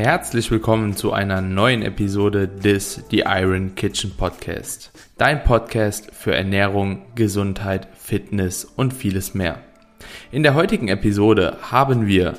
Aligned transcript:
Herzlich 0.00 0.48
willkommen 0.52 0.94
zu 0.94 1.12
einer 1.12 1.40
neuen 1.40 1.82
Episode 1.82 2.46
des 2.46 3.02
The 3.10 3.24
Iron 3.26 3.74
Kitchen 3.74 4.12
Podcast. 4.16 4.92
Dein 5.16 5.42
Podcast 5.42 6.12
für 6.12 6.36
Ernährung, 6.36 7.02
Gesundheit, 7.16 7.88
Fitness 7.98 8.64
und 8.64 8.94
vieles 8.94 9.34
mehr. 9.34 9.58
In 10.30 10.44
der 10.44 10.54
heutigen 10.54 10.86
Episode 10.86 11.58
haben 11.62 12.06
wir 12.06 12.34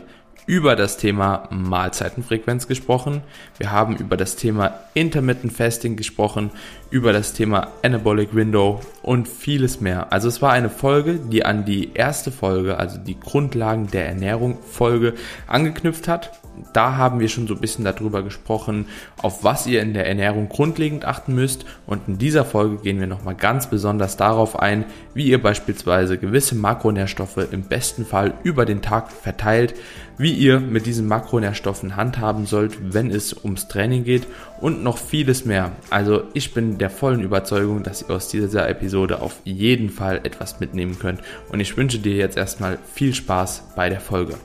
über 0.46 0.78
das 0.78 0.96
Thema 0.96 1.50
Mahlzeitenfrequenz 1.52 2.66
gesprochen. 2.70 3.24
Wir 3.58 3.74
haben 3.74 3.98
über 3.98 4.16
das 4.16 4.38
Thema 4.38 4.80
Intermittent 4.94 5.52
Fasting 5.52 5.98
gesprochen, 5.98 6.52
über 6.92 7.12
das 7.12 7.34
Thema 7.34 7.68
Anabolic 7.84 8.34
Window 8.34 8.80
und 9.04 9.28
vieles 9.28 9.82
mehr. 9.82 10.14
Also 10.14 10.30
es 10.30 10.42
war 10.42 10.54
eine 10.54 10.70
Folge, 10.70 11.16
die 11.16 11.44
an 11.44 11.66
die 11.66 11.94
erste 11.94 12.32
Folge, 12.32 12.78
also 12.78 12.98
die 12.98 13.20
Grundlagen 13.20 13.88
der 13.88 14.08
Ernährung 14.08 14.60
Folge 14.64 15.16
angeknüpft 15.46 16.08
hat 16.08 16.40
da 16.74 16.98
haben 16.98 17.20
wir 17.20 17.30
schon 17.30 17.48
so 17.48 17.56
ein 17.56 17.62
bisschen 17.62 17.86
darüber 17.86 18.24
gesprochen, 18.24 18.86
auf 19.18 19.44
was 19.44 19.68
ihr 19.68 19.82
in 19.82 19.94
der 19.94 20.08
Ernährung 20.08 20.50
grundlegend 20.50 21.06
achten 21.06 21.36
müsst. 21.36 21.66
Und 21.86 22.08
in 22.08 22.18
dieser 22.18 22.46
Folge 22.46 22.78
gehen 22.78 23.00
wir 23.00 23.08
nochmal 23.08 23.36
ganz 23.36 23.70
besonders 23.70 24.18
darauf 24.18 24.60
ein, 24.60 24.86
wie 25.14 25.26
ihr 25.26 25.42
beispielsweise 25.42 26.18
gewisse 26.18 26.56
Makronährstoffe 26.56 27.38
im 27.52 27.64
besten 27.64 28.06
Fall 28.06 28.34
über 28.44 28.66
den 28.66 28.82
Tag 28.82 29.12
verteilt, 29.12 29.74
wie 30.18 30.34
ihr 30.34 30.60
mit 30.60 30.86
diesen 30.86 31.08
Makronährstoffen 31.08 31.96
handhaben 31.96 32.46
sollt, 32.46 32.94
wenn 32.94 33.10
es 33.10 33.34
ums 33.34 33.68
Training 33.70 34.04
geht 34.04 34.28
und 34.60 34.84
noch 34.84 34.98
vieles 34.98 35.46
mehr. 35.46 35.72
Also 35.90 36.24
ich 36.34 36.54
bin 36.54 36.78
der 36.78 36.90
vollen 36.90 37.22
Überzeugung, 37.22 37.84
dass 37.84 38.04
ihr 38.04 38.16
aus 38.16 38.28
dieser 38.28 38.68
Episode 38.70 39.22
auf 39.22 39.38
jeden 39.46 39.90
Fall 39.90 40.20
etwas 40.24 40.60
mitnehmen 40.60 41.00
könnt. 41.00 41.22
Und 41.50 41.62
ich 41.62 41.76
wünsche 41.78 42.00
dir 42.00 42.16
jetzt 42.16 42.38
erstmal 42.38 42.78
viel 42.94 43.14
Spaß 43.14 43.70
bei 43.76 43.90
der 43.90 44.02
Folge. 44.02 44.36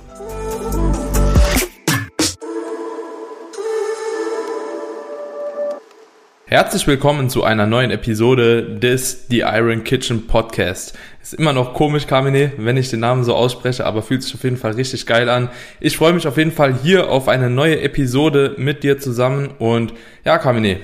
Herzlich 6.54 6.86
willkommen 6.86 7.28
zu 7.30 7.42
einer 7.42 7.66
neuen 7.66 7.90
Episode 7.90 8.78
des 8.78 9.26
The 9.28 9.40
Iron 9.40 9.82
Kitchen 9.82 10.28
Podcast. 10.28 10.96
Ist 11.20 11.34
immer 11.34 11.52
noch 11.52 11.74
komisch, 11.74 12.06
Kamine, 12.06 12.52
wenn 12.58 12.76
ich 12.76 12.90
den 12.90 13.00
Namen 13.00 13.24
so 13.24 13.34
ausspreche, 13.34 13.84
aber 13.84 14.02
fühlt 14.02 14.22
sich 14.22 14.36
auf 14.36 14.44
jeden 14.44 14.56
Fall 14.56 14.70
richtig 14.74 15.04
geil 15.04 15.28
an. 15.28 15.48
Ich 15.80 15.96
freue 15.96 16.12
mich 16.12 16.28
auf 16.28 16.36
jeden 16.36 16.52
Fall 16.52 16.72
hier 16.72 17.10
auf 17.10 17.26
eine 17.26 17.50
neue 17.50 17.80
Episode 17.80 18.54
mit 18.56 18.84
dir 18.84 19.00
zusammen 19.00 19.50
und 19.58 19.94
ja, 20.24 20.38
Kamine, 20.38 20.78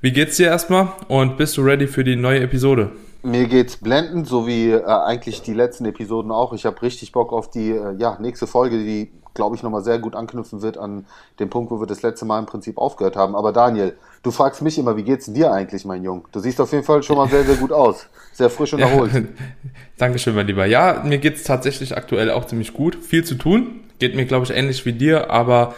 wie 0.00 0.12
geht's 0.12 0.36
dir 0.36 0.46
erstmal 0.46 0.92
und 1.08 1.36
bist 1.36 1.56
du 1.56 1.62
ready 1.62 1.88
für 1.88 2.04
die 2.04 2.14
neue 2.14 2.38
Episode? 2.38 2.92
Mir 3.24 3.48
geht's 3.48 3.78
blendend, 3.78 4.28
so 4.28 4.46
wie 4.46 4.70
äh, 4.70 4.84
eigentlich 4.84 5.42
die 5.42 5.54
letzten 5.54 5.86
Episoden 5.86 6.30
auch. 6.30 6.52
Ich 6.52 6.64
habe 6.66 6.80
richtig 6.82 7.10
Bock 7.10 7.32
auf 7.32 7.50
die 7.50 7.72
äh, 7.72 7.96
ja, 7.98 8.16
nächste 8.20 8.46
Folge, 8.46 8.78
die 8.78 9.10
glaube 9.36 9.54
ich, 9.54 9.62
nochmal 9.62 9.84
sehr 9.84 10.00
gut 10.00 10.16
anknüpfen 10.16 10.62
wird 10.62 10.76
an 10.76 11.06
den 11.38 11.48
Punkt, 11.48 11.70
wo 11.70 11.78
wir 11.80 11.86
das 11.86 12.02
letzte 12.02 12.24
Mal 12.24 12.40
im 12.40 12.46
Prinzip 12.46 12.78
aufgehört 12.78 13.14
haben. 13.14 13.36
Aber 13.36 13.52
Daniel, 13.52 13.96
du 14.24 14.32
fragst 14.32 14.62
mich 14.62 14.76
immer, 14.78 14.96
wie 14.96 15.04
geht's 15.04 15.26
dir 15.26 15.52
eigentlich, 15.52 15.84
mein 15.84 16.02
Jung? 16.02 16.26
Du 16.32 16.40
siehst 16.40 16.60
auf 16.60 16.72
jeden 16.72 16.82
Fall 16.82 17.04
schon 17.04 17.16
mal 17.16 17.28
sehr, 17.28 17.44
sehr 17.44 17.56
gut 17.56 17.70
aus. 17.70 18.08
Sehr 18.32 18.50
frisch 18.50 18.74
und 18.74 18.80
erholt. 18.80 19.14
Ja, 19.14 19.20
Dankeschön, 19.98 20.34
mein 20.34 20.48
Lieber. 20.48 20.66
Ja, 20.66 21.04
mir 21.04 21.18
geht's 21.18 21.44
tatsächlich 21.44 21.96
aktuell 21.96 22.32
auch 22.32 22.46
ziemlich 22.46 22.72
gut. 22.72 22.96
Viel 22.96 23.22
zu 23.22 23.36
tun. 23.36 23.84
Geht 24.00 24.16
mir, 24.16 24.26
glaube 24.26 24.44
ich, 24.44 24.50
ähnlich 24.50 24.84
wie 24.84 24.92
dir, 24.92 25.30
aber 25.30 25.74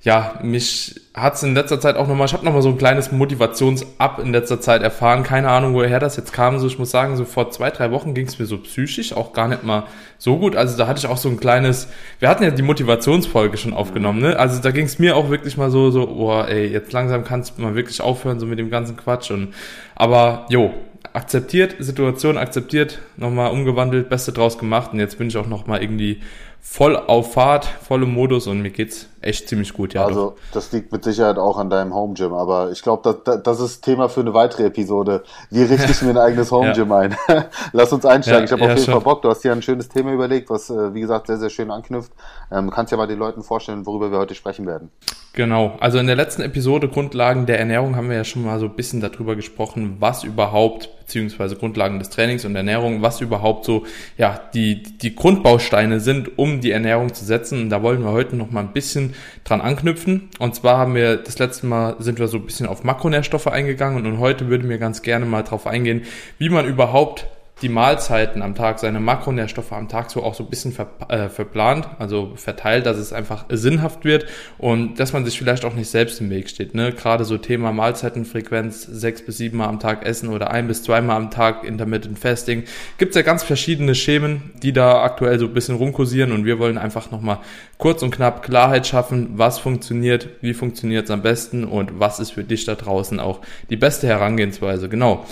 ja, 0.00 0.40
mich 0.42 1.01
hat's 1.14 1.42
in 1.42 1.54
letzter 1.54 1.78
Zeit 1.78 1.96
auch 1.96 2.08
nochmal, 2.08 2.26
ich 2.26 2.32
habe 2.32 2.44
nochmal 2.44 2.62
so 2.62 2.70
ein 2.70 2.78
kleines 2.78 3.12
Motivations-Up 3.12 4.18
in 4.18 4.32
letzter 4.32 4.60
Zeit 4.60 4.82
erfahren. 4.82 5.22
Keine 5.22 5.50
Ahnung, 5.50 5.74
woher 5.74 6.00
das 6.00 6.16
jetzt 6.16 6.32
kam. 6.32 6.58
So, 6.58 6.66
ich 6.66 6.78
muss 6.78 6.90
sagen, 6.90 7.16
so 7.16 7.26
vor 7.26 7.50
zwei, 7.50 7.70
drei 7.70 7.90
Wochen 7.90 8.14
ging's 8.14 8.38
mir 8.38 8.46
so 8.46 8.56
psychisch 8.56 9.12
auch 9.12 9.34
gar 9.34 9.48
nicht 9.48 9.62
mal 9.62 9.84
so 10.16 10.38
gut. 10.38 10.56
Also 10.56 10.78
da 10.78 10.86
hatte 10.86 11.00
ich 11.00 11.06
auch 11.06 11.18
so 11.18 11.28
ein 11.28 11.38
kleines, 11.38 11.88
wir 12.18 12.30
hatten 12.30 12.44
ja 12.44 12.50
die 12.50 12.62
Motivationsfolge 12.62 13.58
schon 13.58 13.74
aufgenommen, 13.74 14.20
ne? 14.20 14.38
Also 14.38 14.62
da 14.62 14.70
ging's 14.70 14.98
mir 14.98 15.16
auch 15.16 15.28
wirklich 15.28 15.58
mal 15.58 15.70
so, 15.70 15.90
so, 15.90 16.06
boah, 16.06 16.48
ey, 16.48 16.66
jetzt 16.66 16.92
langsam 16.92 17.24
kannst 17.24 17.58
du 17.58 17.62
mal 17.62 17.74
wirklich 17.74 18.00
aufhören, 18.00 18.40
so 18.40 18.46
mit 18.46 18.58
dem 18.58 18.70
ganzen 18.70 18.96
Quatsch. 18.96 19.30
Und 19.30 19.52
aber 19.94 20.46
jo, 20.48 20.72
akzeptiert, 21.12 21.76
Situation 21.78 22.38
akzeptiert, 22.38 23.00
nochmal 23.18 23.50
umgewandelt, 23.50 24.08
Beste 24.08 24.32
draus 24.32 24.56
gemacht 24.56 24.94
und 24.94 24.98
jetzt 24.98 25.18
bin 25.18 25.28
ich 25.28 25.36
auch 25.36 25.46
nochmal 25.46 25.82
irgendwie 25.82 26.20
voll 26.60 26.96
auf 26.96 27.34
Fahrt, 27.34 27.66
voll 27.66 28.04
im 28.04 28.14
Modus 28.14 28.46
und 28.46 28.62
mir 28.62 28.70
geht's 28.70 29.08
echt 29.22 29.48
ziemlich 29.48 29.72
gut, 29.72 29.94
ja. 29.94 30.04
Also, 30.04 30.30
doch. 30.30 30.36
das 30.52 30.72
liegt 30.72 30.92
mit 30.92 31.04
Sicherheit 31.04 31.38
auch 31.38 31.58
an 31.58 31.70
deinem 31.70 31.94
Home 31.94 32.14
Gym, 32.14 32.32
aber 32.32 32.70
ich 32.70 32.82
glaube, 32.82 33.16
das, 33.24 33.42
das 33.42 33.60
ist 33.60 33.82
Thema 33.82 34.08
für 34.08 34.20
eine 34.20 34.34
weitere 34.34 34.66
Episode. 34.66 35.22
Wie 35.50 35.62
richte 35.62 35.90
ich 35.90 36.02
mir 36.02 36.10
ein 36.10 36.18
eigenes 36.18 36.50
Home 36.52 36.72
Gym 36.72 36.90
ja. 36.90 36.98
ein? 36.98 37.16
Lass 37.72 37.92
uns 37.92 38.04
einsteigen. 38.04 38.40
Ja, 38.40 38.44
ich 38.44 38.52
habe 38.52 38.62
ja, 38.62 38.72
auf 38.72 38.78
jeden 38.78 38.92
Fall 38.92 39.00
Bock. 39.00 39.22
Du 39.22 39.28
hast 39.28 39.42
hier 39.42 39.52
ein 39.52 39.62
schönes 39.62 39.88
Thema 39.88 40.12
überlegt, 40.12 40.50
was, 40.50 40.70
äh, 40.70 40.94
wie 40.94 41.00
gesagt, 41.00 41.26
sehr, 41.26 41.38
sehr 41.38 41.50
schön 41.50 41.70
anknüpft. 41.70 42.12
Ähm, 42.50 42.70
kannst 42.70 42.92
ja 42.92 42.98
mal 42.98 43.06
den 43.06 43.18
Leuten 43.18 43.42
vorstellen, 43.42 43.86
worüber 43.86 44.10
wir 44.10 44.18
heute 44.18 44.34
sprechen 44.34 44.66
werden. 44.66 44.90
Genau. 45.34 45.76
Also 45.80 45.98
in 45.98 46.06
der 46.06 46.16
letzten 46.16 46.42
Episode 46.42 46.88
Grundlagen 46.88 47.46
der 47.46 47.58
Ernährung 47.58 47.96
haben 47.96 48.10
wir 48.10 48.16
ja 48.16 48.24
schon 48.24 48.44
mal 48.44 48.58
so 48.58 48.66
ein 48.66 48.76
bisschen 48.76 49.00
darüber 49.00 49.34
gesprochen, 49.34 49.96
was 49.98 50.24
überhaupt 50.24 50.90
beziehungsweise 50.98 51.56
Grundlagen 51.56 51.98
des 51.98 52.10
Trainings 52.10 52.44
und 52.44 52.54
Ernährung, 52.54 53.00
was 53.00 53.20
überhaupt 53.20 53.64
so 53.64 53.84
ja 54.18 54.38
die 54.54 54.82
die 54.82 55.14
Grundbausteine 55.14 56.00
sind, 56.00 56.38
um 56.38 56.60
die 56.60 56.70
Ernährung 56.70 57.14
zu 57.14 57.24
setzen. 57.24 57.62
Und 57.62 57.70
da 57.70 57.82
wollen 57.82 58.02
wir 58.02 58.12
heute 58.12 58.36
noch 58.36 58.50
mal 58.50 58.60
ein 58.60 58.72
bisschen 58.72 59.11
dran 59.44 59.60
anknüpfen. 59.60 60.30
Und 60.38 60.54
zwar 60.54 60.78
haben 60.78 60.94
wir 60.94 61.16
das 61.16 61.38
letzte 61.38 61.66
Mal 61.66 61.96
sind 61.98 62.18
wir 62.18 62.28
so 62.28 62.38
ein 62.38 62.46
bisschen 62.46 62.66
auf 62.66 62.84
Makronährstoffe 62.84 63.46
eingegangen 63.46 64.06
und 64.06 64.18
heute 64.18 64.48
würden 64.48 64.68
wir 64.68 64.78
ganz 64.78 65.02
gerne 65.02 65.26
mal 65.26 65.42
drauf 65.42 65.66
eingehen, 65.66 66.02
wie 66.38 66.48
man 66.48 66.66
überhaupt 66.66 67.26
die 67.62 67.68
Mahlzeiten 67.68 68.42
am 68.42 68.54
Tag, 68.54 68.80
seine 68.80 68.98
Makronährstoffe 68.98 69.72
am 69.72 69.88
Tag 69.88 70.10
so 70.10 70.22
auch 70.22 70.34
so 70.34 70.42
ein 70.44 70.50
bisschen 70.50 70.72
ver, 70.72 70.88
äh, 71.08 71.28
verplant, 71.28 71.88
also 71.98 72.32
verteilt, 72.34 72.86
dass 72.86 72.96
es 72.96 73.12
einfach 73.12 73.44
sinnhaft 73.48 74.04
wird 74.04 74.26
und 74.58 74.98
dass 74.98 75.12
man 75.12 75.24
sich 75.24 75.38
vielleicht 75.38 75.64
auch 75.64 75.74
nicht 75.74 75.88
selbst 75.88 76.20
im 76.20 76.28
Weg 76.30 76.48
steht. 76.50 76.74
Ne? 76.74 76.92
Gerade 76.92 77.24
so 77.24 77.38
Thema 77.38 77.72
Mahlzeitenfrequenz, 77.72 78.82
sechs 78.82 79.24
bis 79.24 79.38
sieben 79.38 79.58
Mal 79.58 79.68
am 79.68 79.78
Tag 79.78 80.04
essen 80.04 80.28
oder 80.28 80.50
ein 80.50 80.66
bis 80.66 80.82
zweimal 80.82 81.16
am 81.16 81.30
Tag 81.30 81.64
Intermittent 81.64 82.18
Fasting. 82.18 82.64
Gibt 82.98 83.10
es 83.10 83.16
ja 83.16 83.22
ganz 83.22 83.44
verschiedene 83.44 83.94
Schemen, 83.94 84.50
die 84.62 84.72
da 84.72 85.02
aktuell 85.02 85.38
so 85.38 85.46
ein 85.46 85.54
bisschen 85.54 85.76
rumkursieren 85.76 86.32
und 86.32 86.44
wir 86.44 86.58
wollen 86.58 86.78
einfach 86.78 87.12
nochmal 87.12 87.38
kurz 87.78 88.02
und 88.02 88.10
knapp 88.10 88.42
Klarheit 88.42 88.86
schaffen, 88.86 89.30
was 89.34 89.60
funktioniert, 89.60 90.28
wie 90.40 90.54
funktioniert 90.54 91.04
es 91.04 91.10
am 91.10 91.22
besten 91.22 91.64
und 91.64 92.00
was 92.00 92.18
ist 92.18 92.32
für 92.32 92.44
dich 92.44 92.64
da 92.64 92.74
draußen 92.74 93.20
auch 93.20 93.40
die 93.70 93.76
beste 93.76 94.08
Herangehensweise. 94.08 94.88
Genau. 94.88 95.24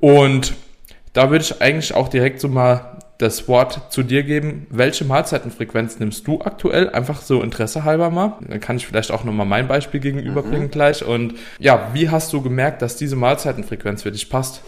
Und 0.00 0.54
da 1.12 1.30
würde 1.30 1.44
ich 1.44 1.60
eigentlich 1.60 1.94
auch 1.94 2.08
direkt 2.08 2.40
so 2.40 2.48
mal 2.48 2.98
das 3.18 3.48
Wort 3.48 3.92
zu 3.92 4.04
dir 4.04 4.22
geben. 4.22 4.66
Welche 4.70 5.04
Mahlzeitenfrequenz 5.04 5.98
nimmst 5.98 6.26
du 6.26 6.40
aktuell? 6.40 6.90
Einfach 6.90 7.20
so 7.20 7.42
Interesse 7.42 7.84
halber 7.84 8.10
mal. 8.10 8.38
Dann 8.46 8.60
kann 8.60 8.76
ich 8.76 8.86
vielleicht 8.86 9.10
auch 9.10 9.24
nochmal 9.24 9.46
mein 9.46 9.66
Beispiel 9.66 10.00
gegenüberbringen 10.00 10.68
mhm. 10.68 10.70
gleich. 10.70 11.04
Und 11.04 11.34
ja, 11.58 11.88
wie 11.92 12.10
hast 12.10 12.32
du 12.32 12.40
gemerkt, 12.40 12.80
dass 12.80 12.96
diese 12.96 13.16
Mahlzeitenfrequenz 13.16 14.04
für 14.04 14.12
dich 14.12 14.30
passt? 14.30 14.62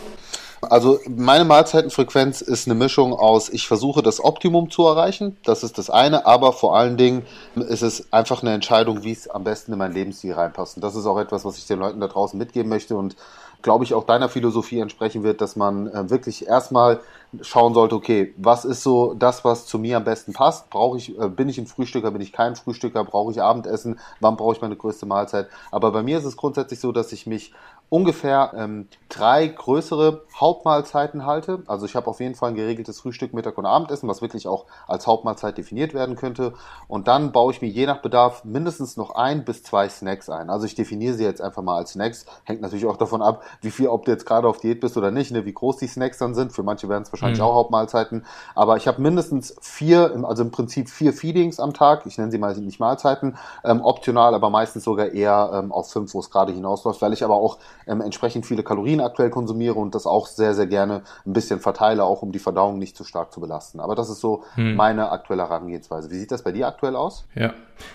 Also 0.63 0.99
meine 1.09 1.45
Mahlzeitenfrequenz 1.45 2.43
ist 2.43 2.67
eine 2.69 2.75
Mischung 2.75 3.15
aus, 3.15 3.49
ich 3.49 3.67
versuche 3.67 4.03
das 4.03 4.23
Optimum 4.23 4.71
zu 4.71 4.87
erreichen, 4.87 5.39
das 5.43 5.63
ist 5.63 5.79
das 5.79 5.89
eine, 5.89 6.27
aber 6.27 6.53
vor 6.53 6.77
allen 6.77 6.99
Dingen 6.99 7.23
ist 7.55 7.83
es 7.83 8.13
einfach 8.13 8.43
eine 8.43 8.53
Entscheidung, 8.53 9.03
wie 9.03 9.13
es 9.13 9.27
am 9.27 9.43
besten 9.43 9.73
in 9.73 9.79
mein 9.79 9.93
Lebensstil 9.93 10.35
reinpasst. 10.35 10.77
Und 10.77 10.85
das 10.85 10.97
ist 10.97 11.07
auch 11.07 11.19
etwas, 11.19 11.47
was 11.47 11.57
ich 11.57 11.67
den 11.67 11.79
Leuten 11.79 12.01
da 12.01 12.09
draußen 12.09 12.39
mitgeben 12.39 12.69
möchte 12.69 12.95
und 12.97 13.17
glaube 13.63 13.85
ich, 13.85 13.95
auch 13.95 14.05
deiner 14.05 14.29
Philosophie 14.29 14.81
entsprechen 14.81 15.23
wird, 15.23 15.41
dass 15.41 15.57
man 15.57 15.87
äh, 15.89 16.11
wirklich 16.11 16.47
erstmal 16.47 17.01
schauen 17.43 17.75
sollte, 17.75 17.95
okay, 17.95 18.35
was 18.37 18.65
ist 18.65 18.83
so 18.83 19.15
das, 19.15 19.45
was 19.45 19.67
zu 19.67 19.79
mir 19.79 19.97
am 19.97 20.05
besten 20.05 20.33
passt? 20.33 20.71
Brauche 20.71 20.99
ich, 20.99 21.19
äh, 21.19 21.29
bin 21.29 21.49
ich 21.49 21.59
ein 21.59 21.67
Frühstücker, 21.67 22.11
bin 22.11 22.21
ich 22.21 22.33
kein 22.33 22.57
Frühstücker, 22.57 23.05
brauche 23.05 23.33
ich 23.33 23.43
Abendessen, 23.43 23.99
wann 24.21 24.37
brauche 24.37 24.55
ich 24.55 24.61
meine 24.61 24.77
größte 24.77 25.07
Mahlzeit? 25.07 25.49
Aber 25.71 25.93
bei 25.93 26.03
mir 26.03 26.19
ist 26.19 26.25
es 26.25 26.37
grundsätzlich 26.37 26.81
so, 26.81 26.93
dass 26.93 27.13
ich 27.13 27.27
mich 27.27 27.53
ungefähr 27.91 28.53
ähm, 28.57 28.89
drei 29.09 29.49
größere 29.49 30.25
Hauptmahlzeiten 30.35 31.27
halte. 31.27 31.65
Also 31.67 31.87
ich 31.87 31.97
habe 31.97 32.07
auf 32.07 32.21
jeden 32.21 32.37
Fall 32.37 32.51
ein 32.51 32.55
geregeltes 32.55 33.01
Frühstück, 33.01 33.35
Mittag 33.35 33.59
und 33.59 33.67
Abendessen, 33.67 34.09
was 34.09 34.23
wirklich 34.23 34.47
auch 34.47 34.67
als 34.87 35.07
Hauptmahlzeit 35.07 35.59
definiert 35.59 35.93
werden 35.93 36.15
könnte. 36.15 36.55
Und 36.87 37.09
dann 37.09 37.33
baue 37.33 37.53
ich 37.53 37.61
mir 37.61 37.69
je 37.69 37.87
nach 37.87 38.01
Bedarf 38.01 38.45
mindestens 38.45 38.97
noch 38.97 39.17
ein 39.17 39.45
bis 39.45 39.65
zwei 39.65 39.89
Snacks 39.89 40.31
ein. 40.31 40.51
Also 40.51 40.67
ich 40.67 40.77
definiere 40.77 41.15
sie 41.15 41.25
jetzt 41.25 41.43
einfach 41.43 41.63
mal 41.63 41.77
als 41.77 41.93
Snacks. 41.93 42.27
Hängt 42.45 42.61
natürlich 42.63 42.87
auch 42.87 42.97
davon 42.97 43.23
ab, 43.23 43.43
wie 43.61 43.73
viel, 43.73 43.89
ob 43.89 44.05
du 44.05 44.13
jetzt 44.13 44.25
gerade 44.25 44.47
auf 44.47 44.61
Diät 44.61 44.81
bist 44.81 44.97
oder 44.97 45.11
nicht, 45.11 45.33
ne, 45.33 45.45
wie 45.45 45.53
groß 45.53 45.79
die 45.79 45.89
Snacks 45.89 46.19
dann 46.19 46.35
sind. 46.35 46.53
Für 46.53 46.63
manche 46.63 46.89
werden 46.89 47.03
es 47.03 47.13
wahrscheinlich 47.13 47.20
mhm. 47.23 47.41
auch 47.41 47.55
Hauptmahlzeiten. 47.55 48.25
Aber 48.55 48.77
ich 48.77 48.87
habe 48.87 49.01
mindestens 49.01 49.57
vier, 49.61 50.25
also 50.25 50.43
im 50.43 50.51
Prinzip 50.51 50.89
vier 50.89 51.13
Feedings 51.13 51.61
am 51.61 51.75
Tag. 51.75 52.07
Ich 52.07 52.19
nenne 52.19 52.31
sie 52.31 52.39
mal 52.39 52.57
nicht 52.57 52.81
Mahlzeiten, 52.81 53.37
ähm, 53.65 53.81
optional, 53.83 54.35
aber 54.35 54.51
meistens 54.51 54.85
sogar 54.85 55.09
eher 55.09 55.51
ähm, 55.55 55.73
auf 55.73 55.91
fünf, 55.91 56.15
wo 56.15 56.21
es 56.21 56.31
gerade 56.31 56.53
hinausläuft, 56.53 57.01
weil 57.03 57.13
ich 57.13 57.25
aber 57.25 57.35
auch 57.35 57.59
ähm, 57.87 58.01
entsprechend 58.01 58.47
viele 58.47 58.63
Kalorien 58.63 59.01
aktuell 59.01 59.31
konsumiere 59.31 59.75
und 59.75 59.95
das 59.95 60.07
auch 60.07 60.27
sehr, 60.27 60.55
sehr 60.55 60.67
gerne 60.67 61.03
ein 61.27 61.33
bisschen 61.33 61.61
verteile, 61.61 62.05
auch 62.05 62.23
um 62.23 62.33
die 62.33 62.39
Verdauung 62.39 62.79
nicht 62.79 62.97
zu 62.97 63.05
stark 63.05 63.33
zu 63.33 63.41
belasten. 63.41 63.81
Aber 63.81 63.95
das 63.95 64.11
ist 64.11 64.21
so 64.21 64.45
hm. 64.55 64.77
meine 64.77 65.11
aktuelle 65.11 65.43
Herangehensweise. 65.43 66.11
Wie 66.11 66.19
sieht 66.19 66.31
das 66.31 66.43
bei 66.43 66.53
dir 66.53 66.67
aktuell 66.67 66.97
aus? 66.97 67.25
Ja, 67.35 67.53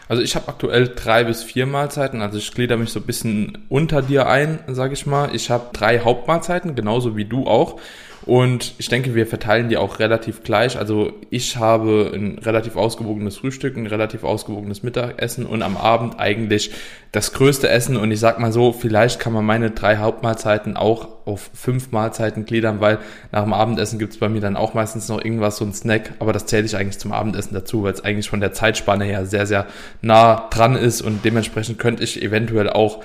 also 0.08 0.22
ich 0.22 0.36
habe 0.36 0.48
aktuell 0.48 0.88
drei 0.96 1.24
bis 1.24 1.44
vier 1.44 1.66
Mahlzeiten, 1.66 2.22
also 2.22 2.38
ich 2.38 2.52
glieder 2.52 2.78
mich 2.78 2.92
so 2.92 3.00
ein 3.00 3.06
bisschen 3.06 3.66
unter 3.70 4.02
dir 4.02 4.28
ein, 4.28 4.60
sage 4.68 4.94
ich 4.94 5.06
mal. 5.06 5.34
Ich 5.34 5.50
habe 5.50 5.66
drei 5.74 6.00
Hauptmahlzeiten, 6.00 6.76
genauso 6.76 7.16
wie 7.16 7.26
du 7.26 7.48
auch. 7.48 7.80
Und 8.26 8.74
ich 8.80 8.90
denke, 8.90 9.14
wir 9.14 9.28
verteilen 9.28 9.70
die 9.70 9.78
auch 9.78 10.00
relativ 10.00 10.44
gleich. 10.44 10.80
Also 10.80 11.14
ich 11.30 11.58
habe 11.58 12.12
ein 12.14 12.40
relativ 12.40 12.76
ausgewogenes 12.76 13.38
Frühstück, 13.38 13.78
ein 13.78 13.86
relativ 13.86 14.24
ausgewogenes 14.24 14.82
Mittagessen 14.82 15.46
und 15.46 15.62
am 15.62 15.78
Abend 15.78 16.20
eigentlich 16.20 16.72
das 17.12 17.34
größte 17.34 17.70
Essen. 17.70 17.98
Und 17.98 18.10
ich 18.10 18.20
sag 18.20 18.40
mal 18.40 18.52
so, 18.52 18.74
vielleicht 18.74 19.20
kann 19.20 19.32
man 19.32 19.46
meine 19.46 19.70
drei 19.72 19.98
Hauptmahlzeiten 19.98 20.76
auch 20.76 21.10
auf 21.26 21.52
fünf 21.54 21.92
Mahlzeiten 21.92 22.46
gliedern, 22.46 22.82
weil 22.82 22.98
nach 23.32 23.44
dem 23.44 23.54
Abendessen 23.54 24.00
gibt's 24.00 24.18
bei 24.18 24.28
mir 24.28 24.42
dann 24.42 24.58
auch 24.58 24.74
meistens 24.74 25.08
noch 25.08 25.24
irgendwas, 25.24 25.58
so 25.58 25.66
ein 25.66 25.74
Snack. 25.74 26.14
Aber 26.18 26.34
das 26.34 26.48
zähle 26.48 26.66
ich 26.66 26.76
eigentlich 26.76 26.98
zum 26.98 27.12
Abendessen 27.12 27.54
dazu, 27.54 27.84
weil 27.84 27.94
es 27.94 28.04
eigentlich 28.04 28.30
von 28.30 28.42
der 28.42 28.54
Zeitspanne 28.54 29.06
her 29.06 29.28
sehr, 29.28 29.46
sehr 29.46 29.68
nah 30.02 30.48
dran 30.50 30.76
ist. 30.76 31.04
Und 31.04 31.24
dementsprechend 31.24 31.78
könnte 31.78 32.04
ich 32.04 32.24
eventuell 32.24 32.72
auch 32.72 33.04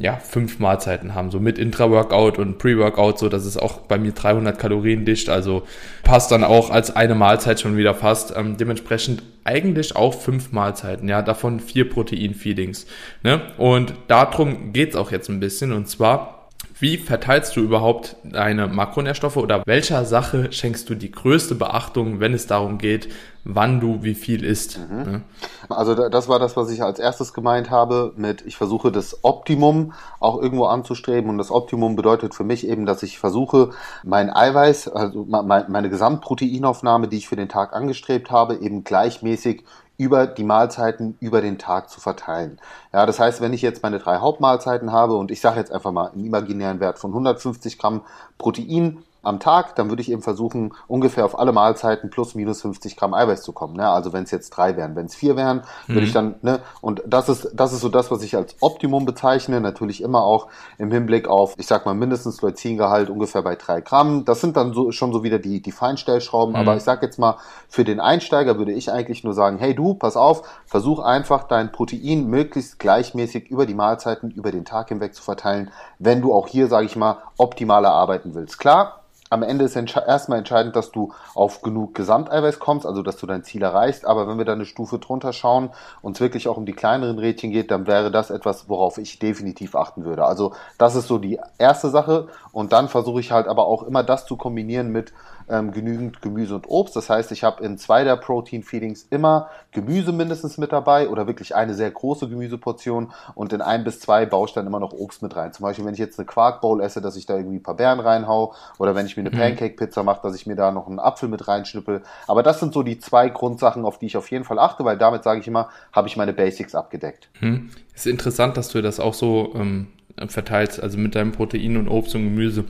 ja, 0.00 0.16
fünf 0.16 0.58
Mahlzeiten 0.58 1.14
haben, 1.14 1.30
so 1.30 1.40
mit 1.40 1.58
Intra-Workout 1.58 2.38
und 2.38 2.56
Pre-Workout, 2.56 3.18
so 3.18 3.28
dass 3.28 3.44
es 3.44 3.58
auch 3.58 3.80
bei 3.82 3.98
mir 3.98 4.12
300 4.12 4.58
Kalorien 4.58 5.04
dicht, 5.04 5.28
also 5.28 5.64
passt 6.02 6.32
dann 6.32 6.42
auch 6.42 6.70
als 6.70 6.96
eine 6.96 7.14
Mahlzeit 7.14 7.60
schon 7.60 7.76
wieder 7.76 7.94
fast. 7.94 8.34
Ähm, 8.34 8.56
dementsprechend 8.56 9.22
eigentlich 9.44 9.96
auch 9.96 10.14
fünf 10.14 10.52
Mahlzeiten, 10.52 11.06
ja, 11.06 11.20
davon 11.20 11.60
vier 11.60 11.88
Protein-Feedings. 11.88 12.86
Ne? 13.22 13.42
Und 13.58 13.92
darum 14.08 14.72
geht's 14.72 14.96
auch 14.96 15.12
jetzt 15.12 15.28
ein 15.28 15.38
bisschen 15.38 15.72
und 15.72 15.86
zwar 15.86 16.39
wie 16.80 16.96
verteilst 16.96 17.56
du 17.56 17.60
überhaupt 17.60 18.16
deine 18.24 18.66
Makronährstoffe 18.66 19.36
oder 19.36 19.62
welcher 19.66 20.04
Sache 20.04 20.50
schenkst 20.52 20.88
du 20.88 20.94
die 20.94 21.10
größte 21.10 21.54
Beachtung, 21.54 22.20
wenn 22.20 22.32
es 22.32 22.46
darum 22.46 22.78
geht, 22.78 23.08
wann 23.44 23.80
du 23.80 24.02
wie 24.02 24.14
viel 24.14 24.44
isst? 24.44 24.78
Mhm. 24.78 25.12
Ne? 25.12 25.22
Also 25.68 26.08
das 26.08 26.28
war 26.28 26.38
das, 26.38 26.56
was 26.56 26.70
ich 26.70 26.82
als 26.82 26.98
erstes 26.98 27.32
gemeint 27.32 27.70
habe 27.70 28.12
mit, 28.16 28.42
ich 28.46 28.56
versuche 28.56 28.90
das 28.90 29.22
Optimum 29.22 29.92
auch 30.18 30.40
irgendwo 30.40 30.64
anzustreben 30.64 31.30
und 31.30 31.38
das 31.38 31.50
Optimum 31.50 31.96
bedeutet 31.96 32.34
für 32.34 32.44
mich 32.44 32.66
eben, 32.66 32.86
dass 32.86 33.02
ich 33.02 33.18
versuche, 33.18 33.70
mein 34.02 34.34
Eiweiß, 34.34 34.88
also 34.88 35.26
meine 35.26 35.90
Gesamtproteinaufnahme, 35.90 37.08
die 37.08 37.18
ich 37.18 37.28
für 37.28 37.36
den 37.36 37.48
Tag 37.48 37.74
angestrebt 37.74 38.30
habe, 38.30 38.56
eben 38.56 38.84
gleichmäßig 38.84 39.64
über 40.00 40.26
die 40.26 40.44
Mahlzeiten 40.44 41.18
über 41.20 41.42
den 41.42 41.58
Tag 41.58 41.90
zu 41.90 42.00
verteilen. 42.00 42.58
Ja, 42.90 43.04
das 43.04 43.20
heißt, 43.20 43.42
wenn 43.42 43.52
ich 43.52 43.60
jetzt 43.60 43.82
meine 43.82 43.98
drei 43.98 44.16
Hauptmahlzeiten 44.16 44.92
habe 44.92 45.14
und 45.14 45.30
ich 45.30 45.42
sage 45.42 45.60
jetzt 45.60 45.70
einfach 45.70 45.92
mal 45.92 46.08
einen 46.08 46.24
imaginären 46.24 46.80
Wert 46.80 46.98
von 46.98 47.10
150 47.10 47.76
Gramm 47.76 48.00
Protein 48.38 49.04
am 49.22 49.40
Tag, 49.40 49.74
dann 49.76 49.90
würde 49.90 50.02
ich 50.02 50.10
eben 50.10 50.22
versuchen, 50.22 50.72
ungefähr 50.86 51.24
auf 51.24 51.38
alle 51.38 51.52
Mahlzeiten 51.52 52.10
plus 52.10 52.34
minus 52.34 52.62
50 52.62 52.96
Gramm 52.96 53.14
Eiweiß 53.14 53.42
zu 53.42 53.52
kommen. 53.52 53.76
Ne? 53.76 53.88
Also 53.88 54.12
wenn 54.12 54.24
es 54.24 54.30
jetzt 54.30 54.50
drei 54.50 54.76
wären, 54.76 54.96
wenn 54.96 55.06
es 55.06 55.14
vier 55.14 55.36
wären, 55.36 55.62
mhm. 55.86 55.94
würde 55.94 56.06
ich 56.06 56.12
dann, 56.12 56.36
ne, 56.42 56.60
und 56.80 57.02
das 57.06 57.28
ist, 57.28 57.50
das 57.54 57.72
ist 57.72 57.80
so 57.80 57.88
das, 57.88 58.10
was 58.10 58.22
ich 58.22 58.36
als 58.36 58.56
Optimum 58.60 59.04
bezeichne, 59.04 59.60
natürlich 59.60 60.02
immer 60.02 60.22
auch 60.22 60.48
im 60.78 60.90
Hinblick 60.90 61.28
auf, 61.28 61.54
ich 61.58 61.66
sag 61.66 61.84
mal, 61.84 61.94
mindestens 61.94 62.40
Leucingehalt 62.40 63.10
ungefähr 63.10 63.42
bei 63.42 63.56
drei 63.56 63.80
Gramm. 63.80 64.24
Das 64.24 64.40
sind 64.40 64.56
dann 64.56 64.72
so, 64.72 64.90
schon 64.92 65.12
so 65.12 65.22
wieder 65.22 65.38
die, 65.38 65.60
die 65.60 65.72
Feinstellschrauben, 65.72 66.54
mhm. 66.54 66.60
aber 66.60 66.76
ich 66.76 66.82
sag 66.82 67.02
jetzt 67.02 67.18
mal, 67.18 67.36
für 67.68 67.84
den 67.84 68.00
Einsteiger 68.00 68.58
würde 68.58 68.72
ich 68.72 68.90
eigentlich 68.90 69.22
nur 69.24 69.34
sagen, 69.34 69.58
hey 69.58 69.74
du, 69.74 69.94
pass 69.94 70.16
auf, 70.16 70.42
versuch 70.64 71.00
einfach 71.00 71.44
dein 71.44 71.72
Protein 71.72 72.26
möglichst 72.26 72.78
gleichmäßig 72.78 73.50
über 73.50 73.66
die 73.66 73.74
Mahlzeiten, 73.74 74.30
über 74.30 74.50
den 74.50 74.64
Tag 74.64 74.88
hinweg 74.88 75.14
zu 75.14 75.22
verteilen, 75.22 75.70
wenn 75.98 76.22
du 76.22 76.32
auch 76.32 76.46
hier, 76.46 76.68
sage 76.68 76.86
ich 76.86 76.96
mal, 76.96 77.18
optimaler 77.36 77.92
arbeiten 77.92 78.34
willst. 78.34 78.58
Klar, 78.58 79.00
am 79.30 79.44
Ende 79.44 79.64
ist 79.64 79.76
erstmal 79.76 80.38
entscheidend, 80.38 80.74
dass 80.74 80.90
du 80.90 81.12
auf 81.34 81.62
genug 81.62 81.94
Gesamteiweiß 81.94 82.58
kommst, 82.58 82.84
also 82.84 83.02
dass 83.02 83.16
du 83.16 83.26
dein 83.26 83.44
Ziel 83.44 83.62
erreichst. 83.62 84.04
Aber 84.04 84.26
wenn 84.26 84.38
wir 84.38 84.44
da 84.44 84.52
eine 84.52 84.64
Stufe 84.64 84.98
drunter 84.98 85.32
schauen 85.32 85.70
und 86.02 86.16
es 86.16 86.20
wirklich 86.20 86.48
auch 86.48 86.56
um 86.56 86.66
die 86.66 86.72
kleineren 86.72 87.18
Rädchen 87.20 87.52
geht, 87.52 87.70
dann 87.70 87.86
wäre 87.86 88.10
das 88.10 88.30
etwas, 88.30 88.68
worauf 88.68 88.98
ich 88.98 89.20
definitiv 89.20 89.76
achten 89.76 90.04
würde. 90.04 90.24
Also 90.24 90.52
das 90.78 90.96
ist 90.96 91.06
so 91.06 91.18
die 91.18 91.38
erste 91.58 91.90
Sache. 91.90 92.26
Und 92.50 92.72
dann 92.72 92.88
versuche 92.88 93.20
ich 93.20 93.30
halt 93.30 93.46
aber 93.46 93.66
auch 93.66 93.84
immer 93.84 94.02
das 94.02 94.26
zu 94.26 94.36
kombinieren 94.36 94.90
mit 94.90 95.12
ähm, 95.50 95.72
genügend 95.72 96.22
Gemüse 96.22 96.54
und 96.54 96.68
Obst. 96.68 96.96
Das 96.96 97.10
heißt, 97.10 97.32
ich 97.32 97.44
habe 97.44 97.64
in 97.64 97.78
zwei 97.78 98.04
der 98.04 98.16
Protein 98.16 98.62
Feedings 98.62 99.06
immer 99.10 99.50
Gemüse 99.72 100.12
mindestens 100.12 100.58
mit 100.58 100.72
dabei 100.72 101.08
oder 101.08 101.26
wirklich 101.26 101.54
eine 101.54 101.74
sehr 101.74 101.90
große 101.90 102.28
Gemüseportion 102.28 103.12
und 103.34 103.52
in 103.52 103.60
ein 103.60 103.84
bis 103.84 104.00
zwei 104.00 104.26
baue 104.26 104.46
ich 104.48 104.54
dann 104.54 104.66
immer 104.66 104.80
noch 104.80 104.92
Obst 104.92 105.22
mit 105.22 105.36
rein. 105.36 105.52
Zum 105.52 105.64
Beispiel, 105.64 105.84
wenn 105.84 105.94
ich 105.94 106.00
jetzt 106.00 106.18
eine 106.18 106.26
Quark 106.26 106.60
Bowl 106.60 106.80
esse, 106.80 107.00
dass 107.00 107.16
ich 107.16 107.26
da 107.26 107.36
irgendwie 107.36 107.56
ein 107.56 107.62
paar 107.62 107.76
Beeren 107.76 108.00
reinhau 108.00 108.54
oder 108.78 108.94
wenn 108.94 109.06
ich 109.06 109.16
mir 109.16 109.22
eine 109.22 109.30
mhm. 109.30 109.38
Pancake 109.38 109.76
Pizza 109.76 110.02
mache, 110.02 110.20
dass 110.22 110.36
ich 110.36 110.46
mir 110.46 110.56
da 110.56 110.70
noch 110.70 110.86
einen 110.86 110.98
Apfel 110.98 111.28
mit 111.28 111.46
reinschnippel. 111.46 112.02
Aber 112.26 112.42
das 112.42 112.60
sind 112.60 112.72
so 112.72 112.82
die 112.82 112.98
zwei 112.98 113.28
Grundsachen, 113.28 113.84
auf 113.84 113.98
die 113.98 114.06
ich 114.06 114.16
auf 114.16 114.30
jeden 114.30 114.44
Fall 114.44 114.58
achte, 114.58 114.84
weil 114.84 114.98
damit 114.98 115.24
sage 115.24 115.40
ich 115.40 115.48
immer, 115.48 115.68
habe 115.92 116.08
ich 116.08 116.16
meine 116.16 116.32
Basics 116.32 116.74
abgedeckt. 116.74 117.28
Mhm. 117.40 117.70
Ist 117.94 118.06
interessant, 118.06 118.56
dass 118.56 118.68
du 118.68 118.82
das 118.82 119.00
auch 119.00 119.14
so 119.14 119.52
ähm, 119.54 119.88
verteilst, 120.28 120.82
also 120.82 120.98
mit 120.98 121.14
deinem 121.14 121.32
Protein 121.32 121.76
und 121.76 121.88
Obst 121.88 122.14
und 122.14 122.24
Gemüse. 122.24 122.64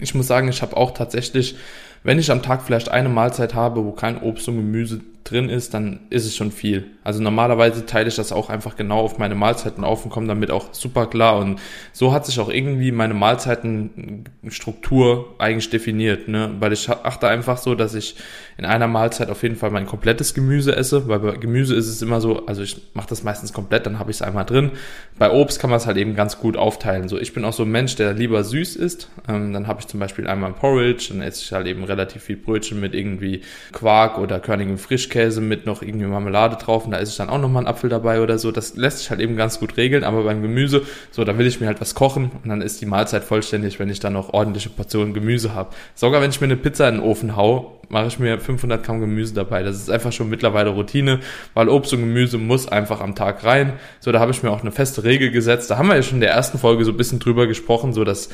Ich 0.00 0.14
muss 0.14 0.26
sagen, 0.26 0.48
ich 0.48 0.62
habe 0.62 0.76
auch 0.76 0.92
tatsächlich, 0.92 1.56
wenn 2.08 2.18
ich 2.18 2.30
am 2.30 2.40
Tag 2.40 2.62
vielleicht 2.62 2.90
eine 2.90 3.10
Mahlzeit 3.10 3.54
habe, 3.54 3.84
wo 3.84 3.92
kein 3.92 4.22
Obst 4.22 4.48
und 4.48 4.56
Gemüse 4.56 5.02
drin 5.24 5.50
ist, 5.50 5.74
dann 5.74 6.00
ist 6.10 6.24
es 6.24 6.36
schon 6.36 6.52
viel. 6.52 6.84
Also 7.04 7.22
normalerweise 7.22 7.84
teile 7.86 8.08
ich 8.08 8.16
das 8.16 8.32
auch 8.32 8.50
einfach 8.50 8.76
genau 8.76 9.00
auf 9.00 9.18
meine 9.18 9.34
Mahlzeiten 9.34 9.84
auf 9.84 10.04
und 10.04 10.10
komme 10.10 10.26
damit 10.26 10.50
auch 10.50 10.72
super 10.72 11.06
klar. 11.06 11.38
Und 11.38 11.60
so 11.92 12.12
hat 12.12 12.26
sich 12.26 12.40
auch 12.40 12.48
irgendwie 12.48 12.92
meine 12.92 13.14
Mahlzeitenstruktur 13.14 15.34
eigentlich 15.38 15.70
definiert, 15.70 16.28
ne? 16.28 16.54
Weil 16.60 16.72
ich 16.72 16.88
achte 16.90 17.28
einfach 17.28 17.58
so, 17.58 17.74
dass 17.74 17.94
ich 17.94 18.16
in 18.56 18.64
einer 18.64 18.88
Mahlzeit 18.88 19.30
auf 19.30 19.42
jeden 19.42 19.56
Fall 19.56 19.70
mein 19.70 19.86
komplettes 19.86 20.34
Gemüse 20.34 20.74
esse, 20.74 21.08
weil 21.08 21.18
bei 21.20 21.36
Gemüse 21.36 21.74
ist 21.74 21.88
es 21.88 22.02
immer 22.02 22.20
so, 22.20 22.46
also 22.46 22.62
ich 22.62 22.76
mache 22.94 23.08
das 23.08 23.22
meistens 23.22 23.52
komplett, 23.52 23.86
dann 23.86 23.98
habe 23.98 24.10
ich 24.10 24.18
es 24.18 24.22
einmal 24.22 24.44
drin. 24.44 24.72
Bei 25.18 25.30
Obst 25.30 25.60
kann 25.60 25.70
man 25.70 25.78
es 25.78 25.86
halt 25.86 25.96
eben 25.96 26.14
ganz 26.14 26.38
gut 26.38 26.56
aufteilen. 26.56 27.08
So, 27.08 27.18
ich 27.18 27.34
bin 27.34 27.44
auch 27.44 27.52
so 27.52 27.64
ein 27.64 27.70
Mensch, 27.70 27.96
der 27.96 28.14
lieber 28.14 28.44
süß 28.44 28.76
isst. 28.76 29.10
Ähm, 29.28 29.52
dann 29.52 29.66
habe 29.66 29.80
ich 29.80 29.86
zum 29.86 30.00
Beispiel 30.00 30.26
einmal 30.26 30.52
Porridge, 30.52 31.08
dann 31.10 31.22
esse 31.22 31.42
ich 31.42 31.52
halt 31.52 31.66
eben 31.66 31.84
relativ 31.84 32.24
viel 32.24 32.36
Brötchen 32.36 32.80
mit 32.80 32.94
irgendwie 32.94 33.42
Quark 33.72 34.18
oder 34.18 34.40
körnigem 34.40 34.78
Frischkäse 34.78 35.17
Frischkäse 35.18 35.40
mit 35.40 35.66
noch 35.66 35.82
irgendwie 35.82 36.06
Marmelade 36.06 36.56
drauf 36.56 36.84
und 36.84 36.92
da 36.92 37.00
ich 37.00 37.16
dann 37.16 37.28
auch 37.28 37.38
nochmal 37.38 37.62
einen 37.62 37.68
Apfel 37.68 37.90
dabei 37.90 38.20
oder 38.20 38.38
so. 38.38 38.52
Das 38.52 38.76
lässt 38.76 38.98
sich 38.98 39.10
halt 39.10 39.20
eben 39.20 39.36
ganz 39.36 39.58
gut 39.58 39.76
regeln, 39.76 40.04
aber 40.04 40.22
beim 40.22 40.42
Gemüse, 40.42 40.82
so, 41.10 41.24
da 41.24 41.36
will 41.38 41.46
ich 41.46 41.60
mir 41.60 41.66
halt 41.66 41.80
was 41.80 41.94
kochen 41.94 42.30
und 42.42 42.48
dann 42.48 42.62
ist 42.62 42.80
die 42.80 42.86
Mahlzeit 42.86 43.24
vollständig, 43.24 43.78
wenn 43.78 43.88
ich 43.90 44.00
dann 44.00 44.12
noch 44.12 44.32
ordentliche 44.32 44.70
Portionen 44.70 45.14
Gemüse 45.14 45.54
habe. 45.54 45.70
Sogar 45.94 46.22
wenn 46.22 46.30
ich 46.30 46.40
mir 46.40 46.46
eine 46.46 46.56
Pizza 46.56 46.88
in 46.88 46.96
den 46.96 47.04
Ofen 47.04 47.36
hau, 47.36 47.80
mache 47.88 48.06
ich 48.06 48.18
mir 48.18 48.38
500 48.38 48.84
Gramm 48.84 49.00
Gemüse 49.00 49.34
dabei. 49.34 49.62
Das 49.62 49.76
ist 49.76 49.90
einfach 49.90 50.12
schon 50.12 50.28
mittlerweile 50.28 50.70
Routine, 50.70 51.20
weil 51.54 51.68
Obst 51.68 51.92
und 51.92 52.00
Gemüse 52.00 52.38
muss 52.38 52.68
einfach 52.68 53.00
am 53.00 53.14
Tag 53.14 53.44
rein. 53.44 53.72
So, 54.00 54.12
da 54.12 54.20
habe 54.20 54.30
ich 54.30 54.42
mir 54.42 54.50
auch 54.50 54.60
eine 54.60 54.72
feste 54.72 55.04
Regel 55.04 55.30
gesetzt. 55.30 55.70
Da 55.70 55.78
haben 55.78 55.88
wir 55.88 55.96
ja 55.96 56.02
schon 56.02 56.16
in 56.16 56.22
der 56.22 56.30
ersten 56.30 56.58
Folge 56.58 56.84
so 56.84 56.92
ein 56.92 56.96
bisschen 56.96 57.18
drüber 57.18 57.46
gesprochen, 57.46 57.92
so 57.92 58.04
dass 58.04 58.28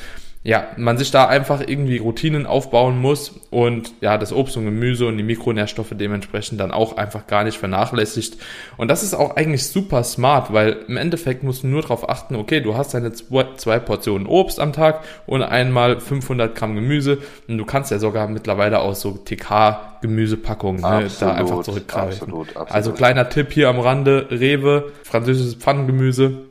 ja, 0.47 0.69
man 0.77 0.99
sich 0.99 1.11
da 1.11 1.27
einfach 1.27 1.63
irgendwie 1.67 1.97
Routinen 1.97 2.45
aufbauen 2.45 2.99
muss 2.99 3.33
und 3.51 3.95
ja, 4.03 4.19
das 4.19 4.31
Obst 4.31 4.59
und 4.59 4.67
Gemüse 4.67 5.07
und 5.07 5.17
die 5.17 5.23
Mikronährstoffe 5.23 5.93
dementsprechend 5.93 6.61
dann 6.61 6.71
auch 6.71 6.99
einfach 6.99 7.27
gar 7.27 7.45
nicht 7.45 7.57
vernachlässigt. 7.57 8.37
Und 8.77 8.89
das 8.89 9.03
ist 9.03 9.15
auch 9.15 9.37
eigentlich 9.37 9.67
super 9.67 10.05
smart, 10.05 10.53
weil 10.53 10.85
im 10.87 10.99
Endeffekt 10.99 11.45
musst 11.45 11.63
du 11.63 11.69
nur 11.69 11.81
darauf 11.81 12.11
achten, 12.11 12.37
okay, 12.37 12.61
du 12.61 12.77
hast 12.77 12.93
deine 12.93 13.13
zwei 13.15 13.79
Portionen 13.79 14.27
Obst 14.27 14.61
am 14.61 14.75
Tag 14.75 15.01
und 15.27 15.43
einmal 15.43 15.99
500 15.99 16.55
Gramm 16.55 16.75
Gemüse 16.75 17.19
und 17.49 17.57
du 17.57 17.65
kannst 17.65 17.91
ja 17.91 17.99
sogar 17.99 18.29
mittlerweile 18.29 18.81
auch 18.81 18.95
so 18.95 19.13
TK 19.13 19.95
Gemüsepackungen 20.03 20.83
ne, 20.83 21.09
da 21.21 21.33
einfach 21.33 21.63
zurückgreifen. 21.63 22.29
Absolut, 22.29 22.49
absolut. 22.49 22.71
Also 22.71 22.93
kleiner 22.93 23.31
Tipp 23.31 23.51
hier 23.51 23.71
am 23.71 23.81
Rande, 23.81 24.29
Rewe, 24.31 24.93
französisches 25.05 25.55
Pfannengemüse, 25.55 26.43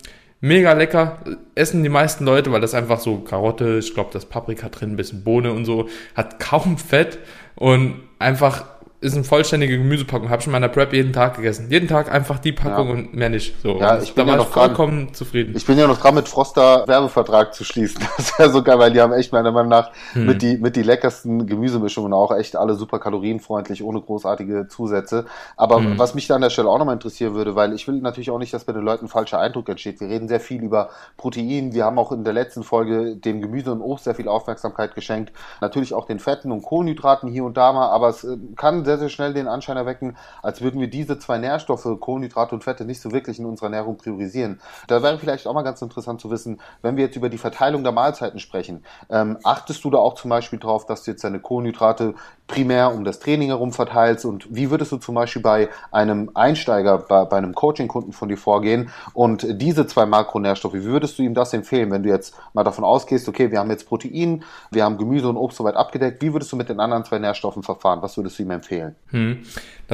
Mega 0.46 0.74
lecker. 0.74 1.20
Essen 1.56 1.84
die 1.84 1.90
meisten 1.90 2.26
Leute, 2.26 2.52
weil 2.52 2.60
das 2.60 2.74
einfach 2.74 3.00
so 3.00 3.20
Karotte, 3.20 3.78
ich 3.78 3.94
glaube, 3.94 4.10
das 4.12 4.26
Paprika 4.26 4.68
drin, 4.68 4.92
ein 4.92 4.98
bisschen 4.98 5.24
Bohne 5.24 5.54
und 5.54 5.64
so, 5.64 5.88
hat 6.16 6.38
kaum 6.38 6.78
Fett 6.78 7.18
und 7.56 8.02
einfach 8.20 8.66
ist 9.04 9.16
eine 9.16 9.24
vollständige 9.26 9.78
Gemüsepackung. 9.78 10.30
Habe 10.30 10.40
ich 10.40 10.46
in 10.46 10.54
meiner 10.54 10.70
Prep 10.70 10.94
jeden 10.94 11.12
Tag 11.12 11.36
gegessen. 11.36 11.68
Jeden 11.70 11.90
Tag 11.90 12.12
einfach 12.12 12.40
die 12.40 12.54
Packung 12.54 12.88
ja. 12.88 12.94
und 12.94 13.14
mehr 13.14 13.30
nicht. 13.30 13.62
So. 13.62 13.78
Ja, 13.78 14.02
ich 14.02 14.16
bin 14.16 14.26
da 14.26 14.34
ja 14.34 14.38
noch 14.38 14.48
vollkommen 14.48 15.08
dran, 15.08 15.14
zufrieden. 15.14 15.54
Ich 15.58 15.66
bin 15.66 15.78
ja 15.78 15.88
noch 15.88 16.00
dran, 16.00 16.16
mit 16.16 16.30
Froster 16.30 16.88
Werbevertrag 16.88 17.54
zu 17.54 17.64
schließen. 17.64 18.02
Das 18.24 18.40
wäre 18.40 18.50
so 18.52 18.64
geil, 18.64 18.80
weil 18.80 18.94
die 18.94 19.02
haben 19.02 19.12
echt 19.12 19.34
meiner 19.34 19.52
Meinung 19.52 19.70
nach 19.70 19.92
hm. 20.14 20.26
mit 20.26 20.42
die 20.42 20.58
mit 20.58 20.76
die 20.76 20.82
leckersten 20.82 21.46
Gemüsemischungen 21.46 22.14
auch 22.14 22.32
echt 22.32 22.56
alle 22.56 22.76
super 22.76 23.00
kalorienfreundlich, 23.00 23.84
ohne 23.84 24.00
großartige 24.00 24.68
Zusätze. 24.70 25.26
Aber 25.58 25.78
hm. 25.78 26.00
was 26.00 26.16
mich 26.16 26.28
da 26.28 26.36
an 26.36 26.42
der 26.42 26.50
Stelle 26.50 26.70
auch 26.70 26.78
nochmal 26.78 26.96
interessieren 26.96 27.34
würde, 27.34 27.56
weil 27.56 27.74
ich 27.74 27.88
will 27.88 27.96
natürlich 27.96 28.32
auch 28.32 28.40
nicht, 28.40 28.54
dass 28.54 28.64
bei 28.64 28.72
den 28.72 28.84
Leuten 28.84 29.06
ein 29.06 29.10
falscher 29.10 29.40
Eindruck 29.40 29.68
entsteht. 29.68 30.00
Wir 30.00 30.08
reden 30.08 30.28
sehr 30.28 30.40
viel 30.40 30.64
über 30.64 30.90
Protein. 31.18 31.74
Wir 31.74 31.84
haben 31.86 32.00
auch 32.00 32.12
in 32.12 32.24
der 32.24 32.34
letzten 32.34 32.64
Folge 32.64 33.18
dem 33.18 33.42
Gemüse 33.42 33.72
und 33.72 33.82
Obst 33.82 34.06
sehr 34.06 34.16
viel 34.16 34.28
Aufmerksamkeit 34.28 34.96
geschenkt. 34.96 35.34
Natürlich 35.60 35.94
auch 35.94 36.06
den 36.06 36.20
Fetten 36.20 36.52
und 36.52 36.62
Kohlenhydraten 36.62 37.30
hier 37.30 37.44
und 37.44 37.58
da 37.58 37.74
mal, 37.74 37.90
aber 37.90 38.10
es 38.10 38.24
äh, 38.24 38.38
kann 38.56 38.86
sehr 38.86 38.93
sehr, 38.94 39.00
sehr 39.00 39.10
schnell 39.10 39.34
den 39.34 39.48
Anschein 39.48 39.76
erwecken, 39.76 40.16
als 40.44 40.62
würden 40.62 40.80
wir 40.80 40.88
diese 40.88 41.18
zwei 41.18 41.40
Nährstoffe, 41.40 41.88
Kohlenhydrate 42.00 42.54
und 42.54 42.64
Fette, 42.64 42.86
nicht 42.86 43.02
so 43.02 43.12
wirklich 43.12 43.40
in 43.40 43.46
unserer 43.46 43.68
Ernährung 43.68 43.98
priorisieren. 43.98 44.62
Da 44.88 45.02
wäre 45.02 45.18
vielleicht 45.18 45.48
auch 45.48 45.54
mal 45.54 45.64
ganz 45.64 45.82
interessant 45.82 46.22
zu 46.22 46.30
wissen, 46.30 46.62
wenn 46.84 46.96
wir 46.96 47.06
jetzt 47.06 47.16
über 47.16 47.30
die 47.30 47.40
Verteilung 47.40 47.84
der 47.84 47.92
Mahlzeiten 47.92 48.40
sprechen, 48.40 48.86
ähm, 49.10 49.40
achtest 49.44 49.84
du 49.84 49.90
da 49.90 49.98
auch 49.98 50.14
zum 50.14 50.30
Beispiel 50.30 50.60
darauf, 50.60 50.86
dass 50.86 51.04
du 51.04 51.12
jetzt 51.12 51.24
deine 51.24 51.40
Kohlenhydrate 51.40 52.14
primär 52.48 52.94
um 52.94 53.04
das 53.04 53.20
Training 53.20 53.50
herum 53.50 53.72
verteilst 53.72 54.26
und 54.26 54.54
wie 54.54 54.70
würdest 54.70 54.92
du 54.92 54.98
zum 54.98 55.16
Beispiel 55.16 55.42
bei 55.42 55.70
einem 55.92 56.30
Einsteiger, 56.34 56.98
bei, 56.98 57.26
bei 57.26 57.38
einem 57.38 57.56
Coaching-Kunden 57.56 58.12
von 58.12 58.30
dir 58.30 58.38
vorgehen 58.38 58.90
und 59.14 59.46
diese 59.62 59.88
zwei 59.88 60.06
Makronährstoffe, 60.06 60.74
wie 60.74 60.84
würdest 60.84 61.18
du 61.18 61.24
ihm 61.24 61.34
das 61.34 61.54
empfehlen, 61.54 61.90
wenn 61.92 62.04
du 62.04 62.10
jetzt 62.10 62.36
mal 62.54 62.64
davon 62.64 62.84
ausgehst, 62.84 63.30
okay, 63.30 63.50
wir 63.52 63.60
haben 63.60 63.70
jetzt 63.70 63.88
Protein, 63.88 64.44
wir 64.72 64.84
haben 64.84 64.98
Gemüse 64.98 65.30
und 65.30 65.38
Obst 65.38 65.58
soweit 65.58 65.76
abgedeckt, 65.76 66.22
wie 66.22 66.34
würdest 66.34 66.52
du 66.52 66.56
mit 66.56 66.70
den 66.70 66.80
anderen 66.80 67.06
zwei 67.06 67.20
Nährstoffen 67.20 67.64
verfahren? 67.64 68.02
Was 68.02 68.18
würdest 68.18 68.38
du 68.38 68.44
ihm 68.44 68.52
empfehlen? 68.52 68.96
Hm. 69.08 69.46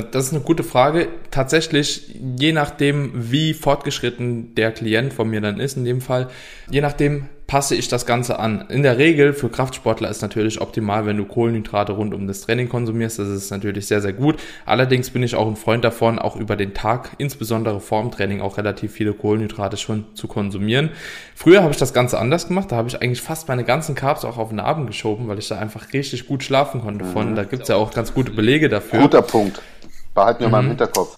Das 0.02 0.26
ist 0.26 0.34
eine 0.34 0.42
gute 0.42 0.64
Frage. 0.64 1.08
Tatsächlich, 1.32 2.16
je 2.38 2.52
nachdem, 2.52 3.12
wie 3.16 3.54
fortgeschritten 3.54 4.56
der 4.56 4.72
Klient 4.72 5.14
von 5.14 5.30
mir 5.30 5.42
dann 5.42 5.60
ist, 5.60 5.78
in 5.78 5.86
dem 5.86 6.02
Fall, 6.02 6.30
je 6.70 6.82
nachdem, 6.82 7.30
passe 7.50 7.74
ich 7.74 7.88
das 7.88 8.06
Ganze 8.06 8.38
an. 8.38 8.66
In 8.70 8.84
der 8.84 9.00
Regel 9.00 9.34
für 9.34 9.50
Kraftsportler 9.50 10.08
ist 10.08 10.22
natürlich 10.22 10.62
optimal, 10.62 11.08
wenn 11.08 11.18
du 11.18 11.26
Kohlenhydrate 11.26 11.94
rund 11.94 12.14
um 12.14 12.28
das 12.28 12.42
Training 12.42 12.70
konsumierst. 12.70 13.18
Das 13.18 13.28
ist 13.28 13.50
natürlich 13.50 13.88
sehr, 13.88 14.02
sehr 14.02 14.14
gut. 14.14 14.36
Allerdings 14.68 15.10
bin 15.10 15.24
ich 15.24 15.34
auch 15.34 15.48
ein 15.48 15.56
Freund 15.56 15.84
davon, 15.84 16.20
auch 16.20 16.36
über 16.36 16.56
den 16.56 16.76
Tag, 16.76 17.10
insbesondere 17.18 17.80
vorm 17.80 18.12
Training, 18.12 18.42
auch 18.42 18.58
relativ 18.60 18.92
viele 18.92 19.14
Kohlenhydrate 19.14 19.78
schon 19.78 20.06
zu 20.14 20.28
konsumieren. 20.28 20.92
Früher 21.34 21.64
habe 21.64 21.72
ich 21.72 21.80
das 21.80 21.92
Ganze 21.92 22.20
anders 22.20 22.48
gemacht. 22.48 22.72
Da 22.72 22.76
habe 22.76 22.88
ich 22.88 23.02
eigentlich 23.02 23.22
fast 23.22 23.48
meine 23.48 23.64
ganzen 23.64 23.96
Carbs 23.96 24.26
auch 24.26 24.38
auf 24.38 24.50
den 24.50 24.60
Abend 24.60 24.86
geschoben, 24.86 25.28
weil 25.28 25.40
ich 25.40 25.48
da 25.48 25.58
einfach 25.58 25.92
richtig 25.92 26.28
gut 26.28 26.44
schlafen 26.44 26.82
konnte 26.82 27.04
von. 27.04 27.32
Mhm. 27.32 27.36
Da 27.36 27.46
gibt's 27.46 27.68
ja 27.68 27.78
auch 27.78 27.92
ganz 27.92 28.14
gute 28.14 28.32
Belege 28.32 28.70
dafür. 28.70 29.00
Guter 29.00 29.24
Punkt. 29.24 29.60
Behalten 30.20 30.42
wir 30.42 30.48
mhm. 30.48 30.52
mal 30.52 30.60
im 30.60 30.66
mhm. 30.66 30.70
Hinterkopf. 30.72 31.18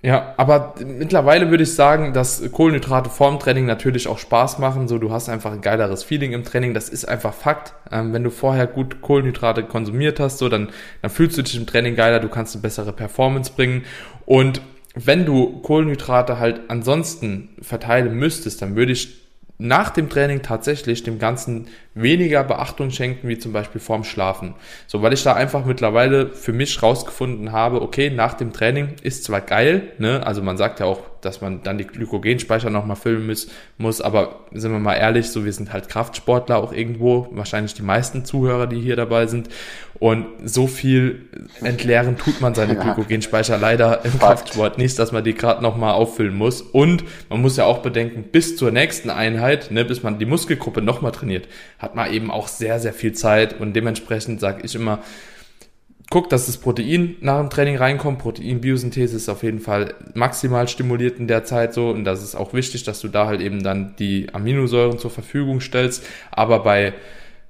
Ja, 0.00 0.34
aber 0.36 0.74
mittlerweile 0.86 1.50
würde 1.50 1.64
ich 1.64 1.74
sagen, 1.74 2.12
dass 2.12 2.40
Kohlenhydrate 2.52 3.10
vorm 3.10 3.40
Training 3.40 3.66
natürlich 3.66 4.06
auch 4.06 4.18
Spaß 4.18 4.60
machen. 4.60 4.86
So, 4.86 4.98
du 4.98 5.10
hast 5.10 5.28
einfach 5.28 5.50
ein 5.50 5.60
geileres 5.60 6.04
Feeling 6.04 6.32
im 6.32 6.44
Training. 6.44 6.72
Das 6.72 6.88
ist 6.88 7.04
einfach 7.04 7.34
Fakt. 7.34 7.74
Ähm, 7.90 8.12
wenn 8.12 8.22
du 8.22 8.30
vorher 8.30 8.68
gut 8.68 9.00
Kohlenhydrate 9.00 9.64
konsumiert 9.64 10.20
hast, 10.20 10.38
so, 10.38 10.48
dann, 10.48 10.68
dann 11.02 11.10
fühlst 11.10 11.36
du 11.36 11.42
dich 11.42 11.56
im 11.56 11.66
Training 11.66 11.96
geiler. 11.96 12.20
Du 12.20 12.28
kannst 12.28 12.54
eine 12.54 12.62
bessere 12.62 12.92
Performance 12.92 13.52
bringen. 13.52 13.84
Und 14.24 14.60
wenn 14.94 15.26
du 15.26 15.60
Kohlenhydrate 15.62 16.38
halt 16.38 16.60
ansonsten 16.68 17.48
verteilen 17.60 18.14
müsstest, 18.14 18.62
dann 18.62 18.76
würde 18.76 18.92
ich 18.92 19.27
nach 19.58 19.90
dem 19.90 20.08
Training 20.08 20.42
tatsächlich 20.42 21.02
dem 21.02 21.18
Ganzen 21.18 21.66
weniger 21.94 22.44
Beachtung 22.44 22.90
schenken, 22.90 23.26
wie 23.26 23.38
zum 23.38 23.52
Beispiel 23.52 23.80
vorm 23.80 24.04
Schlafen. 24.04 24.54
So, 24.86 25.02
weil 25.02 25.12
ich 25.12 25.24
da 25.24 25.34
einfach 25.34 25.64
mittlerweile 25.64 26.28
für 26.28 26.52
mich 26.52 26.80
rausgefunden 26.80 27.50
habe, 27.50 27.82
okay, 27.82 28.10
nach 28.10 28.34
dem 28.34 28.52
Training 28.52 28.94
ist 29.02 29.24
zwar 29.24 29.40
geil, 29.40 29.92
ne, 29.98 30.24
also 30.24 30.42
man 30.42 30.56
sagt 30.56 30.78
ja 30.78 30.86
auch, 30.86 31.00
dass 31.20 31.40
man 31.40 31.62
dann 31.62 31.78
die 31.78 31.86
Glykogenspeicher 31.86 32.70
nochmal 32.70 32.96
füllen 32.96 33.26
muss, 33.26 33.48
muss, 33.76 34.00
aber 34.00 34.40
sind 34.52 34.72
wir 34.72 34.78
mal 34.78 34.94
ehrlich, 34.94 35.30
so 35.30 35.44
wir 35.44 35.52
sind 35.52 35.72
halt 35.72 35.88
Kraftsportler 35.88 36.58
auch 36.58 36.72
irgendwo, 36.72 37.28
wahrscheinlich 37.32 37.74
die 37.74 37.82
meisten 37.82 38.24
Zuhörer, 38.24 38.66
die 38.66 38.80
hier 38.80 38.96
dabei 38.96 39.26
sind 39.26 39.48
und 39.98 40.26
so 40.44 40.66
viel 40.66 41.26
entleeren 41.62 42.16
tut 42.16 42.40
man 42.40 42.54
seine 42.54 42.74
ja. 42.76 42.82
Glykogenspeicher 42.82 43.58
leider 43.58 44.04
im 44.04 44.12
Fakt. 44.12 44.22
Kraftsport 44.22 44.78
nicht, 44.78 44.98
dass 44.98 45.12
man 45.12 45.24
die 45.24 45.34
gerade 45.34 45.62
nochmal 45.62 45.94
auffüllen 45.94 46.36
muss 46.36 46.62
und 46.62 47.04
man 47.28 47.40
muss 47.40 47.56
ja 47.56 47.64
auch 47.64 47.78
bedenken, 47.78 48.24
bis 48.30 48.56
zur 48.56 48.70
nächsten 48.70 49.10
Einheit, 49.10 49.70
ne, 49.70 49.84
bis 49.84 50.02
man 50.02 50.18
die 50.18 50.26
Muskelgruppe 50.26 50.82
nochmal 50.82 51.12
trainiert, 51.12 51.48
hat 51.78 51.94
man 51.94 52.12
eben 52.12 52.30
auch 52.30 52.48
sehr, 52.48 52.78
sehr 52.78 52.92
viel 52.92 53.12
Zeit 53.12 53.60
und 53.60 53.74
dementsprechend 53.74 54.40
sage 54.40 54.62
ich 54.64 54.74
immer, 54.74 55.00
guck, 56.10 56.30
dass 56.30 56.46
das 56.46 56.56
Protein 56.56 57.16
nach 57.20 57.38
dem 57.38 57.50
Training 57.50 57.76
reinkommt. 57.76 58.18
Proteinbiosynthese 58.18 59.16
ist 59.16 59.28
auf 59.28 59.42
jeden 59.42 59.60
Fall 59.60 59.94
maximal 60.14 60.68
stimuliert 60.68 61.18
in 61.18 61.28
der 61.28 61.44
Zeit 61.44 61.74
so 61.74 61.90
und 61.90 62.04
das 62.04 62.22
ist 62.22 62.34
auch 62.34 62.52
wichtig, 62.52 62.84
dass 62.84 63.00
du 63.00 63.08
da 63.08 63.26
halt 63.26 63.40
eben 63.40 63.62
dann 63.62 63.94
die 63.98 64.28
Aminosäuren 64.32 64.98
zur 64.98 65.10
Verfügung 65.10 65.60
stellst. 65.60 66.04
Aber 66.30 66.62
bei 66.62 66.94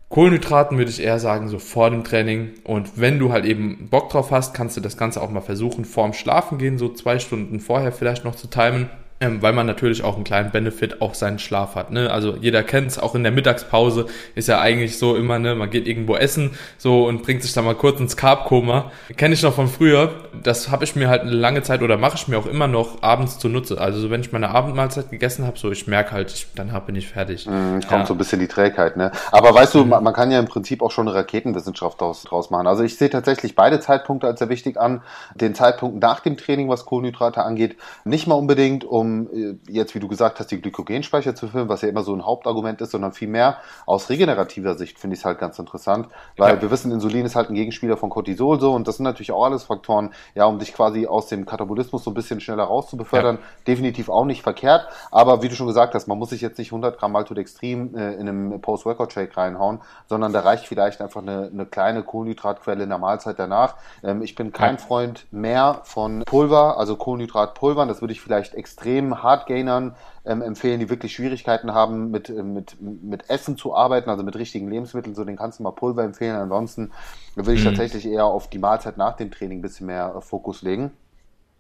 Kohlenhydraten 0.09 0.79
würde 0.79 0.91
ich 0.91 1.03
eher 1.03 1.19
sagen, 1.19 1.49
so 1.49 1.59
vor 1.59 1.91
dem 1.91 2.03
Training. 2.03 2.53
Und 2.65 2.99
wenn 2.99 3.19
du 3.19 3.31
halt 3.31 3.45
eben 3.45 3.89
Bock 3.91 4.09
drauf 4.11 4.31
hast, 4.31 4.55
kannst 4.55 4.77
du 4.77 4.81
das 4.81 4.97
Ganze 4.97 5.21
auch 5.21 5.31
mal 5.31 5.43
versuchen, 5.43 5.85
vorm 5.85 6.15
Schlafen 6.15 6.59
gehen, 6.59 6.79
so 6.79 6.89
zwei 6.89 7.19
Stunden 7.19 7.61
vorher 7.61 7.93
vielleicht 7.93 8.25
noch 8.25 8.35
zu 8.35 8.49
timen 8.49 8.89
ähm, 9.21 9.43
weil 9.43 9.53
man 9.53 9.67
natürlich 9.67 10.05
auch 10.05 10.15
einen 10.15 10.25
kleinen 10.25 10.51
Benefit 10.51 11.01
auf 11.03 11.17
seinen 11.17 11.39
Schlaf 11.39 11.75
hat. 11.75 11.91
Ne? 11.91 12.11
Also 12.11 12.37
jeder 12.37 12.63
kennt 12.63 12.89
es, 12.89 12.99
auch 12.99 13.15
in 13.15 13.23
der 13.25 13.33
Mittagspause 13.33 14.07
ist 14.35 14.49
ja 14.49 14.61
eigentlich 14.61 14.99
so 14.99 15.17
immer, 15.17 15.39
ne, 15.39 15.55
man 15.55 15.71
geht 15.71 15.89
irgendwo 15.89 16.17
essen 16.17 16.53
so 16.77 17.07
und 17.07 17.23
bringt 17.23 17.43
sich 17.43 17.53
da 17.53 17.63
mal 17.63 17.75
kurz 17.75 17.99
ins 17.99 18.17
Carb-Koma. 18.17 18.93
Kenne 19.17 19.35
ich 19.35 19.43
noch 19.43 19.55
von 19.55 19.67
früher. 19.67 20.13
Das 20.43 20.71
habe 20.71 20.85
ich 20.85 20.95
mir 20.95 21.09
halt 21.09 21.23
eine 21.23 21.33
lange 21.33 21.63
Zeit 21.63 21.83
oder 21.83 21.97
mache 21.97 22.15
ich 22.17 22.29
mir 22.29 22.39
auch 22.39 22.47
immer 22.47 22.69
noch 22.69 23.03
abends 23.03 23.39
zunutze. 23.39 23.81
Also 23.81 23.99
so, 23.99 24.11
wenn 24.11 24.21
ich 24.21 24.31
meine 24.31 24.51
Abendmahlzeit 24.51 25.11
gegessen 25.11 25.47
habe, 25.47 25.59
so 25.59 25.71
ich 25.71 25.87
merke 25.89 26.13
halt, 26.13 26.33
ich, 26.33 26.47
dann 26.55 26.69
bin 26.87 26.95
ich 26.95 27.09
fertig. 27.09 27.47
Mhm, 27.47 27.81
kommt 27.81 27.91
ja. 27.91 28.07
so 28.07 28.15
ein 28.15 28.19
bisschen 28.19 28.39
die 28.39 28.47
Trägheit, 28.47 28.97
ne? 28.97 29.11
Aber 29.33 29.53
weißt 29.53 29.75
du, 29.75 29.85
man, 29.85 30.05
man, 30.05 30.15
kann 30.15 30.31
ja 30.31 30.39
im 30.39 30.47
Prinzip 30.47 30.81
auch 30.81 30.93
schon 30.93 31.09
eine 31.09 31.17
Raketenwissenschaft 31.17 32.01
draus, 32.01 32.23
draus 32.23 32.51
machen. 32.51 32.69
Also 32.69 32.85
ich 32.85 32.97
sehe 32.97 33.11
tatsächlich 33.11 33.57
beide 33.57 33.81
Zeitpunkte 33.81 34.29
als 34.29 34.39
sehr 34.39 34.49
wichtig 34.49 34.79
an. 34.79 35.03
Den 35.35 35.57
Zeitpunkt 35.57 36.01
nach 36.01 36.21
dem 36.21 36.37
Training, 36.37 36.69
was 36.69 36.87
Kohlenhydrate 36.87 37.43
angeht, 37.43 37.77
nicht 38.05 38.29
mal 38.29 38.37
unbedingt 38.37 38.85
um 38.85 39.08
um 39.09 39.29
äh, 39.33 39.57
jetzt, 39.69 39.95
wie 39.95 40.01
du 40.01 40.09
gesagt 40.09 40.39
hast, 40.39 40.51
die 40.51 40.61
Glykogenspeicher 40.61 41.35
zu 41.35 41.49
füllen, 41.49 41.69
was 41.69 41.83
ja 41.83 41.89
immer 41.89 42.03
so 42.03 42.15
ein 42.15 42.25
Hauptargument 42.25 42.81
ist, 42.81 42.91
sondern 42.91 43.13
vielmehr 43.13 43.59
aus 43.87 44.11
regenerativer 44.11 44.75
Sicht 44.75 44.99
finde 44.99 45.15
ich 45.15 45.21
es 45.21 45.25
halt 45.25 45.39
ganz 45.39 45.59
interessant, 45.59 46.09
weil 46.37 46.57
ja. 46.57 46.63
wir 46.63 46.71
wissen, 46.71 46.93
Insulin 46.93 47.27
ist 47.27 47.37
halt 47.37 47.51
ein 47.51 47.55
Gegenspieler 47.55 47.97
von 47.97 48.11
Cortisol 48.11 48.61
so 48.61 48.73
und 48.75 48.87
das 48.87 48.97
sind 48.97 49.05
natürlich 49.05 49.33
auch 49.33 49.45
alles 49.45 49.65
Faktoren, 49.65 50.11
ja, 50.35 50.45
um 50.47 50.59
dich 50.59 50.75
quasi 50.75 51.07
aus 51.07 51.27
dem 51.27 51.47
Katabolismus 51.47 52.05
so 52.05 52.11
ein 52.11 52.15
bisschen 52.15 52.41
schneller 52.41 52.65
rauszubefördern, 52.65 53.37
ja. 53.37 53.43
definitiv 53.67 54.09
auch 54.09 54.25
nicht 54.25 54.43
verkehrt, 54.43 54.89
aber 55.11 55.43
wie 55.43 55.49
du 55.49 55.55
schon 55.55 55.67
gesagt 55.67 55.95
hast, 55.95 56.07
man 56.07 56.19
muss 56.19 56.31
sich 56.31 56.41
jetzt 56.41 56.59
nicht 56.59 56.73
100 56.73 56.99
Gramm 56.99 57.13
Maltodextrin 57.13 57.95
äh, 57.95 58.15
in 58.15 58.29
einem 58.29 58.61
Post-Workout-Shake 58.61 59.37
reinhauen, 59.37 59.81
sondern 60.07 60.33
da 60.33 60.41
reicht 60.41 60.67
vielleicht 60.67 61.01
einfach 61.01 61.23
eine, 61.23 61.51
eine 61.53 61.67
kleine 61.67 62.03
Kohlenhydratquelle 62.03 62.83
in 62.83 62.89
der 62.89 62.99
Mahlzeit 62.99 63.39
danach. 63.39 63.77
Ähm, 64.03 64.23
ich 64.23 64.35
bin 64.35 64.53
kein 64.53 64.77
ja. 64.77 64.81
Freund 64.81 65.27
mehr 65.31 65.81
von 65.85 66.23
Pulver, 66.25 66.79
also 66.79 66.97
Kohlenhydratpulvern, 66.97 67.89
das 67.89 68.01
würde 68.01 68.13
ich 68.13 68.21
vielleicht 68.21 68.55
extrem 68.55 68.98
hart 69.07 69.23
Hardgainern 69.23 69.95
ähm, 70.25 70.43
empfehlen, 70.43 70.81
die 70.81 70.91
wirklich 70.91 71.15
Schwierigkeiten 71.15 71.73
haben, 71.73 72.11
mit, 72.11 72.29
äh, 72.29 72.43
mit, 72.43 72.77
mit 72.81 73.31
Essen 73.31 73.57
zu 73.57 73.75
arbeiten, 73.75 74.11
also 74.11 74.23
mit 74.23 74.37
richtigen 74.37 74.69
Lebensmitteln, 74.69 75.15
so 75.15 75.25
den 75.25 75.37
kannst 75.37 75.59
du 75.59 75.63
mal 75.63 75.73
Pulver 75.73 76.05
empfehlen. 76.05 76.37
Ansonsten 76.37 76.93
würde 77.35 77.55
ich 77.55 77.61
mhm. 77.61 77.69
tatsächlich 77.69 78.07
eher 78.07 78.25
auf 78.25 78.49
die 78.49 78.59
Mahlzeit 78.59 78.97
nach 78.97 79.17
dem 79.17 79.31
Training 79.31 79.59
ein 79.59 79.63
bisschen 79.63 79.87
mehr 79.87 80.15
äh, 80.17 80.21
Fokus 80.21 80.63
legen. 80.63 80.93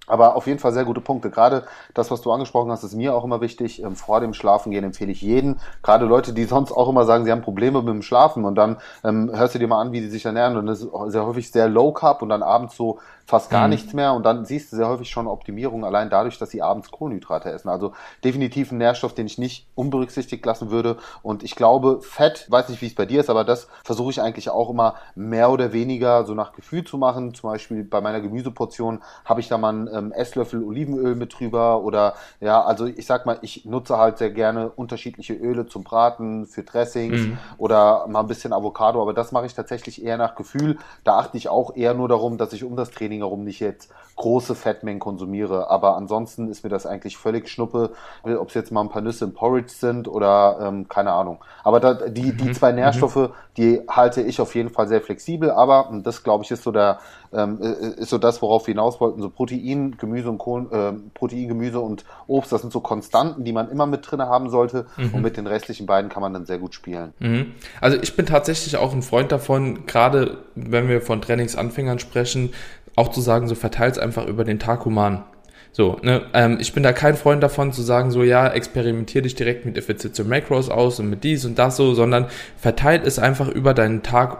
Aber 0.08 0.36
auf 0.36 0.46
jeden 0.46 0.58
Fall 0.58 0.72
sehr 0.72 0.84
gute 0.84 1.00
Punkte. 1.00 1.30
Gerade 1.30 1.64
das, 1.94 2.10
was 2.10 2.20
du 2.20 2.32
angesprochen 2.32 2.70
hast, 2.70 2.82
ist 2.82 2.94
mir 2.94 3.14
auch 3.14 3.24
immer 3.24 3.40
wichtig. 3.40 3.82
Ähm, 3.82 3.96
vor 3.96 4.20
dem 4.20 4.34
Schlafengehen 4.34 4.84
empfehle 4.84 5.12
ich 5.12 5.22
jeden, 5.22 5.60
gerade 5.82 6.04
Leute, 6.04 6.32
die 6.32 6.44
sonst 6.58 6.72
auch 6.72 6.88
immer 6.88 7.04
sagen, 7.04 7.24
sie 7.24 7.32
haben 7.32 7.42
Probleme 7.42 7.80
mit 7.82 7.94
dem 7.94 8.02
Schlafen 8.02 8.44
und 8.44 8.54
dann 8.54 8.78
ähm, 9.04 9.30
hörst 9.32 9.54
du 9.54 9.58
dir 9.58 9.68
mal 9.68 9.80
an, 9.80 9.92
wie 9.92 10.00
die 10.00 10.08
sich 10.08 10.24
ernähren 10.24 10.56
und 10.56 10.66
das 10.66 10.82
ist 10.82 10.90
sehr 11.06 11.26
häufig 11.26 11.50
sehr 11.50 11.68
low 11.68 11.92
carb 11.92 12.22
und 12.22 12.28
dann 12.28 12.42
abends 12.42 12.76
so 12.76 12.98
fast 13.28 13.50
gar 13.50 13.64
mhm. 13.64 13.70
nichts 13.70 13.92
mehr 13.92 14.14
und 14.14 14.24
dann 14.24 14.46
siehst 14.46 14.72
du 14.72 14.76
sehr 14.76 14.88
häufig 14.88 15.10
schon 15.10 15.26
Optimierung 15.26 15.84
allein 15.84 16.08
dadurch, 16.08 16.38
dass 16.38 16.48
sie 16.48 16.62
abends 16.62 16.90
Kohlenhydrate 16.90 17.50
essen. 17.52 17.68
Also 17.68 17.92
definitiv 18.24 18.72
ein 18.72 18.78
Nährstoff, 18.78 19.12
den 19.12 19.26
ich 19.26 19.36
nicht 19.36 19.66
unberücksichtigt 19.74 20.44
lassen 20.46 20.70
würde 20.70 20.96
und 21.22 21.42
ich 21.42 21.54
glaube, 21.54 22.00
Fett, 22.00 22.46
weiß 22.48 22.70
nicht, 22.70 22.80
wie 22.80 22.86
es 22.86 22.94
bei 22.94 23.04
dir 23.04 23.20
ist, 23.20 23.28
aber 23.28 23.44
das 23.44 23.68
versuche 23.84 24.10
ich 24.12 24.22
eigentlich 24.22 24.48
auch 24.48 24.70
immer 24.70 24.94
mehr 25.14 25.50
oder 25.50 25.74
weniger 25.74 26.24
so 26.24 26.32
nach 26.32 26.52
Gefühl 26.52 26.84
zu 26.84 26.96
machen. 26.96 27.34
Zum 27.34 27.50
Beispiel 27.50 27.84
bei 27.84 28.00
meiner 28.00 28.22
Gemüseportion 28.22 29.02
habe 29.26 29.40
ich 29.40 29.48
da 29.48 29.58
mal 29.58 29.68
einen 29.70 29.88
ähm, 29.98 30.12
Esslöffel 30.12 30.62
Olivenöl 30.62 31.14
mit 31.14 31.38
drüber 31.38 31.82
oder 31.82 32.14
ja, 32.40 32.62
also 32.62 32.86
ich 32.86 33.06
sag 33.06 33.26
mal, 33.26 33.38
ich 33.42 33.64
nutze 33.64 33.98
halt 33.98 34.18
sehr 34.18 34.30
gerne 34.30 34.70
unterschiedliche 34.70 35.34
Öle 35.34 35.66
zum 35.66 35.84
Braten, 35.84 36.46
für 36.46 36.62
Dressings 36.62 37.20
mhm. 37.20 37.38
oder 37.58 38.06
mal 38.06 38.20
ein 38.20 38.26
bisschen 38.26 38.52
Avocado, 38.52 39.02
aber 39.02 39.12
das 39.12 39.32
mache 39.32 39.46
ich 39.46 39.54
tatsächlich 39.54 40.04
eher 40.04 40.16
nach 40.16 40.34
Gefühl. 40.34 40.78
Da 41.04 41.18
achte 41.18 41.36
ich 41.36 41.48
auch 41.48 41.76
eher 41.76 41.94
nur 41.94 42.08
darum, 42.08 42.38
dass 42.38 42.52
ich 42.52 42.64
um 42.64 42.76
das 42.76 42.90
Training 42.90 43.20
herum 43.20 43.44
nicht 43.44 43.60
jetzt 43.60 43.90
große 44.18 44.54
Fettmengen 44.54 45.00
konsumiere. 45.00 45.70
Aber 45.70 45.96
ansonsten 45.96 46.48
ist 46.48 46.64
mir 46.64 46.70
das 46.70 46.86
eigentlich 46.86 47.16
völlig 47.16 47.48
schnuppe, 47.48 47.92
ob 48.22 48.48
es 48.48 48.54
jetzt 48.54 48.70
mal 48.70 48.82
ein 48.82 48.90
paar 48.90 49.02
Nüsse 49.02 49.24
im 49.24 49.32
Porridge 49.32 49.72
sind 49.72 50.08
oder 50.08 50.58
ähm, 50.60 50.88
keine 50.88 51.12
Ahnung. 51.12 51.42
Aber 51.64 51.80
da, 51.80 51.94
die, 51.94 52.36
die 52.36 52.48
mhm. 52.48 52.54
zwei 52.54 52.70
mhm. 52.70 52.76
Nährstoffe, 52.76 53.30
die 53.56 53.80
halte 53.88 54.20
ich 54.20 54.40
auf 54.40 54.54
jeden 54.54 54.70
Fall 54.70 54.88
sehr 54.88 55.00
flexibel. 55.00 55.50
Aber 55.50 55.88
das 56.02 56.22
glaube 56.22 56.44
ich 56.44 56.50
ist 56.50 56.64
so 56.64 56.72
der 56.72 56.98
ähm, 57.32 57.58
äh, 57.60 58.00
ist 58.00 58.10
so 58.10 58.18
das, 58.18 58.42
worauf 58.42 58.66
wir 58.66 58.72
hinaus 58.72 59.00
wollten. 59.00 59.20
So 59.20 59.30
Protein, 59.30 59.96
Gemüse 59.98 60.28
und 60.28 60.38
Kohlen, 60.38 60.70
äh, 60.70 60.92
Protein, 61.14 61.48
Gemüse 61.48 61.80
und 61.80 62.04
Obst, 62.26 62.52
das 62.52 62.62
sind 62.62 62.72
so 62.72 62.80
Konstanten, 62.80 63.44
die 63.44 63.52
man 63.52 63.70
immer 63.70 63.86
mit 63.86 64.10
drin 64.10 64.20
haben 64.20 64.50
sollte. 64.50 64.86
Mhm. 64.96 65.14
Und 65.14 65.22
mit 65.22 65.36
den 65.36 65.46
restlichen 65.46 65.86
beiden 65.86 66.10
kann 66.10 66.22
man 66.22 66.32
dann 66.32 66.46
sehr 66.46 66.58
gut 66.58 66.74
spielen. 66.74 67.12
Mhm. 67.18 67.52
Also 67.80 67.98
ich 68.00 68.16
bin 68.16 68.26
tatsächlich 68.26 68.76
auch 68.76 68.92
ein 68.92 69.02
Freund 69.02 69.32
davon, 69.32 69.86
gerade 69.86 70.38
wenn 70.54 70.88
wir 70.88 71.00
von 71.00 71.20
Trainingsanfängern 71.20 71.98
sprechen, 71.98 72.50
auch 72.96 73.08
zu 73.08 73.20
sagen, 73.20 73.48
so 73.48 73.54
verteilt 73.54 73.98
einfach 73.98 74.26
über 74.26 74.44
den 74.44 74.58
Tag 74.58 74.84
human. 74.84 75.24
So, 75.72 75.98
ne, 76.02 76.22
ähm, 76.34 76.58
ich 76.60 76.72
bin 76.72 76.82
da 76.82 76.92
kein 76.92 77.14
Freund 77.14 77.42
davon 77.42 77.72
zu 77.72 77.82
sagen, 77.82 78.10
so 78.10 78.22
ja, 78.22 78.48
experimentier 78.48 79.22
dich 79.22 79.34
direkt 79.34 79.64
mit 79.64 79.76
Effizienz 79.76 80.18
Macros 80.24 80.70
aus 80.70 80.98
und 80.98 81.08
mit 81.08 81.22
dies 81.24 81.44
und 81.44 81.58
das 81.58 81.76
so, 81.76 81.94
sondern 81.94 82.26
verteilt 82.56 83.06
es 83.06 83.18
einfach 83.18 83.48
über 83.48 83.74
deinen 83.74 84.02
Tag 84.02 84.38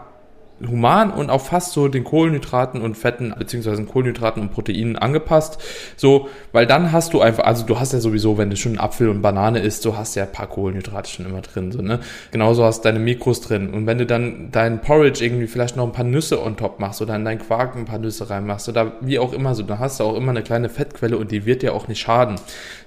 human 0.67 1.11
und 1.11 1.29
auf 1.29 1.47
fast 1.47 1.73
so 1.73 1.87
den 1.87 2.03
Kohlenhydraten 2.03 2.81
und 2.81 2.95
Fetten 2.95 3.33
beziehungsweise 3.37 3.83
Kohlenhydraten 3.85 4.41
und 4.41 4.51
Proteinen 4.51 4.95
angepasst. 4.95 5.61
So, 5.95 6.29
weil 6.51 6.65
dann 6.65 6.91
hast 6.91 7.13
du 7.13 7.21
einfach, 7.21 7.45
also 7.45 7.65
du 7.65 7.79
hast 7.79 7.93
ja 7.93 7.99
sowieso, 7.99 8.37
wenn 8.37 8.49
du 8.49 8.57
schon 8.57 8.77
Apfel 8.77 9.09
und 9.09 9.21
Banane 9.21 9.59
isst, 9.59 9.81
so 9.83 9.97
hast 9.97 10.15
du 10.15 10.21
ja 10.21 10.25
ein 10.25 10.31
paar 10.31 10.47
Kohlenhydrate 10.47 11.09
schon 11.09 11.25
immer 11.25 11.41
drin, 11.41 11.71
so, 11.71 11.81
ne? 11.81 11.99
Genauso 12.31 12.63
hast 12.63 12.79
du 12.79 12.89
deine 12.89 12.99
Mikros 12.99 13.41
drin. 13.41 13.73
Und 13.73 13.87
wenn 13.87 13.97
du 13.97 14.05
dann 14.05 14.49
dein 14.51 14.81
Porridge 14.81 15.23
irgendwie 15.23 15.47
vielleicht 15.47 15.75
noch 15.75 15.85
ein 15.85 15.91
paar 15.91 16.05
Nüsse 16.05 16.43
on 16.43 16.57
top 16.57 16.79
machst 16.79 17.01
oder 17.01 17.15
in 17.15 17.25
deinen 17.25 17.39
Quark 17.39 17.75
ein 17.75 17.85
paar 17.85 17.99
Nüsse 17.99 18.29
reinmachst 18.29 18.69
oder 18.69 18.93
wie 19.01 19.19
auch 19.19 19.33
immer 19.33 19.55
so, 19.55 19.63
dann 19.63 19.79
hast 19.79 19.99
du 19.99 20.03
auch 20.03 20.15
immer 20.15 20.31
eine 20.31 20.43
kleine 20.43 20.69
Fettquelle 20.69 21.17
und 21.17 21.31
die 21.31 21.45
wird 21.45 21.61
dir 21.61 21.73
auch 21.73 21.87
nicht 21.87 21.99
schaden. 21.99 22.35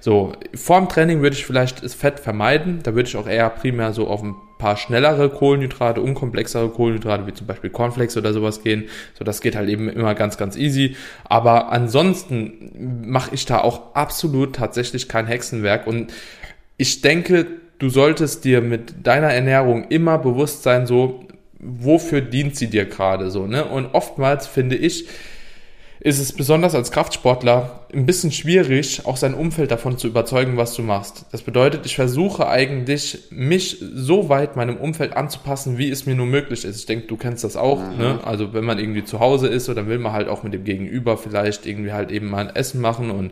So, 0.01 0.33
vor 0.55 0.79
dem 0.79 0.89
Training 0.89 1.23
würde 1.23 1.37
ich 1.37 1.47
vielleicht 1.47 1.83
das 1.83 1.95
Fett 1.95 2.21
vermeiden, 2.21 2.81
da 2.83 2.95
würde 2.95 3.09
ich 3.09 3.17
auch 3.17 3.29
eher 3.29 3.49
primär 3.51 3.93
so 3.93 4.09
auf 4.09 4.23
ein 4.23 4.35
paar 4.63 4.77
schnellere 4.77 5.29
Kohlenhydrate, 5.29 6.01
unkomplexere 6.01 6.69
Kohlenhydrate, 6.69 7.27
wie 7.27 7.35
zum 7.35 7.49
Beispiel 7.49 7.69
Cornflakes 7.69 8.17
oder 8.17 8.33
sowas 8.33 8.63
gehen. 8.63 8.85
So, 9.19 9.25
das 9.25 9.41
geht 9.41 9.57
halt 9.57 9.69
eben 9.69 9.89
immer 9.89 10.15
ganz, 10.15 10.39
ganz 10.39 10.57
easy. 10.57 10.95
Aber 11.25 11.73
ansonsten 11.73 13.03
mache 13.05 13.35
ich 13.35 13.45
da 13.45 13.59
auch 13.59 13.97
absolut 13.97 14.55
tatsächlich 14.55 15.09
kein 15.09 15.27
Hexenwerk. 15.27 15.89
Und 15.89 16.13
ich 16.77 17.01
denke, 17.01 17.47
du 17.81 17.89
solltest 17.89 18.45
dir 18.45 18.61
mit 18.61 19.05
deiner 19.05 19.33
Ernährung 19.33 19.89
immer 19.89 20.17
bewusst 20.19 20.63
sein, 20.63 20.87
so, 20.87 21.25
wofür 21.59 22.21
dient 22.21 22.55
sie 22.55 22.69
dir 22.69 22.85
gerade 22.85 23.33
so, 23.33 23.49
ne? 23.49 23.65
Und 23.65 23.95
oftmals 23.95 24.47
finde 24.47 24.77
ich, 24.77 25.09
ist 26.05 26.19
es 26.19 26.33
besonders 26.33 26.75
als 26.75 26.91
Kraftsportler 26.91 27.87
ein 27.95 28.07
bisschen 28.07 28.33
schwierig, 28.33 29.07
auch 29.07 29.17
sein 29.17 29.35
Umfeld 29.35 29.71
davon 29.71 29.99
zu 29.99 30.09
überzeugen, 30.09 30.57
was 30.57 30.75
du 30.75 30.83
machst. 30.83 31.27
Das 31.31 31.43
bedeutet, 31.43 31.87
ich 31.87 31.95
versuche 31.95 32.49
eigentlich, 32.49 33.29
mich 33.31 33.79
so 33.95 34.29
weit 34.29 34.57
meinem 34.57 34.79
Umfeld 34.79 35.17
anzupassen, 35.17 35.79
wie 35.79 35.91
es 35.91 36.05
mir 36.05 36.17
nur 36.17 36.27
möglich 36.27 36.65
ist. 36.65 36.77
Ich 36.77 36.87
denke, 36.87 37.07
du 37.07 37.17
kennst 37.17 37.45
das 37.45 37.57
auch. 37.57 37.79
Mhm. 37.79 37.99
Ne? 37.99 38.21
Also 38.25 38.53
wenn 38.53 38.65
man 38.65 38.81
irgendwie 38.81 39.05
zu 39.05 39.21
Hause 39.21 39.47
ist, 39.47 39.69
oder 39.69 39.87
will 39.87 39.99
man 39.99 40.13
halt 40.13 40.27
auch 40.27 40.43
mit 40.43 40.53
dem 40.53 40.65
Gegenüber 40.65 41.17
vielleicht 41.17 41.67
irgendwie 41.67 41.93
halt 41.93 42.11
eben 42.11 42.31
mal 42.31 42.49
ein 42.49 42.57
Essen 42.57 42.81
machen 42.81 43.13
und 43.13 43.31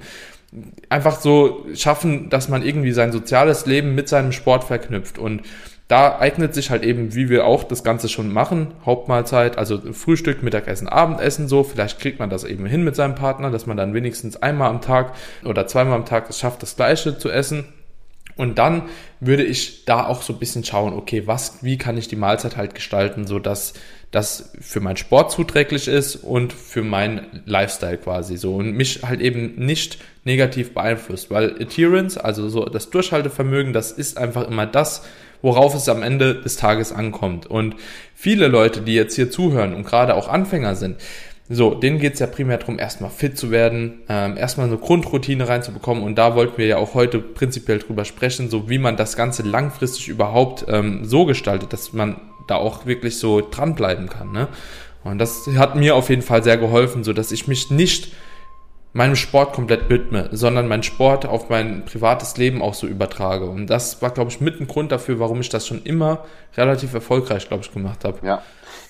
einfach 0.89 1.19
so 1.19 1.67
schaffen, 1.75 2.31
dass 2.31 2.49
man 2.49 2.62
irgendwie 2.62 2.93
sein 2.93 3.11
soziales 3.11 3.67
Leben 3.67 3.97
mit 3.97 4.09
seinem 4.09 4.31
Sport 4.31 4.62
verknüpft. 4.62 5.19
Und 5.19 5.43
da 5.91 6.21
eignet 6.21 6.55
sich 6.55 6.71
halt 6.71 6.85
eben, 6.85 7.17
wie 7.17 7.29
wir 7.29 7.45
auch 7.45 7.65
das 7.65 7.83
Ganze 7.83 8.09
schon 8.09 8.33
machen, 8.33 8.69
Hauptmahlzeit, 8.87 9.59
also 9.59 9.81
Frühstück, 9.93 10.41
Mittagessen, 10.41 10.89
Abendessen 10.89 11.49
so. 11.49 11.65
Vielleicht 11.65 11.99
kriegt 11.99 12.21
man 12.21 12.31
das 12.31 12.45
eben 12.45 12.65
hin 12.65 12.85
mit 12.85 12.95
seinem 12.95 13.17
Partner, 13.17 13.51
dass 13.51 13.67
man 13.67 13.77
dann 13.77 13.93
wenigstens 13.93 14.41
einmal 14.41 14.71
am 14.71 14.83
Tag 14.83 15.15
oder 15.45 15.67
zweimal 15.67 15.95
am 15.95 16.05
Tag 16.05 16.31
es 16.31 16.39
schafft, 16.39 16.63
das 16.63 16.77
Gleiche 16.77 17.19
zu 17.19 17.29
essen. 17.29 17.65
Und 18.37 18.59
dann 18.59 18.85
würde 19.19 19.43
ich 19.43 19.85
da 19.85 20.07
auch 20.07 20.23
so 20.23 20.33
ein 20.33 20.39
bisschen 20.39 20.63
schauen, 20.63 20.93
okay, 20.93 21.27
was, 21.27 21.65
wie 21.65 21.77
kann 21.77 21.99
ich 21.99 22.07
die 22.07 22.17
Mahlzeit 22.17 22.57
halt 22.57 22.77
gestalten, 22.77 23.27
so 23.27 23.41
dass 23.41 23.75
das 24.13 24.53
für 24.61 24.81
meinen 24.81 24.97
Sport 24.97 25.33
zuträglich 25.33 25.89
ist 25.89 26.17
und 26.17 26.53
für 26.53 26.83
meinen 26.83 27.43
Lifestyle 27.47 27.99
quasi 27.99 28.37
so 28.37 28.55
und 28.57 28.77
mich 28.77 29.03
halt 29.03 29.21
eben 29.21 29.57
nicht 29.57 29.99
negativ 30.25 30.73
beeinflusst, 30.73 31.31
weil 31.31 31.61
Adherence, 31.61 32.17
also 32.17 32.49
so 32.49 32.65
das 32.65 32.91
Durchhaltevermögen, 32.91 33.73
das 33.73 33.91
ist 33.91 34.19
einfach 34.19 34.49
immer 34.49 34.67
das, 34.67 35.03
worauf 35.43 35.75
es 35.75 35.89
am 35.89 36.03
Ende 36.03 36.35
des 36.35 36.57
Tages 36.57 36.93
ankommt. 36.93 37.47
Und 37.47 37.77
viele 38.15 38.49
Leute, 38.49 38.83
die 38.83 38.95
jetzt 38.95 39.15
hier 39.15 39.31
zuhören 39.31 39.75
und 39.75 39.85
gerade 39.85 40.15
auch 40.15 40.29
Anfänger 40.29 40.75
sind, 40.75 40.97
so, 41.53 41.75
denen 41.75 41.99
geht's 41.99 42.21
ja 42.21 42.29
primär 42.29 42.59
darum, 42.59 42.79
erstmal 42.79 43.11
fit 43.11 43.37
zu 43.37 43.51
werden, 43.51 44.03
ähm, 44.09 44.37
erstmal 44.37 44.69
eine 44.69 44.79
Grundroutine 44.79 45.49
reinzubekommen 45.49 46.05
und 46.05 46.17
da 46.17 46.37
wollten 46.37 46.59
wir 46.59 46.67
ja 46.67 46.77
auch 46.77 46.95
heute 46.95 47.19
prinzipiell 47.19 47.81
drüber 47.81 48.05
sprechen, 48.05 48.49
so 48.49 48.71
wie 48.71 48.79
man 48.79 48.97
das 48.97 49.17
Ganze 49.17 49.43
langfristig 49.43 50.09
überhaupt 50.09 50.67
ähm, 50.69 51.05
so 51.05 51.25
gestaltet, 51.25 51.73
dass 51.73 51.93
man 51.93 52.21
da 52.47 52.55
auch 52.55 52.87
wirklich 52.87 53.19
so 53.19 53.41
dranbleiben 53.41 54.09
kann. 54.09 54.31
Ne? 54.31 54.47
Und 55.03 55.19
das 55.19 55.49
hat 55.57 55.75
mir 55.75 55.97
auf 55.97 56.09
jeden 56.09 56.23
Fall 56.23 56.45
sehr 56.45 56.57
geholfen, 56.57 57.03
so 57.03 57.13
dass 57.13 57.33
ich 57.33 57.49
mich 57.49 57.69
nicht 57.69 58.13
meinem 58.93 59.17
Sport 59.17 59.53
komplett 59.53 59.89
widme, 59.89 60.29
sondern 60.33 60.67
meinen 60.67 60.83
Sport 60.83 61.27
auf 61.27 61.49
mein 61.49 61.85
privates 61.85 62.37
Leben 62.37 62.61
auch 62.61 62.75
so 62.75 62.87
übertrage. 62.87 63.47
Und 63.47 63.69
das 63.69 64.03
war, 64.03 64.11
glaube 64.11 64.31
ich, 64.31 64.41
mit 64.41 64.61
ein 64.61 64.67
Grund 64.67 64.91
dafür, 64.91 65.21
warum 65.21 65.41
ich 65.41 65.49
das 65.49 65.67
schon 65.67 65.83
immer 65.85 66.25
relativ 66.57 66.95
erfolgreich, 66.95 67.47
glaube 67.49 67.63
ich, 67.65 67.73
gemacht 67.73 68.05
habe. 68.05 68.27
Ja. 68.27 68.43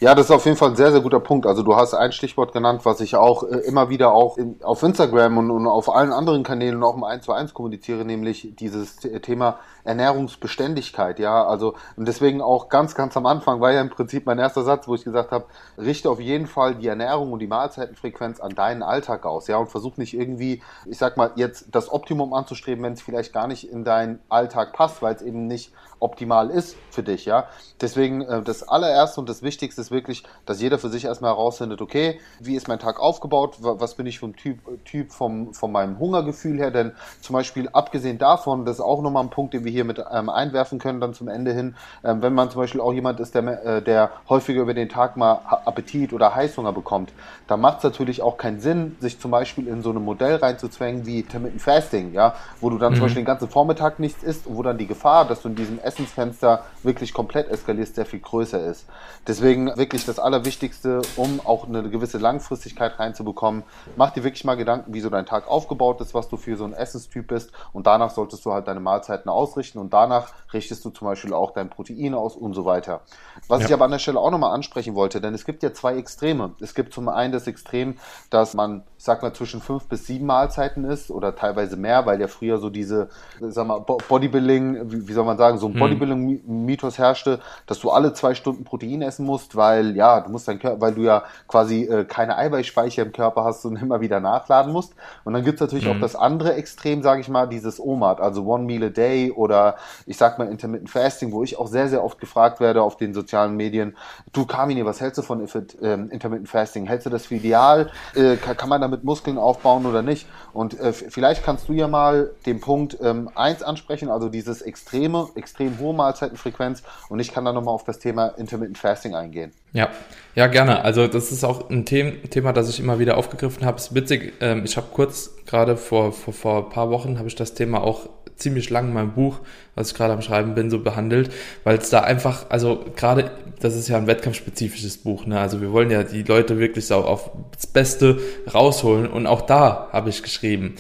Ja, 0.03 0.15
das 0.15 0.27
ist 0.27 0.31
auf 0.31 0.47
jeden 0.47 0.57
Fall 0.57 0.71
ein 0.71 0.77
sehr, 0.77 0.93
sehr 0.93 1.03
guter 1.03 1.21
Punkt. 1.21 1.45
Also 1.45 1.63
du 1.63 1.77
hast 1.77 1.93
ein 1.93 2.11
Stichwort 2.13 2.55
genannt, 2.55 2.87
was 2.87 3.03
ich 3.03 3.17
auch 3.17 3.43
äh, 3.43 3.59
immer 3.59 3.91
wieder 3.91 4.15
auch 4.15 4.39
in, 4.39 4.57
auf 4.63 4.83
Instagram 4.83 5.37
und, 5.37 5.51
und, 5.51 5.67
auf 5.67 5.95
allen 5.95 6.11
anderen 6.11 6.43
Kanälen 6.43 6.83
auch 6.83 6.97
im 6.97 7.05
1 7.05 7.27
zu 7.27 7.33
1 7.33 7.53
kommuniziere, 7.53 8.07
nämlich 8.07 8.57
dieses 8.57 8.97
Thema 8.97 9.59
Ernährungsbeständigkeit. 9.85 11.19
Ja, 11.19 11.45
also 11.45 11.75
und 11.97 12.09
deswegen 12.09 12.41
auch 12.41 12.71
ganz, 12.71 12.95
ganz 12.95 13.15
am 13.19 13.27
Anfang 13.27 13.61
war 13.61 13.73
ja 13.73 13.83
im 13.83 13.91
Prinzip 13.91 14.25
mein 14.25 14.39
erster 14.39 14.63
Satz, 14.63 14.89
wo 14.89 14.95
ich 14.95 15.05
gesagt 15.05 15.33
habe, 15.33 15.45
richte 15.77 16.09
auf 16.09 16.19
jeden 16.19 16.47
Fall 16.47 16.77
die 16.77 16.89
Ernährung 16.89 17.33
und 17.33 17.41
die 17.41 17.47
Mahlzeitenfrequenz 17.47 18.41
an 18.41 18.55
deinen 18.55 18.83
Alltag 18.83 19.27
aus. 19.27 19.49
Ja, 19.49 19.59
und 19.59 19.69
versuch 19.69 19.99
nicht 19.99 20.15
irgendwie, 20.15 20.63
ich 20.87 20.97
sag 20.97 21.19
mal, 21.19 21.33
jetzt 21.35 21.67
das 21.73 21.93
Optimum 21.93 22.33
anzustreben, 22.33 22.83
wenn 22.85 22.95
es 22.95 23.03
vielleicht 23.03 23.35
gar 23.35 23.47
nicht 23.47 23.71
in 23.71 23.85
deinen 23.85 24.21
Alltag 24.31 24.73
passt, 24.73 25.03
weil 25.03 25.15
es 25.15 25.21
eben 25.21 25.47
nicht 25.47 25.75
optimal 25.99 26.51
ist 26.51 26.77
für 26.91 27.03
dich, 27.03 27.27
ja. 27.27 27.47
Deswegen 27.81 28.23
äh, 28.23 28.43
das 28.43 28.67
allererste 28.67 29.21
und 29.21 29.29
das 29.29 29.43
Wichtigste 29.43 29.83
ist 29.83 29.90
wirklich, 29.91 30.25
dass 30.47 30.61
jeder 30.61 30.79
für 30.79 30.89
sich 30.89 31.05
erstmal 31.05 31.33
herausfindet, 31.33 31.81
okay, 31.81 32.21
wie 32.39 32.57
ist 32.57 32.69
mein 32.69 32.79
Tag 32.79 33.01
aufgebaut, 33.01 33.57
was 33.61 33.95
bin 33.95 34.07
ich 34.07 34.19
vom 34.19 34.37
Typ, 34.37 34.59
Typ 34.85 35.13
vom, 35.13 35.55
von 35.55 35.73
meinem 35.73 35.99
Hungergefühl 35.99 36.59
her, 36.59 36.71
denn 36.71 36.93
zum 37.21 37.35
Beispiel 37.35 37.69
abgesehen 37.69 38.19
davon, 38.19 38.65
das 38.65 38.77
ist 38.77 38.81
auch 38.81 39.03
nochmal 39.03 39.25
ein 39.25 39.31
Punkt, 39.31 39.55
den 39.55 39.65
wir 39.65 39.73
hier 39.73 39.85
mit 39.85 40.03
ähm, 40.13 40.29
einwerfen 40.29 40.79
können, 40.79 41.01
dann 41.01 41.15
zum 41.15 41.29
Ende 41.29 41.53
hin, 41.53 41.75
ähm, 42.05 42.23
wenn 42.23 42.35
man 42.35 42.51
zum 42.51 42.61
Beispiel 42.61 42.81
auch 42.81 42.93
jemand 42.93 43.21
ist, 43.21 43.35
der, 43.35 43.65
äh, 43.65 43.83
der 43.83 44.11
häufiger 44.29 44.63
über 44.63 44.75
den 44.75 44.89
Tag 44.89 45.17
mal 45.17 45.41
Appetit 45.65 46.13
oder 46.13 46.35
Heißhunger 46.35 46.73
bekommt, 46.73 47.13
dann 47.47 47.61
macht 47.61 47.79
es 47.79 47.85
natürlich 47.85 48.23
auch 48.23 48.37
keinen 48.37 48.61
Sinn, 48.61 48.97
sich 49.01 49.19
zum 49.19 49.31
Beispiel 49.31 49.67
in 49.67 49.83
so 49.83 49.91
ein 49.91 49.97
Modell 49.97 50.37
reinzuzwängen 50.37 51.07
wie 51.07 51.21
Intermittent 51.21 51.63
Fasting, 51.63 52.13
ja, 52.13 52.35
wo 52.61 52.71
du 52.71 52.79
dann 52.79 52.93
mhm. 52.93 52.97
zum 52.97 53.05
Beispiel 53.05 53.23
den 53.23 53.27
ganzen 53.27 53.49
Vormittag 53.49 53.99
nichts 53.99 54.23
isst 54.23 54.47
und 54.47 54.57
wo 54.57 54.63
dann 54.63 54.79
die 54.79 54.87
Gefahr, 54.87 55.27
dass 55.27 55.43
du 55.43 55.49
in 55.49 55.57
diesem 55.57 55.79
Essensfenster 55.79 56.65
wirklich 56.83 57.13
komplett 57.13 57.49
eskalierst, 57.49 57.97
sehr 57.97 58.07
viel 58.07 58.21
größer 58.21 58.65
ist. 58.65 58.87
Deswegen 59.27 59.69
wirklich 59.81 60.05
das 60.05 60.21
Allerwichtigste, 60.21 61.03
um 61.17 61.41
auch 61.45 61.67
eine 61.67 61.91
gewisse 61.91 62.19
Langfristigkeit 62.19 63.01
reinzubekommen, 63.01 63.65
mach 63.97 64.13
dir 64.13 64.23
wirklich 64.23 64.45
mal 64.45 64.55
Gedanken, 64.55 64.95
wie 64.95 65.01
so 65.01 65.11
dein 65.11 65.27
Tag 65.27 65.49
aufgebaut 65.49 66.01
ist, 66.01 66.15
was 66.15 66.29
du 66.29 66.37
für 66.37 66.57
so 66.57 66.65
ein 66.65 66.73
Essenstyp 66.73 67.27
bist 67.27 67.51
und 67.73 67.89
danach 67.89 68.11
solltest 68.11 68.45
du 68.45 68.53
halt 68.53 68.69
deine 68.69 68.79
Mahlzeiten 68.79 69.29
ausrichten 69.29 69.79
und 69.79 69.93
danach 69.93 70.33
richtest 70.53 70.85
du 70.85 70.91
zum 70.91 71.09
Beispiel 71.09 71.33
auch 71.33 71.51
dein 71.51 71.71
Protein 71.71 72.15
aus 72.15 72.37
und 72.37 72.55
so 72.55 72.65
weiter. 72.65 73.01
Was 73.49 73.63
ja. 73.63 73.67
ich 73.67 73.75
aber 73.75 73.87
an 73.87 73.91
der 73.91 73.99
Stelle 73.99 74.21
auch 74.21 74.31
nochmal 74.31 74.55
ansprechen 74.55 74.95
wollte, 74.95 75.21
denn 75.21 75.35
es 75.35 75.45
gibt 75.45 75.63
ja 75.65 75.73
zwei 75.73 75.97
Extreme. 75.97 76.55
Es 76.61 76.75
gibt 76.75 76.93
zum 76.93 77.09
einen 77.09 77.33
das 77.33 77.49
Extrem, 77.49 77.97
dass 78.29 78.55
man, 78.55 78.85
ich 79.01 79.07
sag 79.07 79.23
mal, 79.23 79.33
zwischen 79.33 79.63
fünf 79.63 79.87
bis 79.87 80.07
sieben 80.07 80.27
Mahlzeiten 80.27 80.85
isst 80.85 81.11
oder 81.11 81.35
teilweise 81.35 81.79
mehr, 81.79 82.05
weil 82.05 82.21
ja 82.21 82.29
früher 82.29 82.59
so 82.59 82.69
diese, 82.69 83.09
sag 83.41 83.67
mal, 83.67 83.79
Bodybuilding, 83.81 84.93
wie, 84.93 85.09
wie 85.09 85.13
soll 85.15 85.25
man 85.25 85.39
sagen, 85.39 85.57
so 85.57 85.69
ein 85.69 85.73
hm. 85.73 85.81
Bodybuilding-Mythos 85.81 86.99
herrschte, 86.99 87.41
dass 87.67 87.79
du 87.79 87.89
alle 87.89 88.13
zwei 88.13 88.35
Stunden 88.35 88.65
Protein 88.65 89.01
essen 89.01 89.25
musst, 89.25 89.57
weil 89.57 89.97
ja, 89.97 90.21
du 90.21 90.31
musst 90.31 90.49
dein 90.49 90.59
Körper, 90.59 90.83
weil 90.83 90.93
du 90.93 91.01
ja 91.01 91.23
quasi 91.49 91.85
äh, 91.85 92.05
keine 92.05 92.37
Eiweißspeicher 92.37 93.03
im 93.05 93.13
Körper 93.13 93.43
hast 93.43 93.65
und 93.65 93.77
immer 93.81 94.03
wieder 94.03 94.21
nachladen 94.21 94.71
musst. 94.71 94.93
Und 95.25 95.33
dann 95.33 95.47
gibt's 95.47 95.63
natürlich 95.63 95.87
mhm. 95.87 95.93
auch 95.93 96.01
das 96.01 96.15
andere 96.15 96.53
Extrem, 96.57 97.03
sage 97.03 97.23
ich 97.23 97.31
mal, 97.31 97.47
dieses 97.47 97.81
OMAD, 97.81 98.21
also 98.21 98.45
One 98.45 98.65
Meal 98.65 98.83
a 98.83 98.89
Day 98.91 99.33
oder 99.33 99.77
ich 100.05 100.19
sag 100.19 100.39
mal 100.39 100.47
Intermittent 100.47 100.91
Fasting, 100.91 101.33
wo 101.33 101.43
ich 101.43 101.59
auch 101.59 101.69
sehr, 101.69 101.89
sehr 101.89 102.05
oft 102.05 102.21
gefragt 102.21 102.61
werde 102.61 102.83
auf 102.83 102.99
den 102.99 103.15
sozialen 103.15 103.57
Medien, 103.57 103.97
du 104.35 104.45
Carmine, 104.45 104.85
was 104.85 105.01
hältst 105.01 105.17
du 105.17 105.23
von 105.23 105.49
ähm, 105.81 106.11
Intermittent 106.11 106.51
Fasting? 106.51 106.87
Hältst 106.87 107.07
du 107.07 107.11
das 107.11 107.25
für 107.25 107.37
ideal? 107.37 107.91
Äh, 108.15 108.37
kann, 108.37 108.59
kann, 108.59 108.69
man 108.69 108.90
damit 108.91 109.05
Muskeln 109.05 109.39
aufbauen 109.39 109.87
oder 109.87 110.03
nicht? 110.03 110.27
Und 110.53 110.79
äh, 110.79 110.93
vielleicht 110.93 111.45
kannst 111.45 111.69
du 111.69 111.73
ja 111.73 111.89
mal 111.89 112.31
den 112.47 112.61
Punkt 112.61 112.99
ähm, 113.03 113.31
eins 113.35 113.63
ansprechen, 113.63 114.11
also 114.11 114.29
dieses 114.29 114.63
extreme, 114.63 115.29
extrem 115.35 115.79
hohe 115.79 115.95
Mahlzeitenfrequenz 115.95 116.83
und 117.09 117.21
ich 117.21 117.33
kann 117.33 117.45
dann 117.45 117.55
nochmal 117.55 117.75
auf 117.75 117.85
das 117.85 117.99
Thema 117.99 118.29
Intermittent 118.29 118.79
Fasting 118.79 119.15
eingehen. 119.15 119.53
Ja, 119.73 119.89
ja, 120.35 120.47
gerne. 120.49 120.85
Also 120.85 121.07
das 121.07 121.31
ist 121.31 121.45
auch 121.45 121.71
ein 121.71 121.85
Thema, 121.85 122.53
das 122.53 122.69
ich 122.69 122.81
immer 122.81 122.99
wieder 122.99 123.17
aufgegriffen 123.17 123.65
habe. 123.65 123.79
Es 123.79 123.89
ist 123.89 123.95
witzig, 123.95 124.35
ähm, 124.41 124.63
ich 124.65 124.77
habe 124.77 124.89
kurz 124.93 125.31
gerade 125.47 125.77
vor, 125.77 126.13
vor, 126.13 126.33
vor 126.33 126.65
ein 126.65 126.69
paar 126.71 126.91
Wochen 126.91 127.19
habe 127.19 127.29
ich 127.29 127.37
das 127.37 127.55
Thema 127.55 127.83
auch 127.83 128.09
ziemlich 128.41 128.71
lang 128.71 128.89
in 128.89 128.95
meinem 128.95 129.13
Buch, 129.13 129.41
was 129.75 129.91
ich 129.93 129.97
gerade 129.97 130.13
am 130.13 130.23
Schreiben 130.23 130.55
bin, 130.55 130.71
so 130.71 130.81
behandelt, 130.81 131.31
weil 131.65 131.79
es 131.79 131.91
da 131.91 132.01
einfach, 132.01 132.47
also 132.49 132.85
gerade, 132.97 133.31
das 133.61 133.77
ist 133.77 133.89
ja 133.89 133.97
ein 133.97 134.07
wettkampfspezifisches 134.07 134.99
Buch, 134.99 135.27
ne? 135.27 135.39
Also 135.39 135.61
wir 135.61 135.73
wollen 135.73 135.91
ja 135.91 136.03
die 136.03 136.23
Leute 136.23 136.59
wirklich 136.59 136.87
so 136.87 136.97
auf 136.97 137.31
Beste 137.73 138.19
rausholen 138.53 139.07
und 139.07 139.27
auch 139.27 139.43
da 139.43 139.89
habe 139.93 140.11
ich 140.11 140.23
geschrieben, 140.23 140.75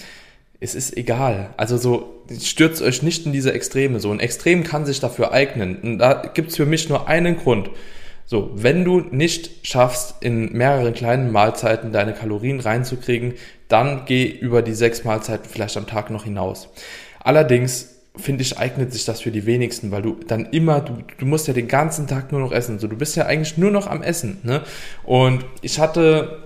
es 0.60 0.74
ist 0.74 0.96
egal. 0.96 1.54
Also 1.56 1.78
so, 1.78 2.22
stürzt 2.38 2.82
euch 2.82 3.02
nicht 3.02 3.26
in 3.26 3.32
diese 3.32 3.52
Extreme. 3.52 3.98
So 3.98 4.10
ein 4.10 4.20
Extrem 4.20 4.62
kann 4.62 4.84
sich 4.84 5.00
dafür 5.00 5.32
eignen. 5.32 5.76
Und 5.76 5.98
da 5.98 6.22
gibt's 6.34 6.56
für 6.56 6.66
mich 6.66 6.88
nur 6.88 7.08
einen 7.08 7.38
Grund. 7.38 7.70
So, 8.26 8.50
wenn 8.54 8.84
du 8.84 9.00
nicht 9.00 9.66
schaffst, 9.66 10.22
in 10.22 10.52
mehreren 10.52 10.94
kleinen 10.94 11.32
Mahlzeiten 11.32 11.90
deine 11.90 12.12
Kalorien 12.12 12.60
reinzukriegen, 12.60 13.34
dann 13.66 14.04
geh 14.06 14.24
über 14.24 14.62
die 14.62 14.74
sechs 14.74 15.02
Mahlzeiten 15.02 15.48
vielleicht 15.50 15.76
am 15.76 15.86
Tag 15.86 16.10
noch 16.10 16.24
hinaus. 16.24 16.68
Allerdings 17.20 17.88
finde 18.16 18.42
ich, 18.42 18.58
eignet 18.58 18.92
sich 18.92 19.04
das 19.04 19.20
für 19.20 19.30
die 19.30 19.46
wenigsten, 19.46 19.90
weil 19.90 20.02
du 20.02 20.16
dann 20.26 20.46
immer, 20.46 20.80
du, 20.80 20.98
du 21.18 21.26
musst 21.26 21.48
ja 21.48 21.54
den 21.54 21.68
ganzen 21.68 22.06
Tag 22.06 22.32
nur 22.32 22.40
noch 22.40 22.52
essen. 22.52 22.78
So, 22.78 22.88
du 22.88 22.96
bist 22.96 23.16
ja 23.16 23.26
eigentlich 23.26 23.56
nur 23.56 23.70
noch 23.70 23.86
am 23.86 24.02
Essen. 24.02 24.38
Ne? 24.42 24.62
Und 25.04 25.44
ich 25.62 25.78
hatte, 25.78 26.44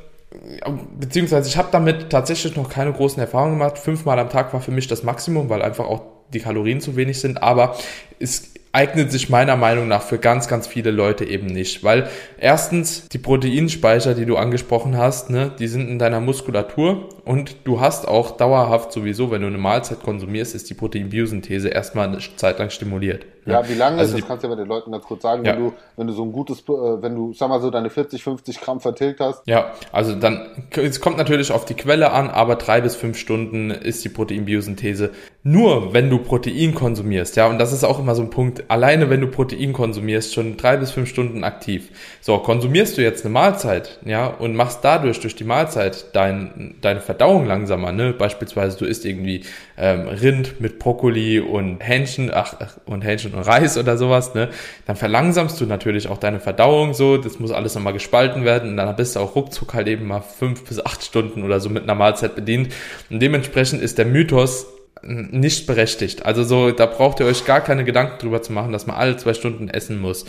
beziehungsweise 0.99 1.49
ich 1.49 1.57
habe 1.57 1.69
damit 1.73 2.11
tatsächlich 2.11 2.57
noch 2.57 2.69
keine 2.69 2.93
großen 2.93 3.19
Erfahrungen 3.21 3.59
gemacht. 3.59 3.79
Fünfmal 3.79 4.19
am 4.19 4.31
Tag 4.31 4.53
war 4.53 4.61
für 4.61 4.73
mich 4.73 4.87
das 4.87 5.03
Maximum, 5.03 5.49
weil 5.49 5.63
einfach 5.63 5.87
auch 5.87 6.03
die 6.33 6.41
Kalorien 6.41 6.81
zu 6.81 6.97
wenig 6.97 7.21
sind. 7.21 7.43
Aber 7.43 7.77
es 8.19 8.53
eignet 8.73 9.13
sich 9.13 9.31
meiner 9.31 9.57
Meinung 9.57 9.87
nach 9.87 10.03
für 10.03 10.19
ganz, 10.19 10.49
ganz 10.49 10.67
viele 10.67 10.91
Leute 10.91 11.25
eben 11.25 11.47
nicht. 11.47 11.85
Weil 11.85 12.09
erstens 12.39 13.09
die 13.09 13.19
Proteinspeicher, 13.19 14.15
die 14.15 14.27
du 14.27 14.37
angesprochen 14.37 14.99
hast, 14.99 15.31
ne, 15.31 15.53
die 15.59 15.69
sind 15.69 15.89
in 15.89 15.99
deiner 15.99 16.21
Muskulatur 16.21 17.09
und 17.25 17.57
du 17.65 17.81
hast 17.81 18.07
auch 18.07 18.33
dauerhaft 18.33 18.93
sowieso, 18.93 19.31
wenn 19.31 19.43
du 19.43 19.47
eine 19.47 19.59
Mahlzeit 19.59 20.03
konsumierst, 20.03 20.55
ist 20.55 20.69
die 20.69 20.75
Proteinbiosynthese 20.75 21.69
erstmal 21.69 22.09
eine 22.09 22.19
Zeit 22.37 22.59
lang 22.59 22.71
stimuliert. 22.71 23.25
Ja, 23.47 23.69
wie 23.69 23.75
lange 23.75 23.99
also 23.99 24.15
ist 24.15 24.23
das? 24.23 24.29
Kannst 24.29 24.45
du 24.45 24.49
ja 24.49 24.55
bei 24.55 24.61
den 24.61 24.69
Leuten 24.69 24.91
ganz 24.91 25.05
kurz 25.05 25.23
sagen, 25.23 25.45
ja. 25.45 25.53
wenn 25.53 25.65
du, 25.65 25.73
wenn 25.97 26.07
du 26.07 26.13
so 26.13 26.23
ein 26.25 26.33
gutes, 26.33 26.61
äh, 26.61 27.03
wenn 27.03 27.15
du, 27.15 27.33
sag 27.35 27.49
mal 27.49 27.61
so, 27.61 27.71
deine 27.71 27.91
40, 27.91 28.23
50 28.23 28.61
Gramm 28.61 28.81
vertilgt 28.81 29.21
hast. 29.21 29.43
Ja, 29.47 29.73
also 29.93 30.15
dann, 30.15 30.49
es 30.71 31.01
kommt 31.01 31.19
natürlich 31.19 31.53
auf 31.53 31.65
die 31.65 31.75
Quelle 31.75 32.13
an, 32.13 32.31
aber 32.31 32.57
drei 32.57 32.81
bis 32.81 32.97
fünf 32.97 33.19
Stunden 33.19 33.71
ist 33.71 34.05
die 34.05 34.09
Proteinbiosynthese. 34.09 35.11
Nur 35.43 35.93
wenn 35.93 36.09
du 36.09 36.19
Protein 36.19 36.75
konsumierst, 36.75 37.37
ja, 37.37 37.47
und 37.47 37.59
das 37.59 37.73
ist 37.73 37.85
auch 37.85 37.99
immer 37.99 38.15
so 38.15 38.23
ein 38.23 38.31
Punkt, 38.31 38.65
alleine 38.69 39.11
wenn 39.11 39.21
du 39.21 39.27
Protein 39.27 39.75
konsumierst, 39.75 40.33
schon 40.33 40.57
drei 40.57 40.79
bis 40.79 40.91
fünf 40.91 41.11
Stunden 41.11 41.45
aktiv. 41.45 41.91
So, 42.23 42.39
konsumierst 42.39 42.97
du 42.97 43.03
jetzt 43.03 43.25
eine 43.25 43.35
Mahlzeit, 43.35 44.01
ja, 44.07 44.27
und 44.27 44.57
machst 44.57 44.81
dadurch 44.83 45.21
durch 45.21 45.37
die 45.37 45.45
Mahlzeit 45.45 46.07
dein, 46.15 46.77
deine 46.81 47.01
Verdauung 47.15 47.47
langsamer, 47.47 47.93
ne? 47.93 48.13
Beispielsweise 48.13 48.77
du 48.77 48.85
isst 48.85 49.05
irgendwie 49.05 49.45
ähm, 49.79 50.09
Rind 50.09 50.61
mit 50.61 50.81
Brokkoli 50.81 51.39
und 51.39 51.79
Hähnchen, 51.81 52.31
ach, 52.35 52.57
und 52.87 53.03
Hähnchen 53.03 53.35
und 53.35 53.43
Reis 53.43 53.79
oder 53.79 53.97
sowas, 53.97 54.35
ne, 54.35 54.49
dann 54.87 54.97
verlangsamst 54.97 55.61
du 55.61 55.67
natürlich 55.67 56.09
auch 56.09 56.19
deine 56.19 56.41
Verdauung 56.41 56.93
so, 56.93 57.17
das 57.17 57.39
muss 57.39 57.53
alles 57.53 57.75
nochmal 57.77 57.93
gespalten 57.93 58.45
werden 58.45 58.71
und 58.71 58.77
dann 58.77 58.97
bist 58.97 59.15
du 59.15 59.21
auch 59.21 59.37
ruckzuck 59.37 59.75
halt 59.75 59.87
eben 59.87 60.07
mal 60.07 60.23
fünf 60.23 60.65
bis 60.65 60.85
acht 60.85 61.05
Stunden 61.05 61.45
oder 61.45 61.61
so 61.61 61.71
mit 61.71 61.85
einer 61.85 61.95
Mahlzeit 61.95 62.35
bedient 62.35 62.73
und 63.11 63.21
dementsprechend 63.21 63.81
ist 63.81 63.99
der 63.99 64.07
Mythos 64.07 64.67
nicht 65.07 65.67
berechtigt. 65.67 66.25
Also 66.25 66.45
so, 66.45 66.71
da 66.71 66.87
braucht 66.87 67.21
ihr 67.21 67.27
euch 67.27 67.45
gar 67.45 67.61
keine 67.61 67.85
Gedanken 67.85 68.19
drüber 68.19 68.43
zu 68.43 68.53
machen, 68.53 68.73
dass 68.73 68.87
man 68.87 68.97
alle 68.97 69.17
zwei 69.17 69.35
Stunden 69.35 69.69
essen 69.69 70.01
muss. 70.01 70.25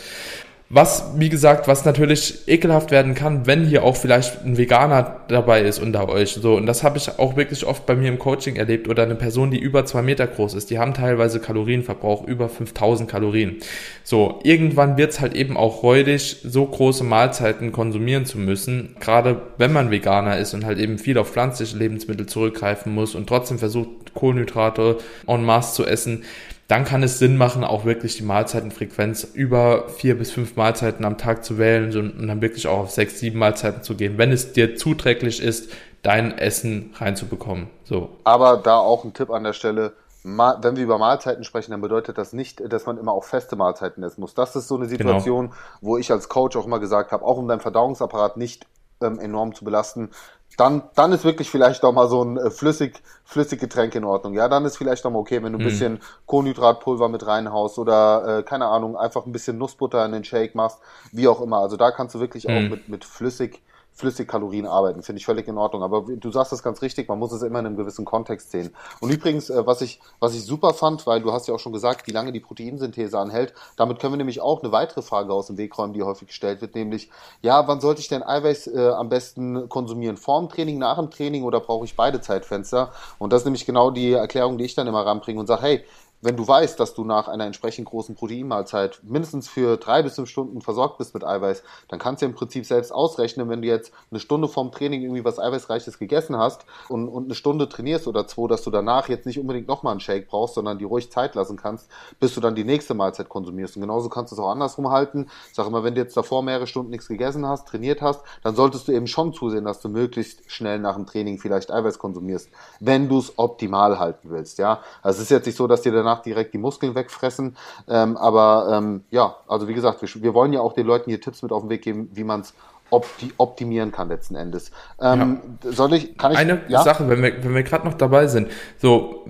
Was, 0.68 1.12
wie 1.14 1.28
gesagt, 1.28 1.68
was 1.68 1.84
natürlich 1.84 2.48
ekelhaft 2.48 2.90
werden 2.90 3.14
kann, 3.14 3.46
wenn 3.46 3.64
hier 3.64 3.84
auch 3.84 3.94
vielleicht 3.94 4.44
ein 4.44 4.58
Veganer 4.58 5.20
dabei 5.28 5.60
ist 5.60 5.78
unter 5.78 6.08
euch. 6.08 6.30
So, 6.30 6.56
und 6.56 6.66
das 6.66 6.82
habe 6.82 6.98
ich 6.98 7.20
auch 7.20 7.36
wirklich 7.36 7.64
oft 7.64 7.86
bei 7.86 7.94
mir 7.94 8.08
im 8.08 8.18
Coaching 8.18 8.56
erlebt 8.56 8.88
oder 8.88 9.04
eine 9.04 9.14
Person, 9.14 9.52
die 9.52 9.60
über 9.60 9.84
zwei 9.84 10.02
Meter 10.02 10.26
groß 10.26 10.54
ist, 10.54 10.70
die 10.70 10.80
haben 10.80 10.92
teilweise 10.92 11.38
Kalorienverbrauch 11.38 12.26
über 12.26 12.48
5000 12.48 13.08
Kalorien. 13.08 13.58
So, 14.02 14.40
irgendwann 14.42 14.96
wird's 14.96 15.20
halt 15.20 15.34
eben 15.34 15.56
auch 15.56 15.84
räudig, 15.84 16.38
so 16.42 16.66
große 16.66 17.04
Mahlzeiten 17.04 17.70
konsumieren 17.70 18.26
zu 18.26 18.36
müssen, 18.36 18.96
gerade 18.98 19.42
wenn 19.58 19.72
man 19.72 19.92
Veganer 19.92 20.36
ist 20.38 20.52
und 20.52 20.64
halt 20.64 20.80
eben 20.80 20.98
viel 20.98 21.16
auf 21.18 21.30
pflanzliche 21.30 21.76
Lebensmittel 21.76 22.26
zurückgreifen 22.26 22.92
muss 22.92 23.14
und 23.14 23.28
trotzdem 23.28 23.60
versucht, 23.60 24.14
Kohlenhydrate 24.14 24.98
en 25.28 25.44
masse 25.44 25.74
zu 25.74 25.86
essen 25.86 26.24
dann 26.68 26.84
kann 26.84 27.02
es 27.02 27.18
Sinn 27.18 27.36
machen, 27.36 27.62
auch 27.62 27.84
wirklich 27.84 28.16
die 28.16 28.24
Mahlzeitenfrequenz 28.24 29.24
über 29.24 29.88
vier 29.88 30.18
bis 30.18 30.32
fünf 30.32 30.56
Mahlzeiten 30.56 31.04
am 31.04 31.16
Tag 31.16 31.44
zu 31.44 31.58
wählen 31.58 31.96
und 31.96 32.26
dann 32.26 32.42
wirklich 32.42 32.66
auch 32.66 32.80
auf 32.80 32.90
sechs, 32.90 33.20
sieben 33.20 33.38
Mahlzeiten 33.38 33.82
zu 33.82 33.94
gehen, 33.94 34.18
wenn 34.18 34.32
es 34.32 34.52
dir 34.52 34.76
zuträglich 34.76 35.40
ist, 35.40 35.70
dein 36.02 36.36
Essen 36.36 36.94
reinzubekommen. 36.96 37.68
So. 37.84 38.10
Aber 38.24 38.56
da 38.56 38.78
auch 38.78 39.04
ein 39.04 39.12
Tipp 39.12 39.30
an 39.30 39.44
der 39.44 39.52
Stelle, 39.52 39.92
wenn 40.24 40.76
wir 40.76 40.82
über 40.82 40.98
Mahlzeiten 40.98 41.44
sprechen, 41.44 41.70
dann 41.70 41.80
bedeutet 41.80 42.18
das 42.18 42.32
nicht, 42.32 42.60
dass 42.72 42.84
man 42.86 42.98
immer 42.98 43.12
auch 43.12 43.24
feste 43.24 43.54
Mahlzeiten 43.54 44.02
essen 44.02 44.20
muss. 44.20 44.34
Das 44.34 44.56
ist 44.56 44.66
so 44.66 44.74
eine 44.76 44.88
genau. 44.88 44.98
Situation, 44.98 45.46
genau. 45.46 45.56
wo 45.80 45.96
ich 45.98 46.10
als 46.10 46.28
Coach 46.28 46.56
auch 46.56 46.66
immer 46.66 46.80
gesagt 46.80 47.12
habe, 47.12 47.24
auch 47.24 47.38
um 47.38 47.46
deinen 47.46 47.60
Verdauungsapparat 47.60 48.36
nicht 48.36 48.66
ähm, 49.00 49.20
enorm 49.20 49.54
zu 49.54 49.64
belasten, 49.64 50.10
dann, 50.56 50.82
dann 50.94 51.12
ist 51.12 51.24
wirklich 51.24 51.50
vielleicht 51.50 51.84
auch 51.84 51.92
mal 51.92 52.08
so 52.08 52.22
ein 52.22 52.38
äh, 52.38 52.50
flüssig, 52.50 53.02
flüssig 53.24 53.60
Getränk 53.60 53.94
in 53.94 54.04
Ordnung. 54.04 54.34
Ja, 54.34 54.48
dann 54.48 54.64
ist 54.64 54.78
vielleicht 54.78 55.04
auch 55.04 55.10
mal 55.10 55.18
okay, 55.18 55.42
wenn 55.42 55.52
du 55.52 55.58
ein 55.58 55.62
mhm. 55.62 55.68
bisschen 55.68 56.00
Kohlenhydratpulver 56.26 57.08
mit 57.08 57.26
reinhaust 57.26 57.78
oder, 57.78 58.38
äh, 58.38 58.42
keine 58.42 58.66
Ahnung, 58.66 58.96
einfach 58.96 59.26
ein 59.26 59.32
bisschen 59.32 59.58
Nussbutter 59.58 60.04
in 60.04 60.12
den 60.12 60.24
Shake 60.24 60.54
machst, 60.54 60.78
wie 61.12 61.28
auch 61.28 61.40
immer. 61.40 61.58
Also 61.58 61.76
da 61.76 61.90
kannst 61.90 62.14
du 62.14 62.20
wirklich 62.20 62.48
mhm. 62.48 62.56
auch 62.56 62.70
mit, 62.70 62.88
mit 62.88 63.04
flüssig, 63.04 63.62
Flüssigkalorien 63.96 64.66
arbeiten. 64.66 65.02
Finde 65.02 65.18
ich 65.18 65.26
völlig 65.26 65.48
in 65.48 65.56
Ordnung. 65.58 65.82
Aber 65.82 66.02
du 66.02 66.30
sagst 66.30 66.52
das 66.52 66.62
ganz 66.62 66.82
richtig, 66.82 67.08
man 67.08 67.18
muss 67.18 67.32
es 67.32 67.42
immer 67.42 67.58
in 67.58 67.66
einem 67.66 67.76
gewissen 67.76 68.04
Kontext 68.04 68.50
sehen. 68.50 68.74
Und 69.00 69.10
übrigens, 69.10 69.50
äh, 69.50 69.66
was 69.66 69.80
ich, 69.80 70.00
was 70.20 70.34
ich 70.34 70.44
super 70.44 70.74
fand, 70.74 71.06
weil 71.06 71.22
du 71.22 71.32
hast 71.32 71.48
ja 71.48 71.54
auch 71.54 71.58
schon 71.58 71.72
gesagt, 71.72 72.06
wie 72.06 72.12
lange 72.12 72.30
die 72.30 72.40
Proteinsynthese 72.40 73.18
anhält, 73.18 73.54
damit 73.76 73.98
können 73.98 74.12
wir 74.12 74.18
nämlich 74.18 74.40
auch 74.40 74.62
eine 74.62 74.70
weitere 74.70 75.02
Frage 75.02 75.32
aus 75.32 75.46
dem 75.46 75.56
Weg 75.56 75.76
räumen, 75.78 75.94
die 75.94 76.02
häufig 76.02 76.28
gestellt 76.28 76.60
wird, 76.60 76.74
nämlich, 76.74 77.10
ja, 77.40 77.66
wann 77.66 77.80
sollte 77.80 78.00
ich 78.00 78.08
denn 78.08 78.22
Eiweiß 78.22 78.66
äh, 78.68 78.90
am 78.90 79.08
besten 79.08 79.68
konsumieren? 79.68 80.18
Vor 80.18 80.40
dem 80.40 80.50
Training, 80.50 80.78
nach 80.78 80.98
dem 80.98 81.10
Training 81.10 81.44
oder 81.44 81.60
brauche 81.60 81.86
ich 81.86 81.96
beide 81.96 82.20
Zeitfenster? 82.20 82.92
Und 83.18 83.32
das 83.32 83.42
ist 83.42 83.46
nämlich 83.46 83.64
genau 83.64 83.90
die 83.90 84.12
Erklärung, 84.12 84.58
die 84.58 84.64
ich 84.64 84.74
dann 84.74 84.86
immer 84.86 85.06
ranbringe 85.06 85.40
und 85.40 85.46
sage, 85.46 85.62
hey, 85.62 85.84
wenn 86.20 86.36
du 86.36 86.46
weißt, 86.46 86.80
dass 86.80 86.94
du 86.94 87.04
nach 87.04 87.28
einer 87.28 87.44
entsprechend 87.44 87.86
großen 87.86 88.14
Proteinmahlzeit 88.14 89.00
mindestens 89.02 89.48
für 89.48 89.76
drei 89.76 90.02
bis 90.02 90.14
fünf 90.14 90.28
Stunden 90.28 90.60
versorgt 90.60 90.98
bist 90.98 91.14
mit 91.14 91.24
Eiweiß, 91.24 91.62
dann 91.88 91.98
kannst 91.98 92.22
du 92.22 92.26
im 92.26 92.34
Prinzip 92.34 92.64
selbst 92.64 92.90
ausrechnen, 92.90 93.48
wenn 93.48 93.62
du 93.62 93.68
jetzt 93.68 93.92
eine 94.10 94.20
Stunde 94.20 94.48
vorm 94.48 94.72
Training 94.72 95.02
irgendwie 95.02 95.24
was 95.24 95.38
Eiweißreiches 95.38 95.98
gegessen 95.98 96.36
hast 96.36 96.64
und, 96.88 97.08
und 97.08 97.24
eine 97.24 97.34
Stunde 97.34 97.68
trainierst 97.68 98.06
oder 98.06 98.26
zwei, 98.26 98.48
dass 98.48 98.62
du 98.62 98.70
danach 98.70 99.08
jetzt 99.08 99.26
nicht 99.26 99.38
unbedingt 99.38 99.68
nochmal 99.68 99.92
einen 99.92 100.00
Shake 100.00 100.28
brauchst, 100.28 100.54
sondern 100.54 100.78
die 100.78 100.84
ruhig 100.84 101.10
Zeit 101.10 101.34
lassen 101.34 101.56
kannst, 101.56 101.88
bis 102.18 102.34
du 102.34 102.40
dann 102.40 102.54
die 102.54 102.64
nächste 102.64 102.94
Mahlzeit 102.94 103.28
konsumierst. 103.28 103.76
Und 103.76 103.82
genauso 103.82 104.08
kannst 104.08 104.32
du 104.32 104.36
es 104.36 104.40
auch 104.40 104.50
andersrum 104.50 104.90
halten. 104.90 105.28
Sag 105.52 105.66
immer, 105.66 105.84
wenn 105.84 105.94
du 105.94 106.00
jetzt 106.00 106.16
davor 106.16 106.42
mehrere 106.42 106.66
Stunden 106.66 106.90
nichts 106.90 107.08
gegessen 107.08 107.46
hast, 107.46 107.68
trainiert 107.68 108.02
hast, 108.02 108.22
dann 108.42 108.56
solltest 108.56 108.88
du 108.88 108.92
eben 108.92 109.06
schon 109.06 109.32
zusehen, 109.32 109.64
dass 109.64 109.80
du 109.80 109.88
möglichst 109.88 110.50
schnell 110.50 110.78
nach 110.78 110.96
dem 110.96 111.06
Training 111.06 111.38
vielleicht 111.38 111.70
Eiweiß 111.70 111.98
konsumierst, 111.98 112.48
wenn 112.80 113.08
du 113.08 113.18
es 113.18 113.38
optimal 113.38 113.98
halten 113.98 114.30
willst. 114.30 114.58
Ja, 114.58 114.80
also 115.02 115.18
es 115.18 115.24
ist 115.24 115.30
jetzt 115.30 115.46
nicht 115.46 115.56
so, 115.56 115.66
dass 115.66 115.82
dir 115.82 115.92
danach 116.06 116.22
direkt 116.22 116.54
die 116.54 116.58
Muskeln 116.58 116.94
wegfressen. 116.94 117.56
Ähm, 117.88 118.16
aber 118.16 118.68
ähm, 118.72 119.04
ja, 119.10 119.36
also 119.48 119.68
wie 119.68 119.74
gesagt, 119.74 120.02
wir, 120.02 120.22
wir, 120.22 120.34
wollen 120.34 120.52
ja 120.52 120.60
auch 120.60 120.72
den 120.72 120.86
Leuten 120.86 121.10
hier 121.10 121.20
Tipps 121.20 121.42
mit 121.42 121.52
auf 121.52 121.62
den 121.62 121.70
Weg 121.70 121.82
geben, 121.82 122.08
wie 122.12 122.24
man 122.24 122.40
es 122.40 122.54
opti 122.88 123.32
optimieren 123.36 123.90
kann 123.90 124.08
letzten 124.08 124.36
Endes. 124.36 124.70
Ähm, 125.00 125.40
ja. 125.64 125.72
Soll 125.72 125.94
ich, 125.94 126.16
kann 126.16 126.30
ich, 126.30 126.38
Eine 126.38 126.62
ja? 126.68 126.82
Sache, 126.84 127.08
wenn 127.08 127.20
wir, 127.20 127.42
wenn 127.42 127.52
wir 127.52 127.64
gerade 127.64 127.84
noch 127.84 127.94
dabei 127.94 128.28
sind, 128.28 128.48
so, 128.78 129.24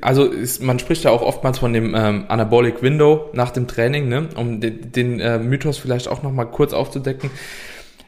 also 0.00 0.24
ist, 0.24 0.62
man 0.62 0.78
spricht 0.78 1.04
ja 1.04 1.10
auch 1.10 1.20
oftmals 1.20 1.58
von 1.58 1.74
dem 1.74 1.94
ähm, 1.94 2.24
Anabolic 2.28 2.82
Window 2.82 3.28
nach 3.34 3.50
dem 3.50 3.68
Training, 3.68 4.08
ne, 4.08 4.30
um 4.36 4.62
den, 4.62 4.92
den 4.92 5.20
äh, 5.20 5.38
Mythos 5.38 5.76
vielleicht 5.76 6.08
auch 6.08 6.22
noch 6.22 6.32
mal 6.32 6.46
kurz 6.46 6.72
aufzudecken 6.72 7.30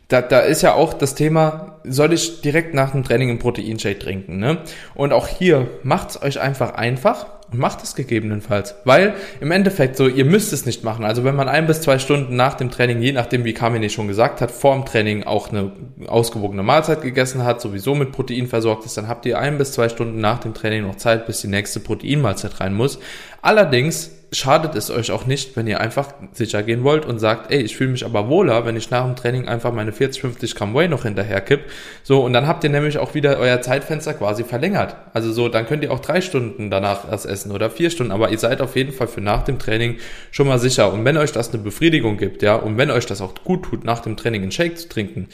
da, 0.09 0.23
da 0.23 0.40
ist 0.40 0.62
ja 0.62 0.73
auch 0.73 0.94
das 0.94 1.14
Thema, 1.14 1.81
soll 1.85 2.14
ich 2.14 2.40
direkt 2.40 2.75
nach 2.75 2.92
dem 2.92 3.05
Training 3.05 3.29
einen 3.29 3.38
Proteinshake 3.38 3.99
trinken, 3.99 4.38
ne? 4.38 4.59
Und 4.94 5.12
auch 5.12 5.29
hier 5.29 5.68
macht's 5.83 6.21
euch 6.21 6.40
einfach 6.40 6.75
einfach 6.75 7.27
macht 7.53 7.83
es 7.83 7.95
gegebenenfalls. 7.95 8.75
Weil 8.85 9.15
im 9.41 9.51
Endeffekt 9.51 9.97
so, 9.97 10.07
ihr 10.07 10.25
müsst 10.25 10.53
es 10.53 10.67
nicht 10.67 10.85
machen. 10.85 11.05
Also 11.05 11.25
wenn 11.25 11.35
man 11.35 11.49
ein 11.49 11.67
bis 11.67 11.81
zwei 11.81 11.99
Stunden 11.99 12.37
nach 12.37 12.55
dem 12.55 12.71
Training, 12.71 13.01
je 13.01 13.13
nachdem 13.13 13.45
wie 13.45 13.55
Kamine 13.55 13.91
schon 13.91 14.09
gesagt 14.09 14.41
hat, 14.41 14.51
vor 14.51 14.75
dem 14.75 14.85
Training 14.85 15.25
auch 15.25 15.51
eine 15.51 15.73
ausgewogene 16.07 16.63
Mahlzeit 16.63 17.03
gegessen 17.03 17.45
hat, 17.45 17.61
sowieso 17.61 17.95
mit 17.95 18.13
Protein 18.13 18.47
versorgt 18.47 18.85
ist, 18.85 18.97
dann 18.97 19.09
habt 19.09 19.25
ihr 19.27 19.39
ein 19.39 19.59
bis 19.59 19.73
zwei 19.73 19.89
Stunden 19.89 20.21
nach 20.21 20.41
dem 20.41 20.55
Training 20.55 20.87
noch 20.87 20.97
Zeit, 20.97 21.27
bis 21.27 21.41
die 21.41 21.49
nächste 21.49 21.81
Proteinmahlzeit 21.81 22.61
rein 22.61 22.75
muss. 22.75 22.99
Allerdings 23.42 24.11
schadet 24.33 24.74
es 24.74 24.90
euch 24.90 25.11
auch 25.11 25.27
nicht, 25.27 25.57
wenn 25.57 25.66
ihr 25.66 25.81
einfach 25.81 26.12
sicher 26.33 26.62
gehen 26.62 26.85
wollt 26.85 27.07
und 27.07 27.18
sagt, 27.18 27.51
ey, 27.51 27.62
ich 27.62 27.77
fühle 27.77 27.90
mich 27.90 28.05
aber 28.05 28.29
wohler, 28.29 28.66
wenn 28.66 28.77
ich 28.77 28.90
nach 28.90 29.05
dem 29.05 29.16
Training 29.16 29.48
einfach 29.48 29.72
meine 29.72 29.92
40, 29.92 30.20
50 30.20 30.55
Gramm 30.55 30.74
Whey 30.74 30.88
noch 30.88 31.05
hinterher 31.05 31.40
kipp. 31.40 31.61
So, 32.03 32.22
und 32.22 32.35
dann 32.35 32.46
habt 32.46 32.62
ihr 32.64 32.70
nämlich 32.70 32.98
auch 32.98 33.14
wieder 33.14 33.38
euer 33.38 33.61
Zeitfenster 33.62 34.14
quasi 34.14 34.44
verlängert. 34.44 34.96
Also 35.14 35.33
so, 35.33 35.48
dann 35.48 35.66
könnt 35.66 35.83
ihr 35.83 35.92
auch 35.92 36.01
drei 36.01 36.20
Stunden 36.20 36.70
danach 36.70 37.11
erst 37.11 37.27
essen 37.27 37.53
oder 37.53 37.70
vier 37.70 37.90
Stunden, 37.90 38.12
aber 38.12 38.31
ihr 38.31 38.38
seid 38.38 38.61
auf 38.61 38.77
jeden 38.77 38.92
Fall 38.92 39.09
für 39.09 39.22
nach 39.22 39.44
dem 39.44 39.59
Training 39.59 39.96
schon 40.31 40.46
mal 40.46 40.59
sicher. 40.59 40.92
Und 40.92 41.05
wenn 41.05 41.16
euch 41.16 41.33
das 41.33 41.53
eine 41.53 41.62
Befriedigung 41.62 42.18
gibt, 42.18 42.42
ja, 42.42 42.57
und 42.57 42.77
wenn 42.77 42.90
euch 42.90 43.07
das 43.07 43.22
auch 43.22 43.35
gut 43.44 43.64
tut, 43.64 43.85
nach 43.85 44.01
dem 44.01 44.16
Training 44.16 44.42
einen 44.42 44.53
Shake 44.53 44.79
zu 44.79 44.88
trinken, 44.88 45.29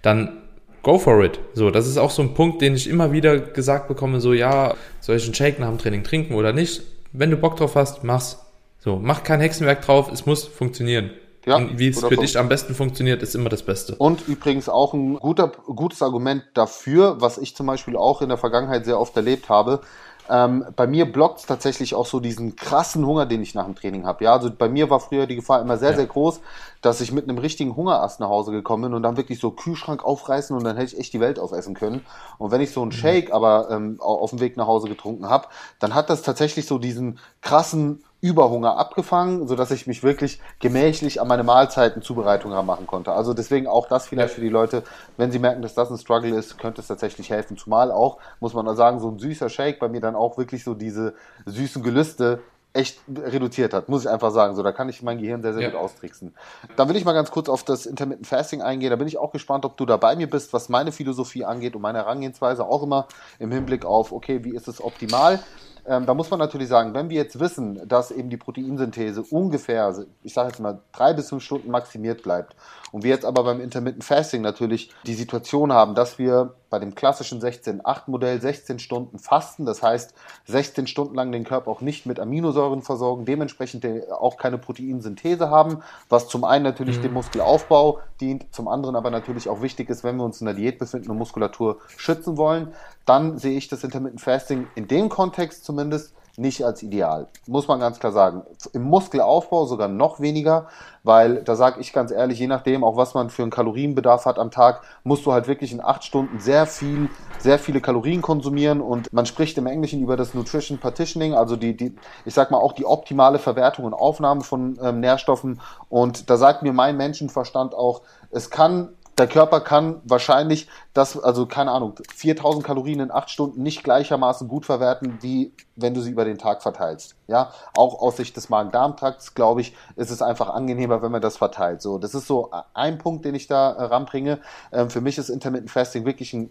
dann 0.00 0.38
go 0.82 0.98
for 0.98 1.22
it. 1.22 1.38
So, 1.52 1.70
das 1.70 1.86
ist 1.86 1.98
auch 1.98 2.10
so 2.10 2.22
ein 2.22 2.32
Punkt, 2.32 2.62
den 2.62 2.74
ich 2.74 2.88
immer 2.88 3.12
wieder 3.12 3.38
gesagt 3.38 3.88
bekomme, 3.88 4.20
so, 4.20 4.32
ja, 4.32 4.74
soll 5.00 5.16
ich 5.16 5.24
einen 5.24 5.34
Shake 5.34 5.58
nach 5.58 5.68
dem 5.68 5.78
Training 5.78 6.02
trinken 6.02 6.34
oder 6.34 6.54
nicht? 6.54 6.82
Wenn 7.18 7.30
du 7.30 7.36
Bock 7.36 7.56
drauf 7.56 7.74
hast, 7.74 8.04
mach's. 8.04 8.38
So, 8.78 8.96
mach 9.02 9.24
kein 9.24 9.40
Hexenwerk 9.40 9.82
drauf, 9.82 10.10
es 10.12 10.24
muss 10.24 10.44
funktionieren. 10.44 11.10
Ja, 11.44 11.56
und 11.56 11.78
wie 11.78 11.88
es 11.88 12.00
für 12.00 12.16
dich 12.16 12.38
am 12.38 12.48
besten 12.48 12.74
funktioniert, 12.74 13.22
ist 13.22 13.34
immer 13.34 13.48
das 13.48 13.62
Beste. 13.62 13.94
Und 13.96 14.28
übrigens 14.28 14.68
auch 14.68 14.92
ein 14.92 15.16
guter, 15.16 15.48
gutes 15.48 16.02
Argument 16.02 16.44
dafür, 16.54 17.20
was 17.20 17.38
ich 17.38 17.56
zum 17.56 17.66
Beispiel 17.66 17.96
auch 17.96 18.22
in 18.22 18.28
der 18.28 18.38
Vergangenheit 18.38 18.84
sehr 18.84 19.00
oft 19.00 19.16
erlebt 19.16 19.48
habe. 19.48 19.80
Ähm, 20.30 20.64
bei 20.76 20.86
mir 20.86 21.10
blockt 21.10 21.40
es 21.40 21.46
tatsächlich 21.46 21.94
auch 21.94 22.06
so 22.06 22.20
diesen 22.20 22.56
krassen 22.56 23.06
Hunger, 23.06 23.26
den 23.26 23.42
ich 23.42 23.54
nach 23.54 23.64
dem 23.64 23.74
Training 23.74 24.06
habe. 24.06 24.24
Ja, 24.24 24.32
also 24.32 24.50
bei 24.50 24.68
mir 24.68 24.90
war 24.90 25.00
früher 25.00 25.26
die 25.26 25.36
Gefahr 25.36 25.60
immer 25.60 25.78
sehr, 25.78 25.90
ja. 25.90 25.96
sehr 25.96 26.06
groß, 26.06 26.40
dass 26.82 27.00
ich 27.00 27.12
mit 27.12 27.28
einem 27.28 27.38
richtigen 27.38 27.74
Hungerast 27.76 28.20
nach 28.20 28.28
Hause 28.28 28.52
gekommen 28.52 28.84
bin 28.84 28.94
und 28.94 29.02
dann 29.02 29.16
wirklich 29.16 29.40
so 29.40 29.50
Kühlschrank 29.50 30.04
aufreißen 30.04 30.56
und 30.56 30.64
dann 30.64 30.76
hätte 30.76 30.94
ich 30.94 31.00
echt 31.00 31.12
die 31.12 31.20
Welt 31.20 31.38
aufessen 31.38 31.74
können. 31.74 32.04
Und 32.38 32.50
wenn 32.50 32.60
ich 32.60 32.72
so 32.72 32.82
einen 32.82 32.90
mhm. 32.90 32.94
Shake 32.94 33.32
aber 33.32 33.70
ähm, 33.70 33.96
auf 34.00 34.30
dem 34.30 34.40
Weg 34.40 34.56
nach 34.56 34.66
Hause 34.66 34.88
getrunken 34.88 35.28
habe, 35.28 35.48
dann 35.78 35.94
hat 35.94 36.10
das 36.10 36.22
tatsächlich 36.22 36.66
so 36.66 36.78
diesen 36.78 37.18
krassen 37.40 38.04
Überhunger 38.20 38.76
abgefangen, 38.76 39.46
so 39.46 39.54
dass 39.54 39.70
ich 39.70 39.86
mich 39.86 40.02
wirklich 40.02 40.40
gemächlich 40.58 41.20
an 41.20 41.28
meine 41.28 41.44
Mahlzeiten 41.44 42.02
Zubereitung 42.02 42.50
machen 42.66 42.86
konnte. 42.86 43.12
Also 43.12 43.32
deswegen 43.32 43.68
auch 43.68 43.86
das 43.86 44.08
vielleicht 44.08 44.34
für 44.34 44.40
die 44.40 44.48
Leute, 44.48 44.82
wenn 45.16 45.30
sie 45.30 45.38
merken, 45.38 45.62
dass 45.62 45.74
das 45.74 45.90
ein 45.90 45.98
Struggle 45.98 46.34
ist, 46.36 46.58
könnte 46.58 46.80
es 46.80 46.88
tatsächlich 46.88 47.30
helfen. 47.30 47.56
Zumal 47.56 47.92
auch, 47.92 48.18
muss 48.40 48.54
man 48.54 48.74
sagen, 48.74 48.98
so 48.98 49.08
ein 49.08 49.18
süßer 49.18 49.48
Shake 49.48 49.78
bei 49.78 49.88
mir 49.88 50.00
dann 50.00 50.16
auch 50.16 50.36
wirklich 50.36 50.64
so 50.64 50.74
diese 50.74 51.14
süßen 51.46 51.82
Gelüste 51.82 52.40
echt 52.74 53.00
reduziert 53.08 53.72
hat, 53.72 53.88
muss 53.88 54.02
ich 54.02 54.10
einfach 54.10 54.30
sagen. 54.30 54.54
So, 54.54 54.62
da 54.62 54.72
kann 54.72 54.88
ich 54.88 55.02
mein 55.02 55.18
Gehirn 55.18 55.42
sehr, 55.42 55.52
sehr 55.52 55.62
ja. 55.62 55.70
gut 55.70 55.78
austricksen. 55.78 56.34
Dann 56.76 56.88
will 56.88 56.96
ich 56.96 57.04
mal 57.04 57.12
ganz 57.12 57.30
kurz 57.30 57.48
auf 57.48 57.64
das 57.64 57.86
Intermittent 57.86 58.26
Fasting 58.26 58.62
eingehen. 58.62 58.90
Da 58.90 58.96
bin 58.96 59.08
ich 59.08 59.18
auch 59.18 59.32
gespannt, 59.32 59.64
ob 59.64 59.76
du 59.76 59.86
da 59.86 59.96
bei 59.96 60.16
mir 60.16 60.28
bist, 60.28 60.52
was 60.52 60.68
meine 60.68 60.92
Philosophie 60.92 61.44
angeht 61.44 61.74
und 61.74 61.82
meine 61.82 61.98
Herangehensweise 61.98 62.66
auch 62.66 62.82
immer 62.82 63.08
im 63.38 63.50
Hinblick 63.50 63.84
auf, 63.84 64.12
okay, 64.12 64.44
wie 64.44 64.54
ist 64.54 64.68
es 64.68 64.82
optimal? 64.82 65.40
Ähm, 65.88 66.04
da 66.04 66.12
muss 66.12 66.30
man 66.30 66.38
natürlich 66.38 66.68
sagen, 66.68 66.92
wenn 66.92 67.08
wir 67.08 67.16
jetzt 67.16 67.40
wissen, 67.40 67.88
dass 67.88 68.10
eben 68.10 68.28
die 68.28 68.36
Proteinsynthese 68.36 69.22
ungefähr, 69.22 69.94
ich 70.22 70.34
sage 70.34 70.48
jetzt 70.48 70.60
mal, 70.60 70.80
drei 70.92 71.14
bis 71.14 71.30
fünf 71.30 71.42
Stunden 71.42 71.70
maximiert 71.70 72.22
bleibt 72.22 72.54
und 72.92 73.04
wir 73.04 73.10
jetzt 73.10 73.24
aber 73.24 73.42
beim 73.42 73.60
Intermittent 73.60 74.04
Fasting 74.04 74.42
natürlich 74.42 74.92
die 75.06 75.14
Situation 75.14 75.72
haben, 75.72 75.94
dass 75.94 76.18
wir 76.18 76.54
bei 76.70 76.78
dem 76.78 76.94
klassischen 76.94 77.40
16-8-Modell 77.40 78.40
16 78.40 78.78
Stunden 78.78 79.18
fasten, 79.18 79.64
das 79.64 79.82
heißt 79.82 80.14
16 80.46 80.86
Stunden 80.86 81.14
lang 81.14 81.32
den 81.32 81.44
Körper 81.44 81.70
auch 81.70 81.80
nicht 81.80 82.06
mit 82.06 82.20
Aminosäuren 82.20 82.82
versorgen, 82.82 83.24
dementsprechend 83.24 83.86
auch 84.10 84.36
keine 84.36 84.58
Proteinsynthese 84.58 85.50
haben, 85.50 85.82
was 86.08 86.28
zum 86.28 86.44
einen 86.44 86.64
natürlich 86.64 86.98
mhm. 86.98 87.02
dem 87.02 87.12
Muskelaufbau 87.14 88.00
dient, 88.20 88.46
zum 88.52 88.68
anderen 88.68 88.96
aber 88.96 89.10
natürlich 89.10 89.48
auch 89.48 89.62
wichtig 89.62 89.88
ist, 89.90 90.04
wenn 90.04 90.16
wir 90.16 90.24
uns 90.24 90.40
in 90.40 90.46
der 90.46 90.54
Diät 90.54 90.78
befinden 90.78 91.10
und 91.10 91.18
Muskulatur 91.18 91.78
schützen 91.96 92.36
wollen, 92.36 92.74
dann 93.04 93.38
sehe 93.38 93.56
ich 93.56 93.68
das 93.68 93.84
Intermittent 93.84 94.20
Fasting 94.20 94.66
in 94.74 94.88
dem 94.88 95.08
Kontext 95.08 95.64
zumindest 95.64 96.14
nicht 96.38 96.64
als 96.64 96.82
ideal. 96.82 97.28
Muss 97.46 97.68
man 97.68 97.80
ganz 97.80 97.98
klar 97.98 98.12
sagen. 98.12 98.42
Im 98.72 98.82
Muskelaufbau 98.82 99.66
sogar 99.66 99.88
noch 99.88 100.20
weniger, 100.20 100.68
weil 101.02 101.42
da 101.42 101.56
sage 101.56 101.80
ich 101.80 101.92
ganz 101.92 102.10
ehrlich, 102.10 102.38
je 102.38 102.46
nachdem, 102.46 102.84
auch 102.84 102.96
was 102.96 103.14
man 103.14 103.30
für 103.30 103.42
einen 103.42 103.50
Kalorienbedarf 103.50 104.26
hat 104.26 104.38
am 104.38 104.50
Tag, 104.50 104.82
musst 105.04 105.26
du 105.26 105.32
halt 105.32 105.48
wirklich 105.48 105.72
in 105.72 105.82
acht 105.82 106.04
Stunden 106.04 106.38
sehr 106.38 106.66
viel, 106.66 107.08
sehr 107.38 107.58
viele 107.58 107.80
Kalorien 107.80 108.22
konsumieren 108.22 108.80
und 108.80 109.12
man 109.12 109.26
spricht 109.26 109.58
im 109.58 109.66
Englischen 109.66 110.02
über 110.02 110.16
das 110.16 110.34
Nutrition 110.34 110.78
Partitioning, 110.78 111.34
also 111.34 111.56
die, 111.56 111.76
die 111.76 111.96
ich 112.24 112.34
sag 112.34 112.50
mal 112.50 112.58
auch 112.58 112.72
die 112.72 112.84
optimale 112.84 113.38
Verwertung 113.38 113.84
und 113.84 113.94
Aufnahme 113.94 114.42
von 114.42 114.78
ähm, 114.82 115.00
Nährstoffen 115.00 115.60
und 115.88 116.30
da 116.30 116.36
sagt 116.36 116.62
mir 116.62 116.72
mein 116.72 116.96
Menschenverstand 116.96 117.74
auch, 117.74 118.02
es 118.30 118.50
kann 118.50 118.90
der 119.18 119.26
Körper 119.26 119.60
kann 119.60 120.00
wahrscheinlich 120.04 120.68
das, 120.94 121.18
also 121.18 121.46
keine 121.46 121.72
Ahnung, 121.72 121.94
4000 122.14 122.64
Kalorien 122.64 123.00
in 123.00 123.10
acht 123.10 123.30
Stunden 123.30 123.62
nicht 123.62 123.82
gleichermaßen 123.82 124.48
gut 124.48 124.64
verwerten, 124.64 125.18
wie 125.20 125.52
wenn 125.76 125.94
du 125.94 126.00
sie 126.00 126.10
über 126.10 126.24
den 126.24 126.38
Tag 126.38 126.62
verteilst. 126.62 127.16
Ja, 127.26 127.52
auch 127.76 128.00
aus 128.00 128.16
Sicht 128.16 128.36
des 128.36 128.48
Magen-Darm-Trakts, 128.48 129.34
glaube 129.34 129.60
ich, 129.60 129.76
ist 129.96 130.10
es 130.10 130.22
einfach 130.22 130.50
angenehmer, 130.50 131.02
wenn 131.02 131.12
man 131.12 131.20
das 131.20 131.36
verteilt. 131.36 131.82
So, 131.82 131.98
das 131.98 132.14
ist 132.14 132.26
so 132.26 132.50
ein 132.74 132.98
Punkt, 132.98 133.24
den 133.24 133.34
ich 133.34 133.46
da 133.46 133.70
ranbringe. 133.70 134.40
Ähm, 134.72 134.90
für 134.90 135.00
mich 135.00 135.18
ist 135.18 135.28
Intermittent 135.28 135.70
Fasting 135.70 136.04
wirklich 136.04 136.32
ein 136.32 136.50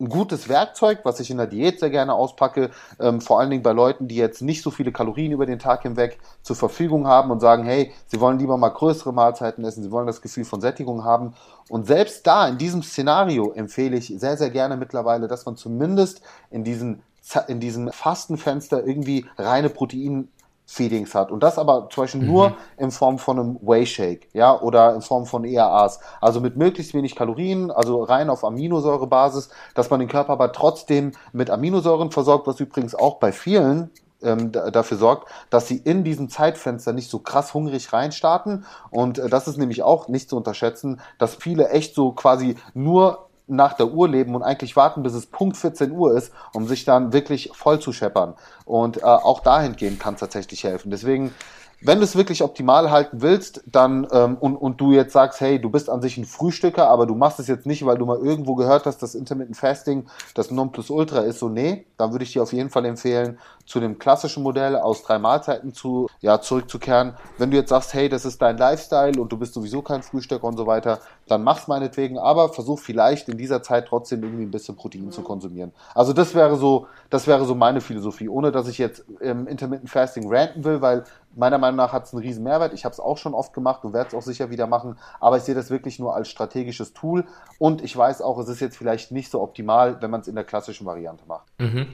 ein 0.00 0.08
gutes 0.08 0.48
Werkzeug, 0.48 1.00
was 1.04 1.20
ich 1.20 1.30
in 1.30 1.36
der 1.36 1.46
Diät 1.46 1.78
sehr 1.80 1.90
gerne 1.90 2.14
auspacke, 2.14 2.70
ähm, 2.98 3.20
vor 3.20 3.38
allen 3.38 3.50
Dingen 3.50 3.62
bei 3.62 3.72
Leuten, 3.72 4.08
die 4.08 4.16
jetzt 4.16 4.42
nicht 4.42 4.62
so 4.62 4.70
viele 4.70 4.92
Kalorien 4.92 5.32
über 5.32 5.46
den 5.46 5.58
Tag 5.58 5.82
hinweg 5.82 6.18
zur 6.42 6.56
Verfügung 6.56 7.06
haben 7.06 7.30
und 7.30 7.40
sagen, 7.40 7.64
hey, 7.64 7.92
sie 8.06 8.20
wollen 8.20 8.38
lieber 8.38 8.56
mal 8.56 8.70
größere 8.70 9.12
Mahlzeiten 9.12 9.64
essen, 9.64 9.82
sie 9.82 9.90
wollen 9.90 10.06
das 10.06 10.22
Gefühl 10.22 10.44
von 10.44 10.60
Sättigung 10.60 11.04
haben. 11.04 11.34
Und 11.68 11.86
selbst 11.86 12.26
da, 12.26 12.48
in 12.48 12.58
diesem 12.58 12.82
Szenario, 12.82 13.52
empfehle 13.52 13.96
ich 13.96 14.06
sehr, 14.16 14.36
sehr 14.36 14.50
gerne 14.50 14.76
mittlerweile, 14.76 15.28
dass 15.28 15.46
man 15.46 15.56
zumindest 15.56 16.22
in 16.50 16.64
diesen 16.64 17.02
in 17.48 17.60
diesem 17.60 17.92
Fastenfenster 17.92 18.84
irgendwie 18.84 19.26
reine 19.36 19.68
Protein 19.68 20.28
Feedings 20.70 21.16
hat. 21.16 21.32
Und 21.32 21.42
das 21.42 21.58
aber 21.58 21.88
zum 21.90 22.04
Beispiel 22.04 22.20
mhm. 22.20 22.28
nur 22.28 22.56
in 22.76 22.92
Form 22.92 23.18
von 23.18 23.40
einem 23.40 23.58
Whey 23.60 23.84
Shake, 23.86 24.28
ja, 24.32 24.58
oder 24.60 24.94
in 24.94 25.02
Form 25.02 25.26
von 25.26 25.44
EAAs. 25.44 25.98
Also 26.20 26.40
mit 26.40 26.56
möglichst 26.56 26.94
wenig 26.94 27.16
Kalorien, 27.16 27.72
also 27.72 28.04
rein 28.04 28.30
auf 28.30 28.44
Aminosäurebasis, 28.44 29.50
dass 29.74 29.90
man 29.90 29.98
den 29.98 30.08
Körper 30.08 30.32
aber 30.32 30.52
trotzdem 30.52 31.10
mit 31.32 31.50
Aminosäuren 31.50 32.12
versorgt, 32.12 32.46
was 32.46 32.60
übrigens 32.60 32.94
auch 32.94 33.18
bei 33.18 33.32
vielen 33.32 33.90
ähm, 34.22 34.52
dafür 34.52 34.96
sorgt, 34.96 35.28
dass 35.50 35.66
sie 35.66 35.78
in 35.78 36.04
diesem 36.04 36.28
Zeitfenster 36.28 36.92
nicht 36.92 37.10
so 37.10 37.18
krass 37.18 37.52
hungrig 37.52 37.92
reinstarten. 37.92 38.64
Und 38.90 39.18
äh, 39.18 39.28
das 39.28 39.48
ist 39.48 39.58
nämlich 39.58 39.82
auch 39.82 40.06
nicht 40.06 40.30
zu 40.30 40.36
unterschätzen, 40.36 41.00
dass 41.18 41.34
viele 41.34 41.70
echt 41.70 41.96
so 41.96 42.12
quasi 42.12 42.54
nur 42.74 43.29
nach 43.50 43.74
der 43.74 43.88
Uhr 43.88 44.08
leben 44.08 44.34
und 44.34 44.42
eigentlich 44.42 44.76
warten, 44.76 45.02
bis 45.02 45.14
es 45.14 45.26
Punkt 45.26 45.56
14 45.56 45.90
Uhr 45.90 46.16
ist, 46.16 46.32
um 46.54 46.66
sich 46.66 46.84
dann 46.84 47.12
wirklich 47.12 47.50
voll 47.52 47.80
zu 47.80 47.92
scheppern. 47.92 48.34
Und 48.64 48.98
äh, 48.98 49.04
auch 49.04 49.40
dahingehend 49.40 50.00
kann 50.00 50.14
es 50.14 50.20
tatsächlich 50.20 50.64
helfen. 50.64 50.90
Deswegen 50.90 51.34
wenn 51.82 51.98
du 51.98 52.04
es 52.04 52.16
wirklich 52.16 52.42
optimal 52.42 52.90
halten 52.90 53.22
willst, 53.22 53.62
dann 53.66 54.06
ähm, 54.12 54.36
und, 54.38 54.56
und 54.56 54.80
du 54.80 54.92
jetzt 54.92 55.12
sagst, 55.12 55.40
hey, 55.40 55.60
du 55.60 55.70
bist 55.70 55.88
an 55.88 56.02
sich 56.02 56.18
ein 56.18 56.24
Frühstücker, 56.24 56.88
aber 56.88 57.06
du 57.06 57.14
machst 57.14 57.40
es 57.40 57.48
jetzt 57.48 57.66
nicht, 57.66 57.86
weil 57.86 57.96
du 57.96 58.06
mal 58.06 58.18
irgendwo 58.18 58.54
gehört 58.54 58.86
hast, 58.86 58.98
dass 58.98 59.14
Intermittent 59.14 59.56
Fasting 59.56 60.06
das 60.34 60.50
Nonplusultra 60.50 61.20
ist, 61.20 61.38
so 61.38 61.48
nee, 61.48 61.86
dann 61.96 62.12
würde 62.12 62.24
ich 62.24 62.32
dir 62.32 62.42
auf 62.42 62.52
jeden 62.52 62.70
Fall 62.70 62.84
empfehlen, 62.84 63.38
zu 63.64 63.80
dem 63.80 63.98
klassischen 63.98 64.42
Modell 64.42 64.76
aus 64.76 65.02
drei 65.02 65.18
Mahlzeiten 65.18 65.72
zu, 65.72 66.08
ja, 66.20 66.40
zurückzukehren. 66.40 67.14
Wenn 67.38 67.50
du 67.50 67.56
jetzt 67.56 67.68
sagst, 67.68 67.94
hey, 67.94 68.08
das 68.08 68.24
ist 68.24 68.42
dein 68.42 68.58
Lifestyle 68.58 69.20
und 69.20 69.30
du 69.30 69.36
bist 69.36 69.54
sowieso 69.54 69.80
kein 69.80 70.02
Frühstücker 70.02 70.44
und 70.44 70.56
so 70.56 70.66
weiter, 70.66 70.98
dann 71.28 71.44
mach's 71.44 71.68
meinetwegen, 71.68 72.18
aber 72.18 72.48
versuch 72.48 72.80
vielleicht 72.80 73.28
in 73.28 73.38
dieser 73.38 73.62
Zeit 73.62 73.86
trotzdem 73.86 74.22
irgendwie 74.22 74.44
ein 74.44 74.50
bisschen 74.50 74.76
Protein 74.76 75.12
zu 75.12 75.22
konsumieren. 75.22 75.72
Also 75.94 76.12
das 76.12 76.34
wäre 76.34 76.56
so, 76.56 76.88
das 77.08 77.26
wäre 77.26 77.44
so 77.44 77.54
meine 77.54 77.80
Philosophie, 77.80 78.28
ohne 78.28 78.50
dass 78.50 78.66
ich 78.66 78.78
jetzt 78.78 79.04
im 79.20 79.46
Intermittent 79.46 79.88
Fasting 79.88 80.24
ranten 80.26 80.64
will, 80.64 80.80
weil 80.80 81.04
Meiner 81.36 81.58
Meinung 81.58 81.76
nach 81.76 81.92
hat 81.92 82.04
es 82.06 82.12
einen 82.12 82.22
riesen 82.22 82.42
Mehrwert. 82.42 82.74
Ich 82.74 82.84
habe 82.84 82.92
es 82.92 83.00
auch 83.00 83.16
schon 83.18 83.34
oft 83.34 83.52
gemacht 83.52 83.84
und 83.84 83.92
werde 83.92 84.08
es 84.08 84.14
auch 84.14 84.22
sicher 84.22 84.50
wieder 84.50 84.66
machen. 84.66 84.96
Aber 85.20 85.36
ich 85.36 85.44
sehe 85.44 85.54
das 85.54 85.70
wirklich 85.70 85.98
nur 85.98 86.14
als 86.14 86.28
strategisches 86.28 86.92
Tool. 86.92 87.24
Und 87.58 87.82
ich 87.82 87.96
weiß 87.96 88.20
auch, 88.22 88.38
es 88.38 88.48
ist 88.48 88.60
jetzt 88.60 88.76
vielleicht 88.76 89.12
nicht 89.12 89.30
so 89.30 89.40
optimal, 89.40 90.02
wenn 90.02 90.10
man 90.10 90.20
es 90.20 90.28
in 90.28 90.34
der 90.34 90.44
klassischen 90.44 90.86
Variante 90.86 91.24
macht. 91.26 91.46
Mhm. 91.58 91.86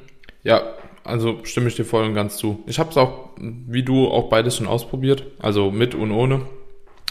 Ja, 0.43 0.63
also 1.05 1.45
stimme 1.45 1.69
ich 1.69 1.75
dir 1.75 1.85
voll 1.85 2.05
und 2.05 2.15
ganz 2.15 2.37
zu. 2.37 2.63
Ich 2.67 2.79
habe 2.79 2.91
es 2.91 2.97
auch, 2.97 3.31
wie 3.37 3.83
du, 3.83 4.09
auch 4.09 4.29
beides 4.29 4.57
schon 4.57 4.67
ausprobiert. 4.67 5.25
Also 5.41 5.71
mit 5.71 5.95
und 5.95 6.13
ohne. 6.13 6.43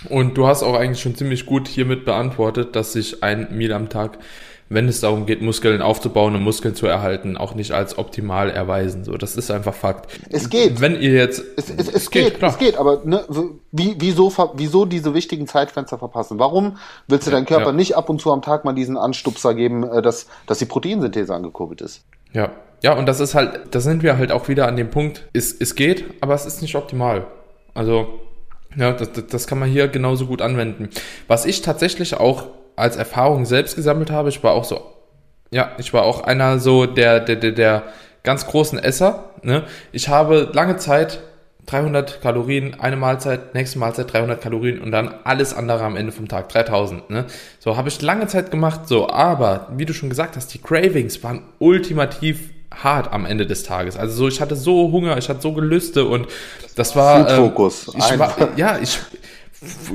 Und 0.10 0.38
du 0.38 0.48
hast 0.48 0.64
auch 0.64 0.76
eigentlich 0.76 1.02
schon 1.02 1.16
ziemlich 1.16 1.46
gut 1.46 1.68
hiermit 1.68 2.06
beantwortet, 2.06 2.76
dass 2.76 2.94
sich 2.94 3.24
ein 3.24 3.48
Meal 3.52 3.74
am 3.74 3.90
Tag 3.90 4.20
wenn 4.68 4.88
es 4.88 5.00
darum 5.02 5.26
geht, 5.26 5.42
Muskeln 5.42 5.82
aufzubauen 5.82 6.36
und 6.36 6.42
Muskeln 6.42 6.74
zu 6.74 6.88
erhalten, 6.88 7.38
auch 7.38 7.54
nicht 7.54 7.72
als 7.72 7.98
optimal 7.98 8.50
erweisen. 8.50 9.04
So, 9.04 9.16
das 9.16 9.36
ist 9.36 9.52
einfach 9.52 9.76
Fakt. 9.76 10.20
Es 10.30 10.50
geht. 10.50 10.82
Wenn 10.82 11.00
ihr 11.00 11.12
jetzt, 11.12 11.44
es, 11.56 11.70
es, 11.70 11.88
es, 11.88 12.10
geht, 12.10 12.26
geht 12.26 12.38
klar. 12.40 12.52
es 12.52 12.58
geht, 12.58 12.78
aber 12.78 13.02
ne, 13.06 13.24
wie, 13.72 13.96
wieso, 14.00 14.34
wieso 14.56 14.86
diese 14.86 15.14
wichtigen 15.14 15.48
Zeitfenster 15.48 16.00
verpassen? 16.00 16.40
Warum 16.40 16.78
willst 17.08 17.28
du 17.28 17.32
deinem 17.32 17.46
Körper 17.46 17.68
ja. 17.68 17.72
nicht 17.74 17.96
ab 17.96 18.10
und 18.10 18.20
zu 18.20 18.32
am 18.32 18.42
Tag 18.42 18.66
mal 18.66 18.74
diesen 18.74 18.98
Anstupser 18.98 19.54
geben, 19.54 19.84
äh, 19.84 20.02
dass, 20.02 20.28
dass 20.48 20.58
die 20.58 20.66
Proteinsynthese 20.66 21.34
angekurbelt 21.34 21.82
ist? 21.82 22.04
Ja, 22.34 22.52
ja, 22.82 22.94
und 22.94 23.06
das 23.06 23.20
ist 23.20 23.36
halt, 23.36 23.74
da 23.74 23.80
sind 23.80 24.04
wir 24.04 24.18
halt 24.18 24.32
auch 24.32 24.48
wieder 24.48 24.68
an 24.68 24.76
dem 24.76 24.90
Punkt, 24.90 25.28
es, 25.34 25.54
es 25.54 25.76
geht, 25.76 26.06
aber 26.22 26.34
es 26.34 26.46
ist 26.46 26.62
nicht 26.62 26.76
optimal. 26.76 27.28
Also, 27.74 28.20
ja, 28.76 28.92
das, 28.92 29.10
das 29.30 29.48
kann 29.48 29.60
man 29.60 29.70
hier 29.70 29.88
genauso 29.88 30.26
gut 30.26 30.42
anwenden. 30.42 30.90
Was 31.28 31.46
ich 31.46 31.62
tatsächlich 31.62 32.16
auch 32.16 32.48
als 32.76 32.96
Erfahrung 32.96 33.46
selbst 33.46 33.76
gesammelt 33.76 34.12
habe. 34.12 34.30
Ich 34.30 34.44
war 34.44 34.54
auch 34.54 34.64
so, 34.64 34.82
ja, 35.52 35.72
ich 35.78 35.94
war 35.94 36.04
auch 36.04 36.24
einer 36.24 36.60
so 36.60 36.86
der, 36.86 37.20
der, 37.20 37.36
der, 37.36 37.52
der 37.52 37.84
ganz 38.24 38.46
großen 38.48 38.80
Esser. 38.80 39.26
Ne? 39.44 39.64
Ich 39.92 40.10
habe 40.10 40.50
lange 40.54 40.78
Zeit 40.78 41.22
300 41.68 42.22
Kalorien, 42.22 42.80
eine 42.80 42.96
Mahlzeit, 42.96 43.56
nächste 43.56 43.80
Mahlzeit 43.80 44.14
300 44.14 44.42
Kalorien 44.42 44.82
und 44.82 44.92
dann 44.92 45.14
alles 45.24 45.54
andere 45.54 45.84
am 45.84 45.96
Ende 45.96 46.12
vom 46.12 46.28
Tag, 46.28 46.50
3000. 46.50 47.10
Ne? 47.10 47.26
So 47.60 47.78
habe 47.78 47.90
ich 47.90 48.02
lange 48.02 48.28
Zeit 48.28 48.52
gemacht, 48.52 48.88
so, 48.88 49.10
aber 49.10 49.70
wie 49.76 49.86
du 49.86 49.94
schon 49.94 50.10
gesagt 50.10 50.36
hast, 50.36 50.54
die 50.54 50.60
Cravings 50.60 51.24
waren 51.24 51.44
ultimativ 51.60 52.52
hart 52.84 53.14
am 53.14 53.26
Ende 53.26 53.48
des 53.48 53.64
Tages. 53.64 53.98
Also 53.98 54.16
so, 54.16 54.28
ich 54.28 54.42
hatte 54.42 54.56
so 54.56 54.92
Hunger, 54.92 55.18
ich 55.18 55.30
hatte 55.30 55.42
so 55.42 55.54
Gelüste 55.54 56.06
und 56.06 56.28
das 56.76 56.96
war. 56.96 57.28
Food 57.28 57.36
Fokus. 57.38 57.88
Ähm, 57.94 58.02
ich 58.02 58.20
war, 58.20 58.36
ja, 58.58 58.78
ich 58.82 59.00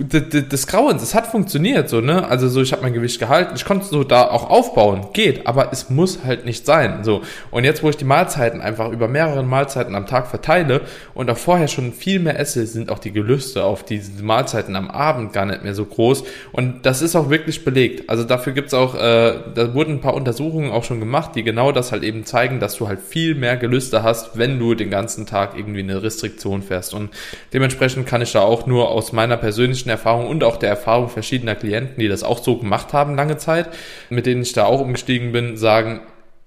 des 0.03 0.67
Grauens, 0.67 1.03
es 1.03 1.15
hat 1.15 1.27
funktioniert 1.27 1.89
so, 1.89 2.01
ne? 2.01 2.27
Also 2.29 2.49
so, 2.49 2.61
ich 2.63 2.73
habe 2.73 2.83
mein 2.83 2.93
Gewicht 2.93 3.19
gehalten, 3.19 3.55
ich 3.55 3.65
konnte 3.65 3.87
so 3.87 4.05
da 4.05 4.29
auch 4.29 4.51
aufbauen, 4.51 5.09
geht, 5.13 5.47
aber 5.47 5.73
es 5.73 5.91
muss 5.91 6.21
halt 6.25 6.45
nicht 6.45 6.67
sein, 6.67 7.05
so. 7.05 7.23
Und 7.51 7.65
jetzt, 7.65 7.83
wo 7.83 7.89
ich 7.89 7.97
die 7.97 8.05
Mahlzeiten 8.05 8.61
einfach 8.61 8.91
über 8.91 9.09
mehrere 9.09 9.43
Mahlzeiten 9.43 9.95
am 9.95 10.07
Tag 10.07 10.27
verteile 10.27 10.83
und 11.15 11.31
auch 11.31 11.37
vorher 11.37 11.69
schon 11.69 11.93
viel 11.93 12.21
mehr 12.21 12.39
esse, 12.39 12.67
sind 12.67 12.91
auch 12.91 12.99
die 12.99 13.13
Gelüste 13.13 13.65
auf 13.65 13.85
diese 13.85 14.23
Mahlzeiten 14.23 14.77
am 14.77 14.91
Abend 14.91 15.33
gar 15.33 15.47
nicht 15.47 15.63
mehr 15.63 15.75
so 15.75 15.85
groß 15.85 16.25
und 16.53 16.85
das 16.87 17.03
ist 17.03 17.17
auch 17.17 17.31
wirklich 17.31 17.65
belegt. 17.65 18.11
Also 18.11 18.25
dafür 18.25 18.53
gibt's 18.53 18.75
auch, 18.75 18.95
äh, 18.95 19.35
da 19.55 19.75
wurden 19.75 19.95
ein 19.95 20.01
paar 20.01 20.15
Untersuchungen 20.15 20.71
auch 20.71 20.85
schon 20.85 21.01
gemacht, 21.01 21.33
die 21.35 21.43
genau 21.43 21.73
das 21.73 21.93
halt 21.93 22.03
eben 22.03 22.25
zeigen, 22.25 22.61
dass 22.61 22.77
du 22.77 22.89
halt 22.89 23.01
viel 23.01 23.35
mehr 23.35 23.57
Gelüste 23.57 24.03
hast, 24.03 24.37
wenn 24.37 24.59
du 24.59 24.75
den 24.75 24.91
ganzen 24.91 25.27
Tag 25.27 25.57
irgendwie 25.57 25.81
eine 25.81 26.03
Restriktion 26.03 26.63
fährst 26.63 26.95
und 26.95 27.11
dementsprechend 27.53 28.07
kann 28.07 28.23
ich 28.23 28.33
da 28.33 28.41
auch 28.41 28.67
nur 28.67 28.91
aus 28.91 29.13
meiner 29.13 29.37
persönlichen 29.37 29.60
persönlichen 29.61 29.91
Erfahrung 29.91 30.27
und 30.27 30.43
auch 30.43 30.57
der 30.57 30.71
Erfahrung 30.71 31.11
verschiedener 31.11 31.55
Klienten, 31.55 31.97
die 31.99 32.09
das 32.09 32.23
auch 32.23 32.43
so 32.43 32.57
gemacht 32.57 32.95
haben 32.95 33.15
lange 33.15 33.37
Zeit, 33.37 33.69
mit 34.09 34.25
denen 34.25 34.41
ich 34.41 34.55
da 34.55 34.65
auch 34.65 34.81
umgestiegen 34.81 35.33
bin, 35.33 35.59
sagen, 35.59 36.01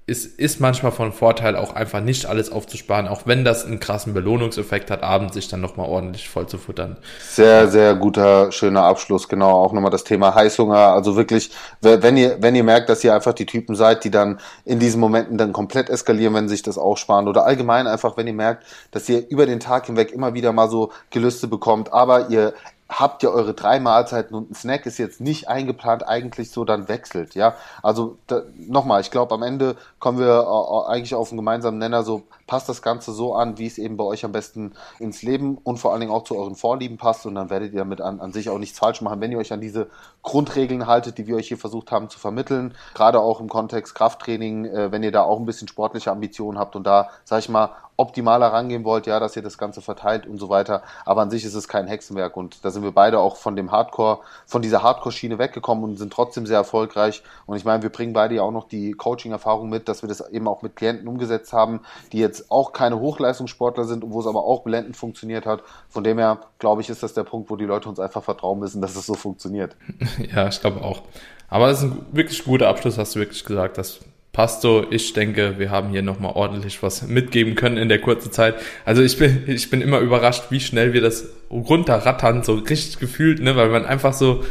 es 0.06 0.26
ist 0.26 0.60
manchmal 0.60 0.92
von 0.92 1.14
Vorteil, 1.14 1.56
auch 1.56 1.76
einfach 1.76 2.02
nicht 2.02 2.26
alles 2.26 2.52
aufzusparen, 2.52 3.08
auch 3.08 3.22
wenn 3.26 3.46
das 3.46 3.66
einen 3.66 3.80
krassen 3.80 4.14
Belohnungseffekt 4.14 4.92
hat, 4.92 5.02
abends 5.02 5.34
sich 5.34 5.48
dann 5.48 5.62
nochmal 5.62 5.88
ordentlich 5.88 6.28
voll 6.28 6.46
zu 6.46 6.58
futtern. 6.58 6.98
Sehr, 7.22 7.70
sehr 7.70 7.96
guter, 7.96 8.52
schöner 8.52 8.84
Abschluss, 8.84 9.30
genau. 9.30 9.52
Auch 9.52 9.72
nochmal 9.72 9.92
das 9.92 10.04
Thema 10.04 10.36
Heißhunger. 10.36 10.76
Also 10.76 11.16
wirklich, 11.16 11.52
wenn 11.80 12.18
ihr, 12.18 12.38
wenn 12.42 12.54
ihr 12.54 12.66
merkt, 12.66 12.90
dass 12.90 13.02
ihr 13.06 13.16
einfach 13.16 13.32
die 13.32 13.46
Typen 13.46 13.76
seid, 13.76 14.04
die 14.04 14.12
dann 14.12 14.40
in 14.66 14.80
diesen 14.80 15.00
Momenten 15.00 15.38
dann 15.38 15.54
komplett 15.54 15.90
eskalieren, 15.90 16.34
wenn 16.34 16.50
sich 16.50 16.64
das 16.64 16.78
auch 16.78 16.98
sparen 16.98 17.30
oder 17.30 17.46
allgemein 17.46 17.88
einfach, 17.88 18.18
wenn 18.18 18.28
ihr 18.28 18.34
merkt, 18.34 18.66
dass 18.92 19.08
ihr 19.08 19.26
über 19.30 19.46
den 19.46 19.62
Tag 19.62 19.86
hinweg 19.86 20.12
immer 20.12 20.34
wieder 20.34 20.52
mal 20.52 20.70
so 20.70 20.92
Gelüste 21.12 21.48
bekommt, 21.48 21.94
aber 21.94 22.30
ihr 22.30 22.54
habt 23.00 23.24
ihr 23.24 23.32
eure 23.32 23.54
drei 23.54 23.80
Mahlzeiten 23.80 24.36
und 24.36 24.52
ein 24.52 24.56
Snack 24.56 24.86
ist 24.86 24.98
jetzt 24.98 25.22
nicht 25.22 25.48
eingeplant, 25.48 26.08
eigentlich 26.08 26.52
so, 26.52 26.66
dann 26.66 26.88
wechselt, 26.88 27.36
ja. 27.36 27.56
Also 27.82 28.18
nochmal, 28.56 29.02
ich 29.02 29.12
glaube, 29.12 29.34
am 29.34 29.44
Ende 29.44 29.76
kommen 30.00 30.20
wir 30.20 30.48
äh, 30.88 30.92
eigentlich 30.92 31.16
auf 31.16 31.30
einen 31.30 31.38
gemeinsamen 31.38 31.78
Nenner, 31.78 32.04
so 32.04 32.24
passt 32.48 32.70
das 32.70 32.82
Ganze 32.82 33.12
so 33.12 33.36
an, 33.36 33.58
wie 33.58 33.68
es 33.68 33.78
eben 33.78 33.98
bei 33.98 34.04
euch 34.04 34.26
am 34.26 34.32
besten 34.32 34.74
ins 35.00 35.22
Leben 35.22 35.58
und 35.58 35.78
vor 35.78 35.92
allen 35.92 36.02
Dingen 36.02 36.12
auch 36.12 36.24
zu 36.24 36.38
euren 36.38 36.56
Vorlieben 36.56 36.98
passt 36.98 37.26
und 37.26 37.36
dann 37.36 37.50
werdet 37.50 37.74
ihr 37.74 37.80
damit 37.80 38.02
an, 38.02 38.20
an 38.20 38.34
sich 38.34 38.50
auch 38.50 38.58
nichts 38.58 38.80
falsch 38.80 39.02
machen, 39.02 39.22
wenn 39.22 39.32
ihr 39.32 39.38
euch 39.38 39.54
an 39.54 39.62
diese 39.62 39.88
Grundregeln 40.22 40.88
haltet, 40.88 41.18
die 41.18 41.28
wir 41.28 41.36
euch 41.36 41.48
hier 41.48 41.58
versucht 41.58 41.92
haben 41.92 42.10
zu 42.10 42.20
vermitteln, 42.20 42.74
gerade 42.94 43.20
auch 43.20 43.40
im 43.40 43.50
Kontext 43.50 43.96
Krafttraining, 43.96 44.66
äh, 44.66 44.92
wenn 44.92 45.04
ihr 45.04 45.12
da 45.12 45.24
auch 45.24 45.40
ein 45.40 45.46
bisschen 45.46 45.68
sportliche 45.68 46.12
Ambitionen 46.12 46.58
habt 46.58 46.76
und 46.76 46.86
da, 46.86 47.10
sag 47.24 47.40
ich 47.40 47.50
mal, 47.50 47.72
optimaler 47.98 48.48
rangehen 48.48 48.84
wollt, 48.84 49.06
ja, 49.06 49.20
dass 49.20 49.36
ihr 49.36 49.42
das 49.42 49.58
Ganze 49.58 49.82
verteilt 49.82 50.26
und 50.26 50.38
so 50.38 50.50
weiter. 50.50 50.82
Aber 51.06 51.22
an 51.22 51.30
sich 51.30 51.46
ist 51.46 51.54
es 51.54 51.68
kein 51.68 51.88
Hexenwerk 51.88 52.36
und 52.36 52.66
da 52.66 52.72
sind 52.72 52.84
wir 52.84 52.92
beide 52.92 53.20
auch 53.20 53.38
von 53.38 53.56
dem 53.56 53.72
Hardcore, 53.72 54.20
von 54.46 54.62
dieser 54.62 54.82
Hardcore-Schiene 54.82 55.38
weggekommen 55.38 55.84
und 55.84 55.98
sind 55.98 56.12
trotzdem 56.12 56.46
sehr 56.46 56.58
erfolgreich. 56.58 57.24
Und 57.46 57.58
ich 57.58 57.66
meine, 57.66 57.84
wir 57.84 57.92
bringen 57.92 58.14
beide 58.14 58.36
ja 58.36 58.42
auch 58.42 58.52
noch 58.52 58.68
die 58.68 58.94
Coaching-Erfahrung 58.94 59.70
mit, 59.70 59.88
dass 59.88 60.02
wir 60.02 60.10
das 60.10 60.28
eben 60.32 60.48
auch 60.48 60.62
mit 60.62 60.76
Klienten 60.76 61.08
umgesetzt 61.08 61.54
haben, 61.54 61.82
die 62.12 62.20
jetzt 62.20 62.33
auch 62.50 62.74
keine 62.74 63.00
Hochleistungssportler 63.00 63.86
sind 63.86 64.04
und 64.04 64.12
wo 64.12 64.20
es 64.20 64.28
aber 64.28 64.44
auch 64.44 64.64
blendend 64.64 64.98
funktioniert 64.98 65.46
hat. 65.46 65.64
Von 65.90 66.04
dem 66.04 66.18
her, 66.18 66.40
glaube 66.60 66.82
ich, 66.82 66.90
ist 66.90 67.04
das 67.04 67.14
der 67.14 67.24
Punkt, 67.24 67.50
wo 67.50 67.56
die 67.56 67.66
Leute 67.66 67.90
uns 67.90 68.00
einfach 68.00 68.24
vertrauen 68.24 68.60
müssen, 68.60 68.82
dass 68.82 68.96
es 68.96 69.06
so 69.06 69.14
funktioniert. 69.14 69.76
Ja, 70.34 70.48
ich 70.48 70.62
glaube 70.62 70.82
auch. 70.82 71.02
Aber 71.50 71.70
es 71.70 71.80
ist 71.80 71.86
ein 71.86 72.06
wirklich 72.12 72.44
guter 72.44 72.68
Abschluss, 72.68 72.98
hast 72.98 73.16
du 73.16 73.20
wirklich 73.20 73.44
gesagt. 73.44 73.78
Das 73.78 74.00
passt 74.34 74.62
so. 74.62 74.86
Ich 74.90 75.14
denke, 75.14 75.60
wir 75.60 75.70
haben 75.70 75.90
hier 75.90 76.02
nochmal 76.02 76.34
ordentlich 76.34 76.82
was 76.82 77.08
mitgeben 77.08 77.56
können 77.56 77.78
in 77.78 77.88
der 77.88 78.02
kurzen 78.02 78.32
Zeit. 78.32 78.56
Also 78.84 79.04
ich 79.04 79.18
bin, 79.18 79.44
ich 79.48 79.70
bin 79.70 79.82
immer 79.82 80.00
überrascht, 80.00 80.46
wie 80.50 80.60
schnell 80.60 80.94
wir 80.94 81.02
das 81.02 81.26
runterrattern, 81.52 82.44
so 82.44 82.56
richtig 82.56 83.00
gefühlt, 83.00 83.40
ne, 83.42 83.56
weil 83.56 83.70
man 83.70 83.86
einfach 83.86 84.14
so, 84.14 84.44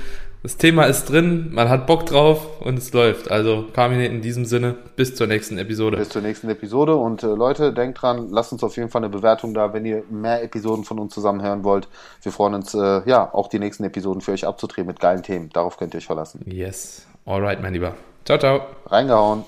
das 0.42 0.56
Thema 0.56 0.84
ist 0.84 1.04
drin, 1.06 1.50
man 1.52 1.68
hat 1.68 1.86
Bock 1.86 2.06
drauf 2.06 2.60
und 2.60 2.78
es 2.78 2.92
läuft. 2.92 3.30
Also 3.30 3.66
Carmine 3.72 4.06
in 4.06 4.22
diesem 4.22 4.44
Sinne, 4.44 4.74
bis 4.96 5.14
zur 5.14 5.26
nächsten 5.26 5.56
Episode. 5.58 5.96
Bis 5.96 6.08
zur 6.08 6.22
nächsten 6.22 6.48
Episode 6.48 6.96
und 6.96 7.22
äh, 7.22 7.26
Leute, 7.26 7.72
denkt 7.72 8.02
dran, 8.02 8.28
lasst 8.30 8.52
uns 8.52 8.64
auf 8.64 8.76
jeden 8.76 8.88
Fall 8.88 9.04
eine 9.04 9.08
Bewertung 9.08 9.54
da, 9.54 9.72
wenn 9.72 9.84
ihr 9.84 10.02
mehr 10.10 10.42
Episoden 10.42 10.84
von 10.84 10.98
uns 10.98 11.14
zusammen 11.14 11.42
hören 11.42 11.62
wollt. 11.62 11.88
Wir 12.22 12.32
freuen 12.32 12.54
uns, 12.54 12.74
äh, 12.74 13.02
ja, 13.08 13.32
auch 13.32 13.48
die 13.48 13.58
nächsten 13.58 13.84
Episoden 13.84 14.20
für 14.20 14.32
euch 14.32 14.46
abzudrehen 14.46 14.86
mit 14.86 14.98
geilen 14.98 15.22
Themen. 15.22 15.50
Darauf 15.52 15.76
könnt 15.76 15.94
ihr 15.94 15.98
euch 15.98 16.06
verlassen. 16.06 16.40
Yes. 16.46 17.06
Alright, 17.24 17.62
mein 17.62 17.72
Lieber. 17.72 17.94
Ciao, 18.24 18.38
ciao. 18.38 18.62
Reingehauen. 18.86 19.44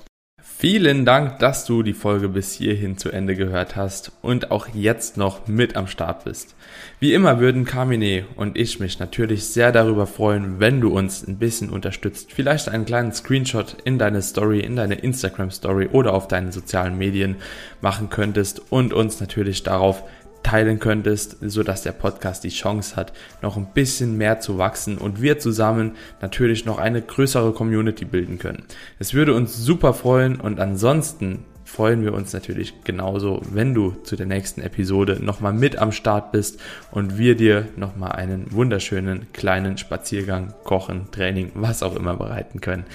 Vielen 0.57 1.05
Dank, 1.05 1.37
dass 1.39 1.65
du 1.65 1.83
die 1.83 1.93
Folge 1.93 2.29
bis 2.29 2.53
hierhin 2.53 2.97
zu 2.97 3.11
Ende 3.11 3.35
gehört 3.35 3.75
hast 3.75 4.11
und 4.21 4.51
auch 4.51 4.67
jetzt 4.73 5.15
noch 5.15 5.47
mit 5.47 5.75
am 5.75 5.85
Start 5.85 6.23
bist. 6.23 6.55
Wie 6.99 7.13
immer 7.13 7.39
würden 7.39 7.65
Carmine 7.65 8.25
und 8.35 8.57
ich 8.57 8.79
mich 8.79 8.97
natürlich 8.97 9.45
sehr 9.45 9.71
darüber 9.71 10.07
freuen, 10.07 10.59
wenn 10.59 10.81
du 10.81 10.89
uns 10.89 11.27
ein 11.27 11.37
bisschen 11.37 11.69
unterstützt. 11.69 12.31
Vielleicht 12.31 12.69
einen 12.69 12.85
kleinen 12.85 13.11
Screenshot 13.11 13.77
in 13.83 13.99
deine 13.99 14.21
Story, 14.21 14.61
in 14.61 14.75
deine 14.75 14.95
Instagram 14.95 15.51
Story 15.51 15.89
oder 15.91 16.13
auf 16.13 16.27
deinen 16.27 16.51
sozialen 16.51 16.97
Medien 16.97 17.35
machen 17.81 18.09
könntest 18.09 18.71
und 18.71 18.91
uns 18.93 19.19
natürlich 19.19 19.61
darauf 19.61 20.03
teilen 20.45 20.79
könntest, 20.79 21.37
so 21.41 21.63
dass 21.63 21.81
der 21.81 21.91
Podcast 21.91 22.43
die 22.43 22.49
Chance 22.49 22.95
hat, 22.95 23.13
noch 23.41 23.57
ein 23.57 23.67
bisschen 23.73 24.15
mehr 24.15 24.39
zu 24.39 24.59
wachsen 24.59 24.99
und 24.99 25.19
wir 25.19 25.39
zusammen 25.39 25.93
natürlich 26.21 26.65
noch 26.65 26.77
eine 26.77 27.01
größere 27.01 27.51
Community 27.51 28.05
bilden 28.05 28.37
können. 28.37 28.63
Es 28.99 29.15
würde 29.15 29.33
uns 29.33 29.57
super 29.57 29.95
freuen 29.95 30.39
und 30.39 30.59
ansonsten 30.59 31.45
freuen 31.63 32.03
wir 32.03 32.13
uns 32.13 32.31
natürlich 32.31 32.83
genauso, 32.83 33.41
wenn 33.51 33.73
du 33.73 33.95
zu 34.03 34.15
der 34.15 34.27
nächsten 34.27 34.61
Episode 34.61 35.17
nochmal 35.19 35.51
mit 35.51 35.79
am 35.79 35.91
Start 35.91 36.31
bist 36.31 36.59
und 36.91 37.17
wir 37.17 37.35
dir 37.35 37.67
nochmal 37.75 38.11
einen 38.11 38.51
wunderschönen 38.51 39.25
kleinen 39.33 39.79
Spaziergang, 39.79 40.53
Kochen, 40.63 41.09
Training, 41.11 41.51
was 41.55 41.81
auch 41.81 41.95
immer 41.95 42.15
bereiten 42.15 42.61
können. 42.61 42.85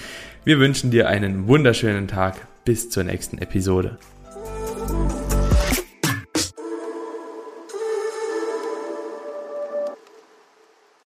Wir 0.45 0.57
wünschen 0.57 0.89
dir 0.89 1.09
einen 1.09 1.47
wunderschönen 1.47 2.07
Tag. 2.07 2.47
Bis 2.63 2.91
zur 2.91 3.03
nächsten 3.03 3.39
Episode. 3.39 3.97